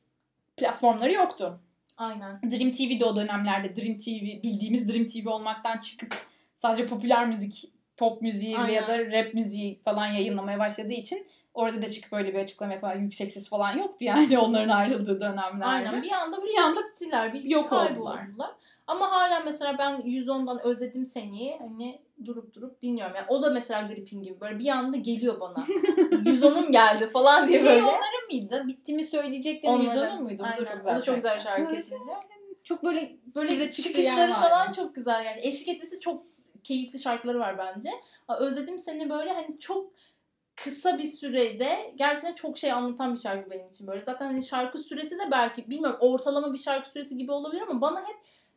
platformları 0.56 1.12
yoktu. 1.12 1.60
Aynen. 1.96 2.34
Dream 2.50 2.70
TV 2.70 3.00
de 3.00 3.04
o 3.04 3.16
dönemlerde 3.16 3.76
Dream 3.76 3.94
TV 3.94 4.42
bildiğimiz 4.42 4.88
Dream 4.94 5.06
TV 5.06 5.28
olmaktan 5.28 5.78
çıkıp 5.78 6.14
sadece 6.54 6.86
popüler 6.86 7.28
müzik, 7.28 7.64
pop 7.96 8.22
müziği 8.22 8.58
Aynen. 8.58 8.72
ya 8.74 8.88
da 8.88 8.98
rap 8.98 9.34
müziği 9.34 9.80
falan 9.84 10.06
yayınlamaya 10.06 10.58
başladığı 10.58 10.92
için 10.92 11.26
orada 11.54 11.82
da 11.82 11.86
çıkıp 11.86 12.12
böyle 12.12 12.34
bir 12.34 12.38
açıklama 12.38 12.72
yapan 12.72 12.96
yüksek 12.98 13.30
ses 13.30 13.50
falan 13.50 13.72
yoktu 13.78 14.04
yani 14.04 14.38
onların 14.38 14.68
ayrıldığı 14.68 15.20
dönemlerde. 15.20 15.64
Aynen. 15.64 16.02
Bir 16.02 16.10
anda 16.12 16.44
Bir 16.44 16.56
anda 16.58 16.80
bittiler. 16.88 17.34
Bir 17.34 17.42
yok 17.44 17.68
kayboldular. 17.70 18.26
oldular. 18.28 18.50
Ama 18.86 19.10
hala 19.10 19.40
mesela 19.40 19.78
ben 19.78 19.94
110'dan 20.00 20.66
özledim 20.66 21.06
seni 21.06 21.56
hani 21.60 22.00
durup 22.24 22.54
durup 22.54 22.82
dinliyorum. 22.82 23.16
Yani 23.16 23.26
o 23.28 23.42
da 23.42 23.50
mesela 23.50 23.82
gripin 23.82 24.22
gibi 24.22 24.40
böyle 24.40 24.58
bir 24.58 24.68
anda 24.68 24.96
geliyor 24.96 25.40
bana. 25.40 25.64
110'um 26.24 26.72
geldi 26.72 27.06
falan 27.10 27.48
diye 27.48 27.58
şey 27.58 27.68
böyle. 27.68 27.82
onların 27.82 28.26
mıydı? 28.30 28.64
Bitti 28.66 28.92
mi 28.94 29.04
söyleyeceklerin 29.04 29.72
Onların. 29.74 30.04
yüzünün 30.04 30.22
müydü? 30.24 30.38
Bu 30.42 30.44
Aynen. 30.44 30.58
da 30.60 30.64
çok 30.64 30.76
güzel. 30.76 30.96
O 30.96 30.98
da 30.98 31.02
çok 31.02 31.14
güzel 31.14 31.40
şarkı. 31.40 31.74
kesinlikle. 31.74 32.12
Çok 32.64 32.82
böyle 32.84 33.16
Böyle 33.34 33.70
çıkışları 33.70 34.30
var 34.32 34.42
falan 34.42 34.72
çok 34.72 34.94
güzel 34.94 35.24
yani. 35.24 35.40
Eşlik 35.42 35.68
etmesi 35.68 36.00
çok 36.00 36.22
keyifli 36.64 36.98
şarkıları 36.98 37.38
var 37.38 37.58
bence. 37.58 37.90
Özledim 38.38 38.78
seni 38.78 39.10
böyle 39.10 39.32
hani 39.32 39.58
çok 39.58 39.90
kısa 40.56 40.98
bir 40.98 41.06
sürede 41.06 41.92
gerçekten 41.96 42.34
çok 42.34 42.58
şey 42.58 42.72
anlatan 42.72 43.14
bir 43.14 43.20
şarkı 43.20 43.50
benim 43.50 43.66
için 43.68 43.86
böyle. 43.86 44.04
Zaten 44.04 44.26
hani 44.26 44.42
şarkı 44.42 44.78
süresi 44.78 45.18
de 45.18 45.30
belki 45.30 45.70
bilmiyorum 45.70 45.98
ortalama 46.00 46.52
bir 46.52 46.58
şarkı 46.58 46.90
süresi 46.90 47.16
gibi 47.16 47.32
olabilir 47.32 47.62
ama 47.62 47.80
bana 47.80 48.00
hep 48.00 48.16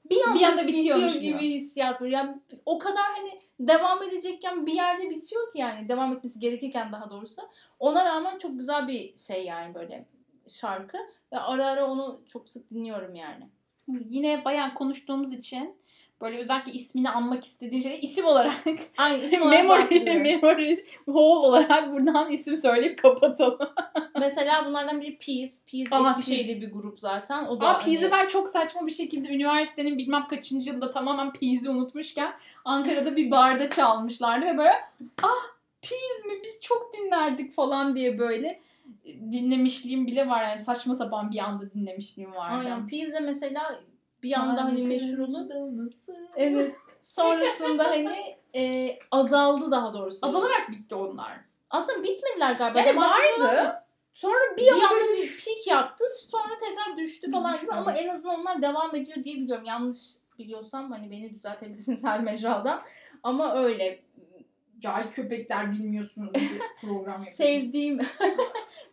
bir 0.10 0.24
anda, 0.28 0.40
Bir 0.40 0.44
anda 0.46 0.68
bitiyor 0.68 1.10
gibi. 1.10 1.40
hissiyat 1.40 2.02
var. 2.02 2.08
Yani 2.08 2.38
o 2.66 2.80
kadar 2.80 3.04
hani 3.04 3.40
devam 3.60 4.04
edecekken 4.04 4.66
bir 4.66 4.74
yerde 4.74 5.10
bitiyor 5.10 5.52
ki 5.52 5.60
yani 5.60 5.90
devam 5.90 6.14
etmesi 6.14 6.40
gerekirken 6.40 6.92
daha 6.92 7.10
doğrusu. 7.12 7.42
Ona 7.80 8.06
rağmen 8.06 8.38
çok 8.38 8.60
güzel 8.60 8.88
bir 8.88 9.18
şey 9.18 9.46
yani 9.46 9.76
böyle 9.76 10.06
şarkı 10.48 10.98
ve 11.32 11.40
ara 11.40 11.66
ara 11.66 11.88
onu 11.92 12.22
çok 12.28 12.50
sık 12.50 12.72
dinliyorum 12.72 13.16
yani. 13.16 13.50
yine 14.10 14.46
bayağı 14.46 14.74
konuştuğumuz 14.74 15.34
için 15.34 15.76
böyle 16.22 16.38
özellikle 16.38 16.72
ismini 16.72 17.10
anmak 17.10 17.44
istediğin 17.44 17.82
şey 17.82 18.00
isim 18.02 18.26
olarak 18.26 18.54
Aynı 18.98 19.24
isim 19.24 19.42
olarak 19.42 19.92
memory, 19.92 20.20
memory 20.20 20.86
hole 21.06 21.48
olarak 21.48 21.92
buradan 21.94 22.32
isim 22.32 22.56
söyleyip 22.58 23.02
kapatalım. 23.02 23.70
Mesela 24.20 24.66
bunlardan 24.66 25.02
biri 25.02 25.18
Peace. 25.18 25.54
Peace 25.72 25.96
Aa, 25.96 26.10
Eskişehir'li 26.10 26.62
bir 26.62 26.72
grup 26.72 27.00
zaten. 27.00 27.46
O 27.46 27.62
da 27.62 27.68
Aa 27.68 27.86
hani- 27.86 28.12
ben 28.12 28.28
çok 28.28 28.50
saçma 28.50 28.88
bir 28.88 28.92
şekilde 28.92 29.28
üniversitenin 29.30 29.98
bilmem 29.98 30.28
kaçıncı 30.28 30.70
yılında 30.70 30.92
tamamen 30.92 31.34
Pease'i 31.34 31.70
unutmuşken 31.70 32.34
Ankara'da 32.66 33.16
bir 33.16 33.32
barda 33.32 33.70
çalmışlardı 33.70 34.46
ve 34.46 34.58
böyle 34.58 34.74
ah 35.24 35.56
Pease 35.82 36.28
mi 36.28 36.42
biz 36.44 36.62
çok 36.62 36.92
dinlerdik 36.94 37.54
falan 37.54 37.96
diye 37.96 38.20
böyle 38.20 38.62
dinlemişliğim 39.32 40.08
bile 40.08 40.30
var 40.30 40.44
yani 40.44 40.60
saçma 40.60 40.96
sapan 40.96 41.32
bir 41.32 41.40
anda 41.40 41.74
dinlemişliğim 41.74 42.36
vardı. 42.36 42.56
Aynen. 42.56 42.88
Peace 42.88 43.12
de 43.12 43.20
mesela 43.20 43.80
bir 44.24 44.34
anda 44.34 44.64
hani 44.64 44.84
meşhur 44.84 45.18
olup 45.18 45.52
evet 46.36 46.76
sonrasında 47.02 47.84
hani 47.84 48.38
e, 48.56 48.98
azaldı 49.12 49.72
daha 49.72 49.94
doğrusu. 49.94 50.28
azalarak 50.28 50.72
bitti 50.72 50.96
onlar. 50.96 51.32
Aslında 51.70 52.04
bitmediler 52.04 52.54
galiba. 52.54 52.80
Yani 52.80 52.90
ediyorlar. 52.90 53.56
vardı. 53.56 53.76
Sonra 54.14 54.58
bir 54.58 54.62
Bir 54.62 54.72
anda 54.72 55.14
bir 55.14 55.28
peak 55.46 55.68
yaptı. 55.68 56.04
Sonra 56.18 56.58
tekrar 56.58 56.98
düştü 56.98 57.32
falan 57.32 57.60
gibi 57.62 57.72
ama 57.72 57.94
en 57.94 58.08
azından 58.08 58.40
onlar 58.40 58.62
devam 58.62 58.96
ediyor 58.96 59.24
diye 59.24 59.36
biliyorum. 59.36 59.66
Yanlış 59.66 59.98
biliyorsam 60.40 60.92
hani 60.92 61.12
beni 61.12 61.34
düzeltebilirsiniz 61.34 62.04
her 62.04 62.22
mecradan. 62.22 62.82
Ama 63.24 63.56
öyle. 63.56 64.00
cahil 64.80 65.12
köpekler 65.12 65.72
bilmiyorsunuz 65.72 66.34
bir 66.34 66.62
program 66.82 66.98
yapıyorsunuz. 66.98 67.36
Sevdiğim 67.36 68.00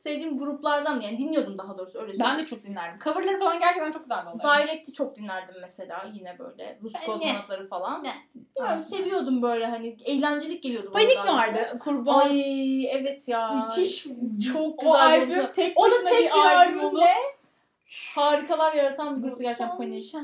sevdiğim 0.02 0.38
gruplardan 0.38 1.00
yani 1.00 1.18
dinliyordum 1.18 1.58
daha 1.58 1.78
doğrusu 1.78 1.98
öyle 1.98 2.12
Ben 2.12 2.18
söyleyeyim. 2.18 2.38
de 2.38 2.46
çok 2.46 2.64
dinlerdim. 2.64 2.98
Coverları 2.98 3.38
falan 3.38 3.58
gerçekten 3.60 3.92
çok 3.92 4.02
güzeldi 4.02 4.26
onların. 4.34 4.66
Direct'i 4.66 4.92
çok 4.92 5.16
dinlerdim 5.16 5.54
mesela 5.60 6.06
yine 6.12 6.38
böyle 6.38 6.78
Rus 6.82 6.94
Ben 6.94 7.06
kozmonotları 7.06 7.68
falan. 7.68 8.04
Ne? 8.04 8.12
Bilmiyorum 8.56 8.80
seviyordum 8.80 9.42
böyle 9.42 9.66
hani 9.66 9.96
eğlencelik 10.04 10.62
geliyordu 10.62 10.90
Panik 10.92 11.18
vardı. 11.26 11.78
Kurban. 11.80 12.18
Ay 12.20 12.96
evet 12.96 13.28
ya. 13.28 13.52
Müthiş. 13.52 14.06
Çok 14.52 14.78
O 14.78 14.92
güzel 14.92 15.28
bir 15.28 15.36
albüm 15.36 15.52
tek 15.52 15.78
O 15.78 15.90
da 15.90 15.94
tek 16.10 16.32
bir, 16.34 16.38
albümle 16.38 17.14
harikalar 18.14 18.74
yaratan 18.74 19.16
bir 19.16 19.22
gruptu 19.22 19.42
gerçekten 19.42 19.76
Panik. 19.76 20.14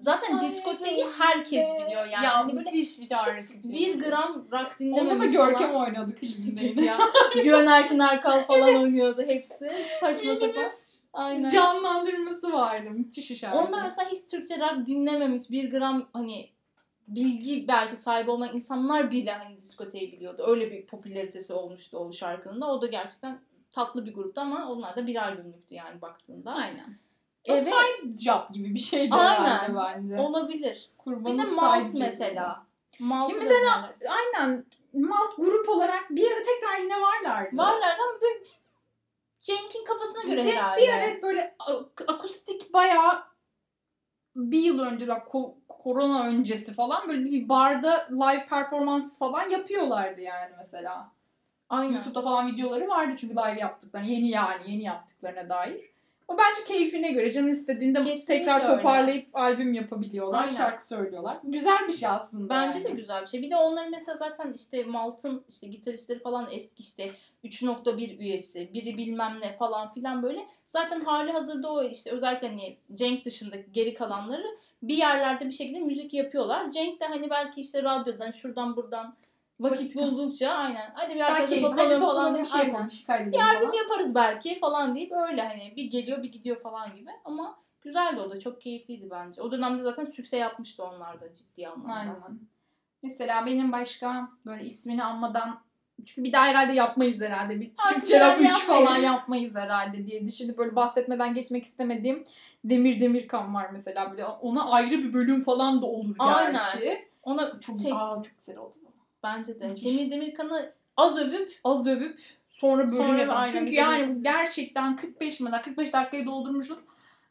Zaten 0.00 0.40
diskoteyi 0.40 1.04
herkes 1.18 1.68
biliyor 1.74 2.06
yani. 2.06 2.24
Ya 2.24 2.38
hani 2.38 2.56
böyle 2.56 2.70
müthiş 2.70 3.00
bir 3.00 3.06
şarkı. 3.06 3.40
hiç 3.40 3.72
bir 3.72 4.00
gram 4.00 4.46
rock 4.52 4.52
Onda 4.52 4.78
dinlememiş 4.78 5.34
da 5.34 5.46
Görkem 5.46 5.74
olan. 5.74 5.94
Evet 6.04 6.20
klibindeydi. 6.20 6.84
ya. 6.84 6.98
Güven 7.42 7.66
Erkin 7.66 7.98
Erkal 7.98 8.44
falan 8.44 8.74
oynuyordu 8.74 9.22
hepsi. 9.22 9.70
Saçma 10.00 10.36
sapan. 10.36 10.66
Aynen. 11.12 11.48
canlandırması 11.48 12.52
vardı. 12.52 12.90
Müthiş 12.90 13.30
bir 13.30 13.36
şarkı. 13.36 13.58
Onda 13.58 13.82
mesela 13.82 14.10
hiç 14.10 14.26
Türkçe 14.30 14.60
rock 14.60 14.86
dinlememiş 14.86 15.50
bir 15.50 15.70
gram 15.70 16.08
hani 16.12 16.50
bilgi 17.08 17.68
belki 17.68 17.96
sahibi 17.96 18.30
olmayan 18.30 18.54
insanlar 18.54 19.10
bile 19.10 19.32
hani 19.32 19.56
diskoteyi 19.56 20.12
biliyordu. 20.12 20.44
Öyle 20.46 20.70
bir 20.70 20.86
popülaritesi 20.86 21.52
olmuştu 21.52 21.98
o 21.98 22.12
şarkının 22.12 22.60
da. 22.60 22.66
O 22.72 22.82
da 22.82 22.86
gerçekten 22.86 23.38
tatlı 23.74 24.06
bir 24.06 24.14
gruptu 24.14 24.40
ama 24.40 24.68
onlar 24.70 24.96
da 24.96 25.06
bir 25.06 25.16
albümlüktü 25.16 25.74
yani 25.74 26.00
baktığında. 26.00 26.52
Aynen. 26.54 26.98
E, 27.44 27.52
O 27.52 27.56
ve 27.56 27.60
side 27.60 28.16
job 28.24 28.52
gibi 28.54 28.74
bir 28.74 28.78
şeydi 28.80 29.14
Aynen. 29.16 29.76
bence. 29.76 30.18
olabilir. 30.20 30.90
Bir 30.92 30.98
Kurbanın 30.98 31.38
de 31.38 31.42
side 31.46 31.54
Malt 31.54 31.94
mesela. 31.94 32.66
Malt'ı 32.98 33.34
Ya 33.34 33.40
mesela-. 33.40 33.92
Aynen. 34.10 34.64
Malt 34.94 35.36
grup 35.36 35.68
olarak 35.68 36.10
bir 36.10 36.30
ara 36.32 36.42
tekrar 36.42 36.78
yine 36.78 37.00
varlardı. 37.00 37.56
varlardı 37.56 38.02
ama 38.10 38.20
böyle 38.22 38.44
Cenk'in 39.40 39.84
kafasına 39.84 40.22
göre 40.22 40.42
Cenk 40.42 40.56
herhalde. 40.56 40.82
bir 40.82 40.88
ara 40.88 41.22
böyle 41.22 41.54
ak- 41.58 42.04
akustik 42.08 42.74
bayağı 42.74 43.22
bir 44.36 44.58
yıl 44.58 44.78
önce 44.80 45.08
bak 45.08 45.28
ko- 45.28 45.54
korona 45.68 46.26
öncesi 46.26 46.74
falan 46.74 47.08
böyle 47.08 47.24
bir 47.24 47.48
barda 47.48 48.08
live 48.10 48.46
performans 48.46 49.18
falan 49.18 49.48
yapıyorlardı 49.50 50.20
yani 50.20 50.54
mesela. 50.58 51.12
Aynen. 51.78 51.94
YouTube'da 51.94 52.22
falan 52.22 52.46
videoları 52.46 52.88
vardı 52.88 53.14
çünkü 53.18 53.34
live 53.34 53.60
yaptıklarını 53.60 54.08
yeni 54.08 54.28
yani 54.30 54.62
yeni 54.66 54.82
yaptıklarına 54.82 55.48
dair. 55.48 55.94
O 56.28 56.38
bence 56.38 56.64
keyfine 56.68 57.12
göre 57.12 57.32
canın 57.32 57.48
istediğinde 57.48 58.04
Kesinlikle 58.04 58.38
tekrar 58.38 58.60
öyle. 58.60 58.76
toparlayıp 58.76 59.28
albüm 59.32 59.72
yapabiliyorlar, 59.72 60.40
Aynen. 60.40 60.52
şarkı 60.52 60.86
söylüyorlar. 60.86 61.38
Güzel 61.44 61.88
bir 61.88 61.92
şey 61.92 62.08
aslında. 62.08 62.48
Bence 62.48 62.78
yani. 62.78 62.88
de 62.88 62.92
güzel 62.92 63.22
bir 63.22 63.26
şey. 63.26 63.42
Bir 63.42 63.50
de 63.50 63.56
onların 63.56 63.90
mesela 63.90 64.16
zaten 64.16 64.52
işte 64.52 64.84
Malt'ın 64.84 65.44
işte 65.48 65.66
gitaristleri 65.66 66.18
falan 66.18 66.48
eski 66.52 66.82
işte 66.82 67.10
3.1 67.44 68.18
üyesi, 68.18 68.70
biri 68.72 68.96
bilmem 68.96 69.38
ne 69.40 69.56
falan 69.56 69.94
filan 69.94 70.22
böyle. 70.22 70.40
Zaten 70.64 71.00
hali 71.00 71.32
hazırda 71.32 71.72
o 71.72 71.82
işte 71.82 72.10
özellikle 72.10 72.48
hani 72.48 72.76
Cenk 72.94 73.24
dışındaki 73.24 73.72
geri 73.72 73.94
kalanları 73.94 74.56
bir 74.82 74.96
yerlerde 74.96 75.46
bir 75.46 75.52
şekilde 75.52 75.80
müzik 75.80 76.14
yapıyorlar. 76.14 76.70
Cenk 76.70 77.00
de 77.00 77.04
hani 77.04 77.30
belki 77.30 77.60
işte 77.60 77.82
radyodan 77.82 78.30
şuradan 78.30 78.76
buradan 78.76 79.14
vakit, 79.60 79.96
buldukça 79.96 80.50
aynen. 80.50 80.90
Hadi 80.94 81.14
bir 81.14 81.20
arkadaşa 81.20 81.60
toplanalım 81.60 82.00
falan 82.00 82.34
diye. 82.34 82.44
bir 82.44 82.48
şey 82.48 82.60
aynen. 82.60 82.88
yapalım, 83.08 83.32
bir 83.32 83.38
albüm 83.38 83.72
yaparız 83.72 84.14
belki 84.14 84.58
falan 84.58 84.94
deyip 84.96 85.12
öyle 85.12 85.42
hani 85.42 85.72
bir 85.76 85.84
geliyor 85.84 86.22
bir 86.22 86.32
gidiyor 86.32 86.60
falan 86.62 86.94
gibi. 86.94 87.10
Ama 87.24 87.58
güzeldi 87.80 88.20
o 88.20 88.30
da 88.30 88.40
çok 88.40 88.60
keyifliydi 88.60 89.10
bence. 89.10 89.42
O 89.42 89.52
dönemde 89.52 89.82
zaten 89.82 90.04
sükse 90.04 90.36
yapmıştı 90.36 90.84
onlar 90.84 91.20
da 91.20 91.34
ciddi 91.34 91.68
anlamda. 91.68 91.92
Aynen. 91.92 92.40
Mesela 93.02 93.46
benim 93.46 93.72
başka 93.72 94.28
böyle 94.46 94.64
ismini 94.64 95.04
anmadan 95.04 95.60
çünkü 96.04 96.24
bir 96.24 96.32
daha 96.32 96.44
herhalde 96.44 96.72
yapmayız 96.72 97.20
herhalde. 97.20 97.60
Bir 97.60 97.72
Artık 97.78 98.00
Türkçe 98.00 98.20
rap 98.20 98.26
herhalde 98.26 98.42
3 98.42 98.48
yapmayız. 98.48 98.84
falan 98.84 98.98
yapmayız 98.98 99.56
herhalde 99.56 100.06
diye 100.06 100.24
düşünüp 100.26 100.58
böyle 100.58 100.76
bahsetmeden 100.76 101.34
geçmek 101.34 101.64
istemediğim 101.64 102.24
Demir 102.64 103.00
Demirkan 103.00 103.54
var 103.54 103.68
mesela. 103.72 104.10
Böyle 104.10 104.26
ona 104.26 104.70
ayrı 104.70 104.98
bir 104.98 105.12
bölüm 105.12 105.42
falan 105.42 105.82
da 105.82 105.86
olur 105.86 106.16
Aynen. 106.18 106.52
gerçi. 106.52 107.08
Ona 107.22 107.60
Çok, 107.60 107.78
şey, 107.78 107.92
aa, 107.92 108.22
çok 108.22 108.38
güzel 108.38 108.56
oldu. 108.56 108.74
Bence 109.24 109.60
de. 109.60 109.68
Müthiş. 109.68 109.84
Demir 109.84 110.10
Demirkan'ı 110.10 110.72
az 110.96 111.18
övüp 111.18 111.60
Az 111.64 111.86
övüp 111.86 112.20
sonra 112.48 112.82
bölüm 112.82 112.96
Sonra 112.96 113.18
yapalım. 113.18 113.48
Çünkü 113.52 113.70
bir 113.70 113.76
yani 113.76 114.22
gerçekten 114.22 114.96
45 114.96 115.40
mesela 115.40 115.62
45 115.62 115.92
dakikayı 115.92 116.26
doldurmuşuz. 116.26 116.78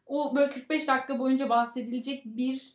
O 0.05 0.35
böyle 0.35 0.49
45 0.49 0.87
dakika 0.87 1.19
boyunca 1.19 1.49
bahsedilecek 1.49 2.25
bir 2.25 2.73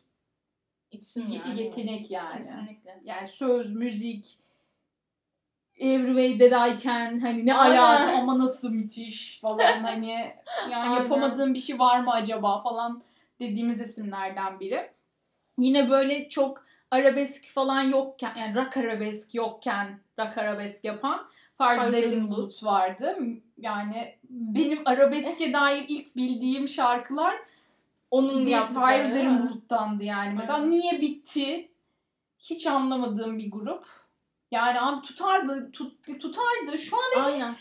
isim 0.91 1.25
yani. 1.47 1.61
yetenek 1.61 2.11
yani. 2.11 2.37
Kesinlikle. 2.37 3.01
yani 3.05 3.27
söz, 3.27 3.75
müzik, 3.75 4.39
Everyway'deyken 5.79 7.19
hani 7.19 7.45
ne 7.45 7.53
alaka 7.53 8.17
ama 8.17 8.39
nasıl 8.39 8.71
müthiş 8.71 9.39
falan 9.39 9.57
hani 9.83 10.35
yani 10.71 10.89
Aynen. 10.89 11.03
yapamadığım 11.03 11.53
bir 11.53 11.59
şey 11.59 11.79
var 11.79 11.99
mı 11.99 12.11
acaba 12.11 12.61
falan 12.61 13.01
dediğimiz 13.39 13.81
isimlerden 13.81 14.59
biri. 14.59 14.91
Yine 15.57 15.89
böyle 15.89 16.29
çok 16.29 16.65
arabesk 16.91 17.45
falan 17.45 17.81
yokken 17.81 18.35
yani 18.35 18.55
rock 18.55 18.77
arabesk 18.77 19.35
yokken 19.35 19.99
rock 20.19 20.37
arabesk 20.37 20.85
yapan 20.85 21.29
Farz 21.57 21.81
Farz 21.81 21.93
Derin 21.93 22.11
Derin 22.11 22.27
Bulut 22.27 22.63
vardı. 22.63 23.17
Yani 23.57 24.17
benim 24.29 24.81
arabeske 24.85 25.53
dair 25.53 25.85
ilk 25.87 26.15
bildiğim 26.15 26.67
şarkılar 26.69 27.35
Onun 28.11 28.45
bir 28.45 28.51
yaptıkları. 28.51 28.85
Farz 28.85 28.99
Derin 28.99 29.15
değil 29.15 29.27
mi? 29.27 29.39
Bulut'tandı 29.39 30.03
yani. 30.03 30.33
Mesela 30.37 30.57
Aynen. 30.57 30.71
niye 30.71 31.01
bitti? 31.01 31.71
Hiç 32.39 32.67
anlamadığım 32.67 33.37
bir 33.37 33.51
grup. 33.51 33.85
Yani 34.51 34.81
abi 34.81 35.01
tutardı, 35.01 35.71
tut, 35.71 36.19
tutardı. 36.19 36.77
Şu 36.77 36.97
an 36.97 37.23
Aynen. 37.23 37.55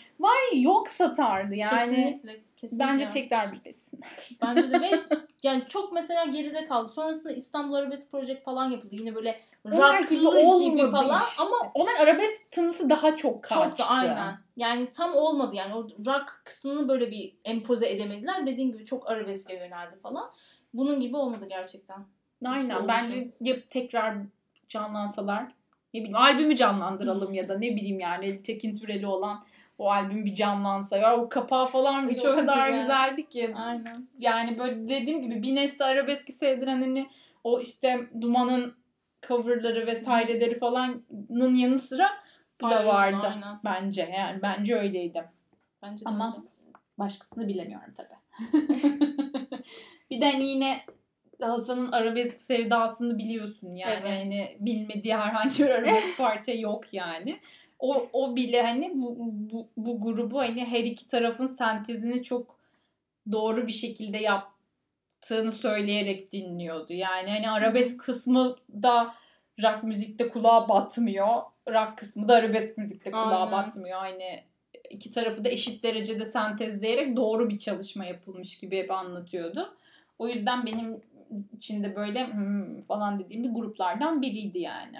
Yok 0.54 0.88
satardı 0.90 1.54
yani. 1.54 1.96
kesinlikle. 1.96 2.40
Kesinlikle. 2.56 2.86
Bence 2.86 3.08
tekrar 3.08 3.52
birleşsin. 3.52 4.00
Bence 4.42 4.70
de 4.70 4.80
ve 4.80 4.90
yani 5.42 5.64
çok 5.68 5.92
mesela 5.92 6.24
geride 6.24 6.66
kaldı. 6.66 6.88
Sonrasında 6.88 7.32
İstanbul 7.32 7.74
Arabesk 7.74 8.10
Project 8.10 8.44
falan 8.44 8.70
yapıldı. 8.70 8.96
Yine 8.98 9.14
böyle 9.14 9.40
rocklı 9.66 10.64
gibi 10.64 10.76
gibi, 10.76 10.90
falan 10.90 11.22
işte. 11.30 11.42
ama 11.42 11.56
Onlar 11.74 11.94
arabesk 11.94 12.50
tınısı 12.50 12.90
daha 12.90 13.16
çok 13.16 13.42
kaçtı. 13.42 13.68
çok 13.68 13.78
da 13.78 13.90
aynen. 13.90 14.38
Yani 14.56 14.90
tam 14.90 15.14
olmadı 15.14 15.56
yani 15.56 15.74
o 15.74 15.82
rock 15.82 16.42
kısmını 16.44 16.88
böyle 16.88 17.10
bir 17.10 17.34
empoze 17.44 17.90
edemediler. 17.90 18.46
Dediğin 18.46 18.72
gibi 18.72 18.84
çok 18.84 19.10
arabeske 19.10 19.54
yöneldi 19.54 19.96
falan. 20.02 20.30
Bunun 20.74 21.00
gibi 21.00 21.16
olmadı 21.16 21.46
gerçekten. 21.48 22.06
Aynen. 22.44 22.88
Bence 22.88 23.30
yap 23.40 23.58
tekrar 23.70 24.16
canlansalar 24.68 25.58
ne 25.94 26.00
bileyim 26.00 26.16
albümü 26.16 26.56
canlandıralım 26.56 27.34
ya 27.34 27.48
da 27.48 27.58
ne 27.58 27.76
bileyim 27.76 28.00
yani 28.00 28.42
Tekin 28.42 28.74
Türeli 28.74 29.06
olan 29.06 29.42
o 29.78 29.90
albüm 29.90 30.24
bir 30.24 30.34
canlansa 30.34 30.96
ya 30.96 31.16
o 31.16 31.28
kapağı 31.28 31.66
falan 31.66 32.08
bile 32.08 32.20
o 32.20 32.22
Çok 32.22 32.34
kadar 32.34 32.68
güzel. 32.68 32.80
güzeldi 32.80 33.28
ki. 33.28 33.54
Aynen. 33.56 34.08
Yani 34.18 34.58
böyle 34.58 34.88
dediğim 34.88 35.22
gibi 35.22 35.42
bir 35.42 35.54
nesli 35.54 35.84
arabeski 35.84 36.32
sevdiren 36.32 36.80
hani 36.80 37.06
o 37.44 37.60
işte 37.60 38.00
Duman'ın 38.20 38.74
coverları 39.28 39.86
vesaireleri 39.86 40.58
falanın 40.58 41.54
yanı 41.54 41.78
sıra 41.78 42.08
bu 42.60 42.70
da 42.70 42.86
vardı 42.86 43.16
Aynen. 43.22 43.58
bence. 43.64 44.10
Yani 44.16 44.42
bence 44.42 44.76
öyleydi. 44.76 45.24
Bence 45.82 46.04
de 46.04 46.08
Ama 46.08 46.36
öyle. 46.36 46.46
başkasını 46.98 47.48
bilemiyorum 47.48 47.94
tabii. 47.96 48.18
bir 50.10 50.20
de 50.20 50.32
hani 50.32 50.48
yine 50.48 50.80
Hasan'ın 51.40 51.92
arabesk 51.92 52.40
sevdasını 52.40 53.18
biliyorsun 53.18 53.74
yani. 53.74 53.94
Evet. 54.00 54.24
Hani 54.24 54.56
bilmediği 54.60 55.16
herhangi 55.16 55.58
bir 55.64 55.70
arabesk 55.70 56.16
parça 56.18 56.52
yok 56.52 56.94
yani. 56.94 57.40
O, 57.78 58.08
o 58.12 58.36
bile 58.36 58.62
hani 58.62 58.92
bu, 58.94 59.16
bu, 59.18 59.68
bu 59.76 60.00
grubu 60.00 60.38
hani 60.38 60.64
her 60.64 60.84
iki 60.84 61.06
tarafın 61.06 61.46
sentezini 61.46 62.22
çok 62.22 62.58
doğru 63.32 63.66
bir 63.66 63.72
şekilde 63.72 64.18
yaptığını 64.18 65.52
söyleyerek 65.52 66.32
dinliyordu. 66.32 66.92
Yani 66.92 67.30
hani 67.30 67.50
arabesk 67.50 68.00
kısmı 68.00 68.56
da 68.82 69.14
rock 69.62 69.82
müzikte 69.82 70.28
kulağa 70.28 70.68
batmıyor. 70.68 71.42
Rock 71.68 71.98
kısmı 71.98 72.28
da 72.28 72.34
arabesk 72.34 72.78
müzikte 72.78 73.10
kulağa 73.10 73.40
Aynen. 73.40 73.52
batmıyor. 73.52 73.98
Hani 73.98 74.42
iki 74.90 75.10
tarafı 75.10 75.44
da 75.44 75.48
eşit 75.48 75.84
derecede 75.84 76.24
sentezleyerek 76.24 77.16
doğru 77.16 77.48
bir 77.48 77.58
çalışma 77.58 78.04
yapılmış 78.04 78.58
gibi 78.58 78.78
hep 78.78 78.90
anlatıyordu. 78.90 79.76
O 80.18 80.28
yüzden 80.28 80.66
benim 80.66 81.00
içinde 81.56 81.96
böyle 81.96 82.26
hmm 82.26 82.82
falan 82.82 83.18
dediğim 83.18 83.44
bir 83.44 83.50
gruplardan 83.50 84.22
biriydi 84.22 84.58
yani. 84.58 84.98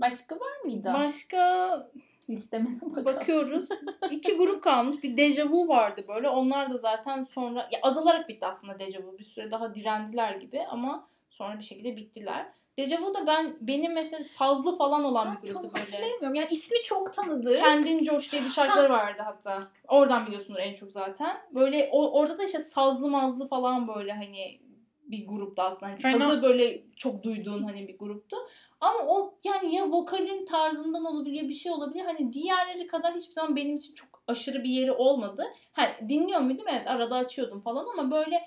Başka 0.00 0.34
var 0.34 0.60
mıydı? 0.64 0.90
Başka 0.94 1.90
Listemize 2.30 2.80
bakalım. 2.80 3.04
bakıyoruz. 3.04 3.68
İki 4.10 4.36
grup 4.36 4.62
kalmış. 4.62 5.02
Bir 5.02 5.16
Dejavu 5.16 5.68
vardı 5.68 6.04
böyle. 6.08 6.28
Onlar 6.28 6.72
da 6.72 6.76
zaten 6.76 7.24
sonra 7.24 7.68
ya 7.72 7.78
azalarak 7.82 8.28
bitti 8.28 8.46
aslında 8.46 8.78
Dejavu. 8.78 9.18
Bir 9.18 9.24
süre 9.24 9.50
daha 9.50 9.74
direndiler 9.74 10.34
gibi 10.34 10.62
ama 10.70 11.08
sonra 11.30 11.58
bir 11.58 11.64
şekilde 11.64 11.96
bittiler. 11.96 12.46
Dejavu 12.78 13.14
da 13.14 13.26
ben 13.26 13.56
benim 13.60 13.92
mesela 13.92 14.24
sazlı 14.24 14.76
falan 14.76 15.04
olan 15.04 15.26
Ben 15.26 15.42
bir 15.42 15.52
gruptu 15.52 15.68
böyle. 15.74 15.80
hatırlayamıyorum. 15.80 16.34
Yani 16.34 16.48
ismi 16.50 16.82
çok 16.82 17.14
tanıdığı. 17.14 17.56
Kendin 17.56 18.04
Coş 18.04 18.32
diye 18.32 18.44
bir 18.44 18.50
şarkıları 18.50 18.92
vardı 18.92 19.22
hatta. 19.24 19.68
Oradan 19.88 20.26
biliyorsunuz 20.26 20.60
en 20.62 20.74
çok 20.74 20.90
zaten. 20.92 21.36
Böyle 21.50 21.88
o, 21.92 22.18
orada 22.20 22.38
da 22.38 22.44
işte 22.44 22.58
sazlı 22.58 23.10
mazlı 23.10 23.48
falan 23.48 23.88
böyle 23.88 24.12
hani 24.12 24.60
bir 25.02 25.26
gruptu 25.26 25.62
aslında. 25.62 25.92
Hani 25.92 26.00
Fena. 26.00 26.18
sazı 26.18 26.42
böyle 26.42 26.82
çok 26.96 27.22
duyduğun 27.22 27.62
hani 27.62 27.88
bir 27.88 27.98
gruptu. 27.98 28.36
Ama 28.84 28.98
o 29.08 29.38
yani 29.44 29.74
ya 29.74 29.90
vokalin 29.90 30.44
tarzından 30.44 31.04
olabilir 31.04 31.42
ya 31.42 31.48
bir 31.48 31.54
şey 31.54 31.72
olabilir. 31.72 32.04
Hani 32.04 32.32
diğerleri 32.32 32.86
kadar 32.86 33.14
hiçbir 33.14 33.34
zaman 33.34 33.56
benim 33.56 33.76
için 33.76 33.94
çok 33.94 34.22
aşırı 34.28 34.64
bir 34.64 34.70
yeri 34.70 34.92
olmadı. 34.92 35.44
Ha, 35.72 35.82
dinliyor 36.08 36.40
muydum? 36.40 36.64
Evet 36.68 36.88
arada 36.88 37.16
açıyordum 37.16 37.60
falan 37.60 37.86
ama 37.92 38.10
böyle 38.10 38.42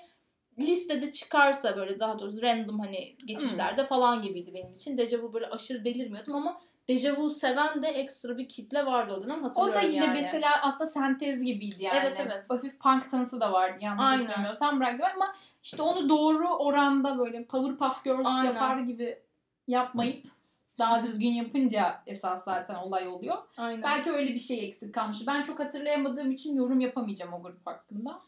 listede 0.58 1.12
çıkarsa 1.12 1.76
böyle 1.76 1.98
daha 1.98 2.18
doğrusu 2.18 2.42
random 2.42 2.78
hani 2.80 3.16
geçişlerde 3.26 3.86
falan 3.86 4.22
gibiydi 4.22 4.54
benim 4.54 4.74
için. 4.74 4.98
Dejavu 4.98 5.32
böyle 5.32 5.46
aşırı 5.46 5.84
delirmiyordum 5.84 6.34
ama 6.34 6.60
Dejavu 6.88 7.30
seven 7.30 7.82
de 7.82 7.88
ekstra 7.88 8.38
bir 8.38 8.48
kitle 8.48 8.86
vardı 8.86 9.14
o 9.18 9.22
dönem 9.22 9.44
O 9.44 9.48
hatırlıyorum 9.48 9.82
da 9.82 9.86
yine 9.86 10.04
yani. 10.04 10.18
mesela 10.20 10.62
aslında 10.62 10.86
sentez 10.86 11.42
gibiydi 11.42 11.84
yani. 11.84 11.98
Evet, 12.00 12.20
evet. 12.26 12.50
Hafif 12.50 12.80
punk 12.80 13.10
tanısı 13.10 13.40
da 13.40 13.52
vardı 13.52 13.78
yanlış 13.80 14.04
Aynen. 14.04 14.22
hatırlamıyorsam 14.24 14.80
bıraktım 14.80 15.06
ama 15.14 15.34
işte 15.62 15.82
onu 15.82 16.08
doğru 16.08 16.48
oranda 16.48 17.18
böyle 17.18 17.44
Powerpuff 17.44 18.04
Girls 18.04 18.26
Aynen. 18.26 18.44
yapar 18.44 18.78
gibi 18.78 19.22
yapmayıp 19.68 20.26
daha 20.78 21.02
düzgün 21.02 21.32
yapınca 21.32 22.02
esas 22.06 22.44
zaten 22.44 22.74
olay 22.74 23.08
oluyor. 23.08 23.36
Aynen. 23.56 23.82
Belki 23.82 24.10
öyle 24.10 24.34
bir 24.34 24.38
şey 24.38 24.66
eksik 24.68 24.94
kalmıştı. 24.94 25.24
Ben 25.26 25.42
çok 25.42 25.58
hatırlayamadığım 25.60 26.30
için 26.32 26.56
yorum 26.56 26.80
yapamayacağım 26.80 27.32
o 27.32 27.42
grup 27.42 27.66
hakkında. 27.66 28.20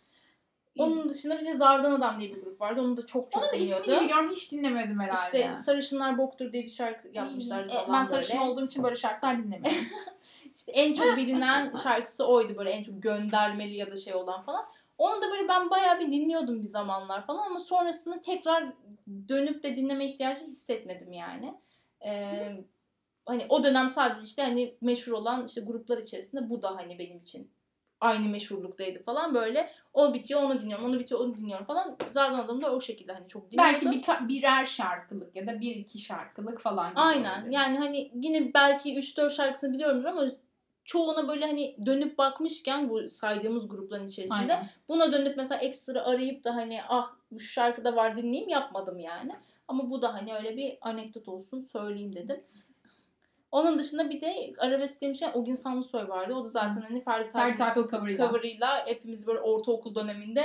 Onun 0.79 1.09
dışında 1.09 1.41
bir 1.41 1.47
de 1.47 1.55
Zardan 1.55 1.93
Adam 1.93 2.21
diye 2.21 2.31
bir 2.35 2.43
grup 2.43 2.61
vardı. 2.61 2.81
Onu 2.83 2.97
da 2.97 3.07
çok 3.07 3.33
çok 3.33 3.43
Onun 3.43 3.53
da 3.53 3.57
ismini 3.57 3.83
dinliyordu. 3.83 4.05
biliyorum 4.05 4.31
hiç 4.31 4.53
dinlemedim 4.53 5.01
herhalde. 5.01 5.39
İşte 5.41 5.55
Sarışınlar 5.55 6.19
Boktur 6.19 6.53
diye 6.53 6.65
bir 6.65 6.69
şarkı 6.71 7.09
yapmışlardı 7.13 7.73
E, 7.73 7.77
ben 7.77 7.93
böyle. 7.95 8.05
sarışın 8.09 8.39
olduğum 8.39 8.67
için 8.67 8.83
böyle 8.83 8.97
şarkılar 8.97 9.39
dinlemiyorum. 9.39 9.85
İşte 10.57 10.73
en 10.73 10.95
çok 10.95 11.07
bilinen 11.17 11.73
şarkısı 11.83 12.27
oydu 12.27 12.57
böyle 12.59 12.71
en 12.71 12.83
çok 12.83 13.03
göndermeli 13.03 13.77
ya 13.77 13.91
da 13.93 13.97
şey 13.97 14.15
olan 14.15 14.43
falan. 14.43 14.65
Onu 15.01 15.23
da 15.23 15.31
böyle 15.31 15.49
ben 15.49 15.71
bayağı 15.71 16.01
bir 16.01 16.13
dinliyordum 16.13 16.63
bir 16.63 16.69
zamanlar 16.69 17.27
falan 17.27 17.47
ama 17.47 17.61
sonrasında 17.61 18.21
tekrar 18.21 18.73
dönüp 19.29 19.63
de 19.63 19.77
dinleme 19.77 20.07
ihtiyacı 20.07 20.47
hissetmedim 20.47 21.13
yani. 21.13 21.55
Ee, 22.07 22.57
hani 23.27 23.47
o 23.49 23.65
dönem 23.65 23.89
sadece 23.89 24.23
işte 24.23 24.43
hani 24.43 24.75
meşhur 24.81 25.13
olan 25.13 25.47
işte 25.47 25.61
gruplar 25.61 25.99
içerisinde 25.99 26.51
bu 26.51 26.63
da 26.63 26.77
hani 26.77 26.99
benim 26.99 27.19
için 27.19 27.51
aynı 28.01 28.29
meşhurluktaydı 28.29 29.03
falan 29.03 29.35
böyle. 29.35 29.71
O 29.95 30.15
bitiyor 30.15 30.43
onu 30.43 30.61
dinliyorum, 30.61 30.85
onu 30.85 30.99
bitiyor 30.99 31.21
onu 31.21 31.37
dinliyorum 31.37 31.65
falan. 31.65 31.97
Zardan 32.09 32.39
Adam'ı 32.39 32.61
da 32.61 32.75
o 32.75 32.81
şekilde 32.81 33.13
hani 33.13 33.29
çok 33.29 33.51
dinliyordum. 33.51 33.93
Belki 33.93 34.03
bir, 34.09 34.29
birer 34.29 34.67
şarkılık 34.67 35.37
ya 35.37 35.47
da 35.47 35.61
bir 35.61 35.77
iki 35.77 35.99
şarkılık 35.99 36.61
falan 36.61 36.93
Aynen. 36.95 37.31
olabilir. 37.31 37.53
Yani 37.53 37.79
hani 37.79 38.11
yine 38.15 38.55
belki 38.55 38.95
3-4 38.95 39.31
şarkısını 39.31 39.73
biliyorumdur 39.73 40.05
ama 40.05 40.27
çoğuna 40.85 41.29
böyle 41.29 41.47
hani 41.47 41.77
dönüp 41.87 42.19
bakmışken 42.19 42.89
bu 42.89 43.09
saydığımız 43.09 43.69
grupların 43.69 44.09
içerisinde 44.09 44.55
Aynen. 44.55 44.71
buna 44.89 45.13
dönüp 45.13 45.37
mesela 45.37 45.61
ekstra 45.61 46.03
arayıp 46.03 46.45
da 46.45 46.55
hani 46.55 46.81
ah 46.89 47.11
bu 47.31 47.41
şarkıda 47.41 47.97
var 47.97 48.17
dinleyeyim 48.17 48.49
yapmadım 48.49 48.99
yani. 48.99 49.33
Ama 49.69 49.91
bu 49.91 50.03
da 50.03 50.15
hani 50.15 50.35
öyle 50.35 50.57
bir 50.57 50.79
anekdot 50.81 51.29
olsun 51.29 51.61
söyleyeyim 51.61 52.17
dedim. 52.17 52.45
Onun 53.53 53.79
dışında 53.79 54.11
bir 54.11 54.21
de 54.21 54.53
arabesk 54.59 55.03
demişken 55.03 55.31
O 55.35 55.45
Gün 55.45 55.55
Samsoy 55.55 56.09
vardı. 56.09 56.35
O 56.35 56.45
da 56.45 56.49
zaten 56.49 56.81
hani 56.81 57.05
Ferdi 57.05 57.29
Tayfur 57.29 57.57
cover'ıyla 58.17 58.87
hepimiz 58.87 59.27
böyle 59.27 59.41
ortaokul 59.41 59.95
döneminde 59.95 60.43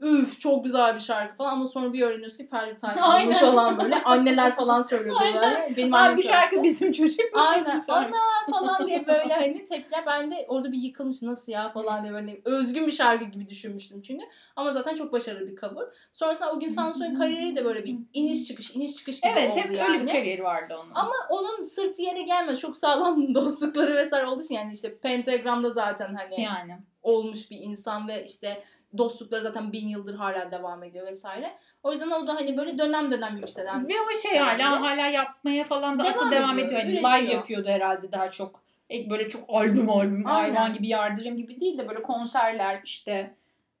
üf 0.00 0.40
çok 0.40 0.64
güzel 0.64 0.94
bir 0.94 1.00
şarkı 1.00 1.36
falan 1.36 1.52
ama 1.52 1.66
sonra 1.66 1.92
bir 1.92 2.02
öğreniyoruz 2.02 2.36
ki 2.36 2.46
Ferdi 2.48 2.76
Tayfur'muş 2.76 3.08
Aynen. 3.14 3.32
falan 3.32 3.78
böyle. 3.78 4.02
Anneler 4.02 4.54
falan 4.56 4.82
söylüyordu 4.82 5.18
Aynen. 5.22 5.42
böyle. 5.42 5.76
Benim 5.76 5.94
Abi 5.94 6.16
bu 6.18 6.22
şarkı 6.22 6.48
söylemişti. 6.48 6.62
bizim 6.62 6.92
çocuğumuz. 6.92 7.30
Aynen. 7.34 7.80
şarkı. 7.80 7.92
Ana 7.92 8.58
falan 8.58 8.86
diye 8.86 9.06
böyle 9.06 9.34
hani 9.34 9.64
tepkiler. 9.64 10.06
Ben 10.06 10.30
de 10.30 10.44
orada 10.48 10.72
bir 10.72 10.78
yıkılmış 10.78 11.22
nasıl 11.22 11.52
ya 11.52 11.72
falan 11.72 12.04
diye 12.04 12.12
böyle 12.14 12.40
özgün 12.44 12.86
bir 12.86 12.92
şarkı 12.92 13.24
gibi 13.24 13.48
düşünmüştüm 13.48 14.02
çünkü. 14.02 14.24
Ama 14.56 14.72
zaten 14.72 14.94
çok 14.94 15.12
başarılı 15.12 15.48
bir 15.50 15.56
cover. 15.56 15.84
Sonrasında 16.12 16.52
o 16.52 16.60
gün 16.60 16.68
Sansoy'un 16.68 17.14
kariyeri 17.14 17.56
de 17.56 17.64
böyle 17.64 17.84
bir 17.84 17.96
iniş 18.12 18.44
çıkış 18.46 18.70
iniş 18.70 18.96
çıkış 18.96 19.20
gibi 19.20 19.32
Evet 19.36 19.50
oldu 19.52 19.60
hep 19.60 19.72
yani. 19.72 19.92
öyle 19.92 20.02
bir 20.06 20.12
kariyeri 20.12 20.44
vardı 20.44 20.76
onun. 20.84 20.90
Ama 20.94 21.14
onun 21.30 21.62
sırtı 21.62 22.02
yere 22.02 22.22
gelmedi. 22.22 22.58
Çok 22.58 22.76
sağlam 22.76 23.34
dostlukları 23.34 23.94
vesaire 23.94 24.26
olduğu 24.26 24.42
için 24.42 24.54
yani 24.54 24.72
işte 24.74 24.98
Pentagram'da 24.98 25.70
zaten 25.70 26.14
hani 26.14 26.40
yani. 26.42 26.76
olmuş 27.02 27.50
bir 27.50 27.58
insan 27.58 28.08
ve 28.08 28.24
işte 28.24 28.62
dostlukları 28.98 29.42
zaten 29.42 29.72
bin 29.72 29.88
yıldır 29.88 30.14
hala 30.14 30.52
devam 30.52 30.82
ediyor 30.82 31.06
vesaire. 31.06 31.54
O 31.82 31.92
yüzden 31.92 32.10
o 32.10 32.26
da 32.26 32.34
hani 32.34 32.56
böyle 32.56 32.78
dönem 32.78 33.10
dönem 33.10 33.36
yükselen. 33.36 33.88
Ve 33.88 33.92
o 34.00 34.16
şey 34.28 34.38
hala 34.38 34.80
hala 34.80 35.08
yapmaya 35.08 35.64
falan 35.64 35.98
da 35.98 36.04
Devam 36.04 36.14
aslında 36.16 36.36
devam 36.36 36.58
ediyor, 36.58 36.80
ediyor. 36.80 37.02
Hani 37.02 37.22
live 37.24 37.32
yapıyordu 37.32 37.68
herhalde 37.68 38.12
daha 38.12 38.30
çok. 38.30 38.62
E, 38.90 39.10
Böyle 39.10 39.28
çok 39.28 39.44
albüm 39.48 39.90
albüm 39.90 40.26
Aynen. 40.26 40.54
hayvan 40.54 40.74
gibi 40.74 40.88
yardırım 40.88 41.36
gibi 41.36 41.60
değil 41.60 41.78
de 41.78 41.88
böyle 41.88 42.02
konserler 42.02 42.80
işte 42.84 43.34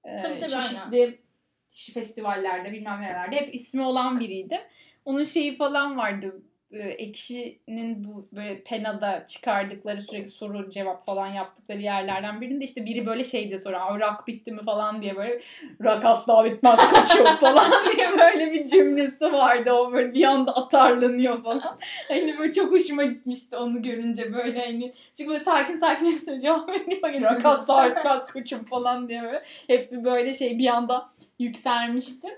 e, 0.04 0.20
Tabii, 0.20 0.38
tabii, 0.38 0.50
çeşitli 0.50 1.20
işte 1.72 1.92
festivallerde 1.92 2.72
bilmem 2.72 3.00
nerelerde 3.00 3.36
hep 3.36 3.54
ismi 3.54 3.82
olan 3.82 4.20
biriydi. 4.20 4.60
Onun 5.04 5.22
şeyi 5.22 5.56
falan 5.56 5.96
vardı. 5.96 6.42
E, 6.70 6.78
Ekşi'nin 6.78 8.04
bu 8.04 8.28
böyle 8.32 8.62
Pena'da 8.62 9.26
çıkardıkları 9.26 10.00
sürekli 10.02 10.28
soru 10.30 10.70
cevap 10.70 11.06
falan 11.06 11.26
yaptıkları 11.26 11.80
yerlerden 11.80 12.40
birinde 12.40 12.64
işte 12.64 12.86
biri 12.86 13.06
böyle 13.06 13.24
şey 13.24 13.48
diye 13.48 13.58
soruyor. 13.58 13.80
"Aa, 13.80 14.00
Rock 14.00 14.26
bitti 14.26 14.52
mi 14.52 14.62
falan 14.64 15.02
diye 15.02 15.16
böyle 15.16 15.40
rock 15.84 16.04
asla 16.04 16.44
bitmez 16.44 16.80
koçum 16.90 17.26
falan 17.40 17.70
diye 17.96 18.10
böyle 18.18 18.52
bir 18.52 18.64
cümlesi 18.66 19.24
vardı. 19.32 19.72
O 19.72 19.92
böyle 19.92 20.14
bir 20.14 20.24
anda 20.24 20.56
atarlanıyor 20.56 21.42
falan. 21.42 21.78
Hani 22.08 22.38
böyle 22.38 22.52
çok 22.52 22.72
hoşuma 22.72 23.04
gitmişti 23.04 23.56
onu 23.56 23.82
görünce 23.82 24.32
böyle 24.32 24.64
hani. 24.66 24.94
Çünkü 25.16 25.28
böyle 25.28 25.40
sakin 25.40 25.76
sakin 25.76 26.12
hepsine 26.12 26.40
cevap 26.40 26.68
veriyor. 26.68 26.98
Hani 27.02 27.22
rock 27.24 27.46
asla 27.46 27.90
bitmez 27.96 28.32
koçum 28.32 28.64
falan 28.64 29.08
diye 29.08 29.22
böyle. 29.22 29.42
Hep 29.66 29.92
böyle 29.92 30.34
şey 30.34 30.58
bir 30.58 30.66
anda 30.68 31.10
yükselmişti. 31.38 32.28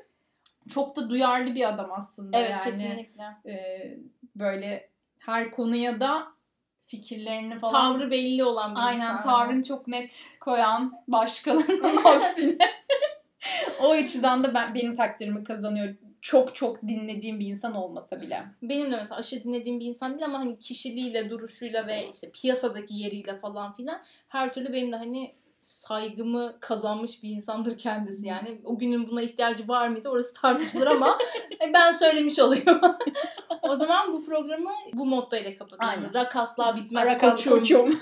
Çok 0.74 0.96
da 0.96 1.08
duyarlı 1.10 1.54
bir 1.54 1.68
adam 1.68 1.90
aslında 1.92 2.38
Evet 2.38 2.50
yani. 2.50 2.64
kesinlikle. 2.64 3.22
Ee, 3.46 3.96
böyle 4.38 4.90
her 5.18 5.50
konuya 5.50 6.00
da 6.00 6.26
fikirlerini 6.86 7.58
falan 7.58 7.72
Tavrı 7.72 8.10
belli 8.10 8.44
olan 8.44 8.74
bir 8.74 8.80
Aynen 8.80 9.00
insan. 9.00 9.22
tavrını 9.22 9.62
çok 9.62 9.88
net 9.88 10.26
koyan 10.40 10.92
başkalarının 11.08 11.96
aksine. 12.04 12.58
o 13.80 13.90
açıdan 13.90 14.44
da 14.44 14.54
ben 14.54 14.74
benim 14.74 14.96
takdirimi 14.96 15.44
kazanıyor. 15.44 15.94
Çok 16.20 16.54
çok 16.54 16.82
dinlediğim 16.82 17.40
bir 17.40 17.46
insan 17.46 17.74
olmasa 17.74 18.20
bile. 18.20 18.44
Benim 18.62 18.92
de 18.92 18.96
mesela 18.96 19.16
aşırı 19.18 19.44
dinlediğim 19.44 19.80
bir 19.80 19.86
insan 19.86 20.10
değil 20.12 20.24
ama 20.24 20.38
hani 20.38 20.58
kişiliğiyle, 20.58 21.30
duruşuyla 21.30 21.86
ve 21.86 22.08
işte 22.08 22.30
piyasadaki 22.30 22.94
yeriyle 22.94 23.38
falan 23.40 23.74
filan 23.74 24.02
her 24.28 24.52
türlü 24.52 24.72
benim 24.72 24.92
de 24.92 24.96
hani 24.96 25.34
saygımı 25.60 26.60
kazanmış 26.60 27.22
bir 27.22 27.30
insandır 27.30 27.78
kendisi 27.78 28.26
yani. 28.26 28.60
O 28.64 28.78
günün 28.78 29.08
buna 29.08 29.22
ihtiyacı 29.22 29.68
var 29.68 29.88
mıydı 29.88 30.08
orası 30.08 30.34
tartışılır 30.40 30.86
ama 30.86 31.18
e, 31.68 31.72
ben 31.72 31.92
söylemiş 31.92 32.38
olayım. 32.38 32.80
o 33.62 33.76
zaman 33.76 34.12
bu 34.12 34.24
programı 34.24 34.70
bu 34.92 35.06
motto 35.06 35.36
ile 35.36 35.56
kapatalım. 35.56 35.90
Aynen. 35.90 36.14
Rak 36.14 36.36
asla 36.36 36.76
bitmez 36.76 37.08
Arakas 37.08 37.44
koçum. 37.44 37.58
koçum. 37.58 38.00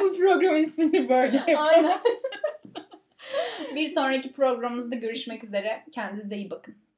Bu 0.00 0.12
programın 0.12 0.58
ismini 0.58 1.08
böyle 1.08 1.36
yapalım. 1.36 1.68
Aynen. 1.74 1.98
Bir 3.74 3.86
sonraki 3.86 4.32
programımızda 4.32 4.94
görüşmek 4.94 5.44
üzere. 5.44 5.84
Kendinize 5.92 6.36
iyi 6.36 6.50
bakın. 6.50 6.89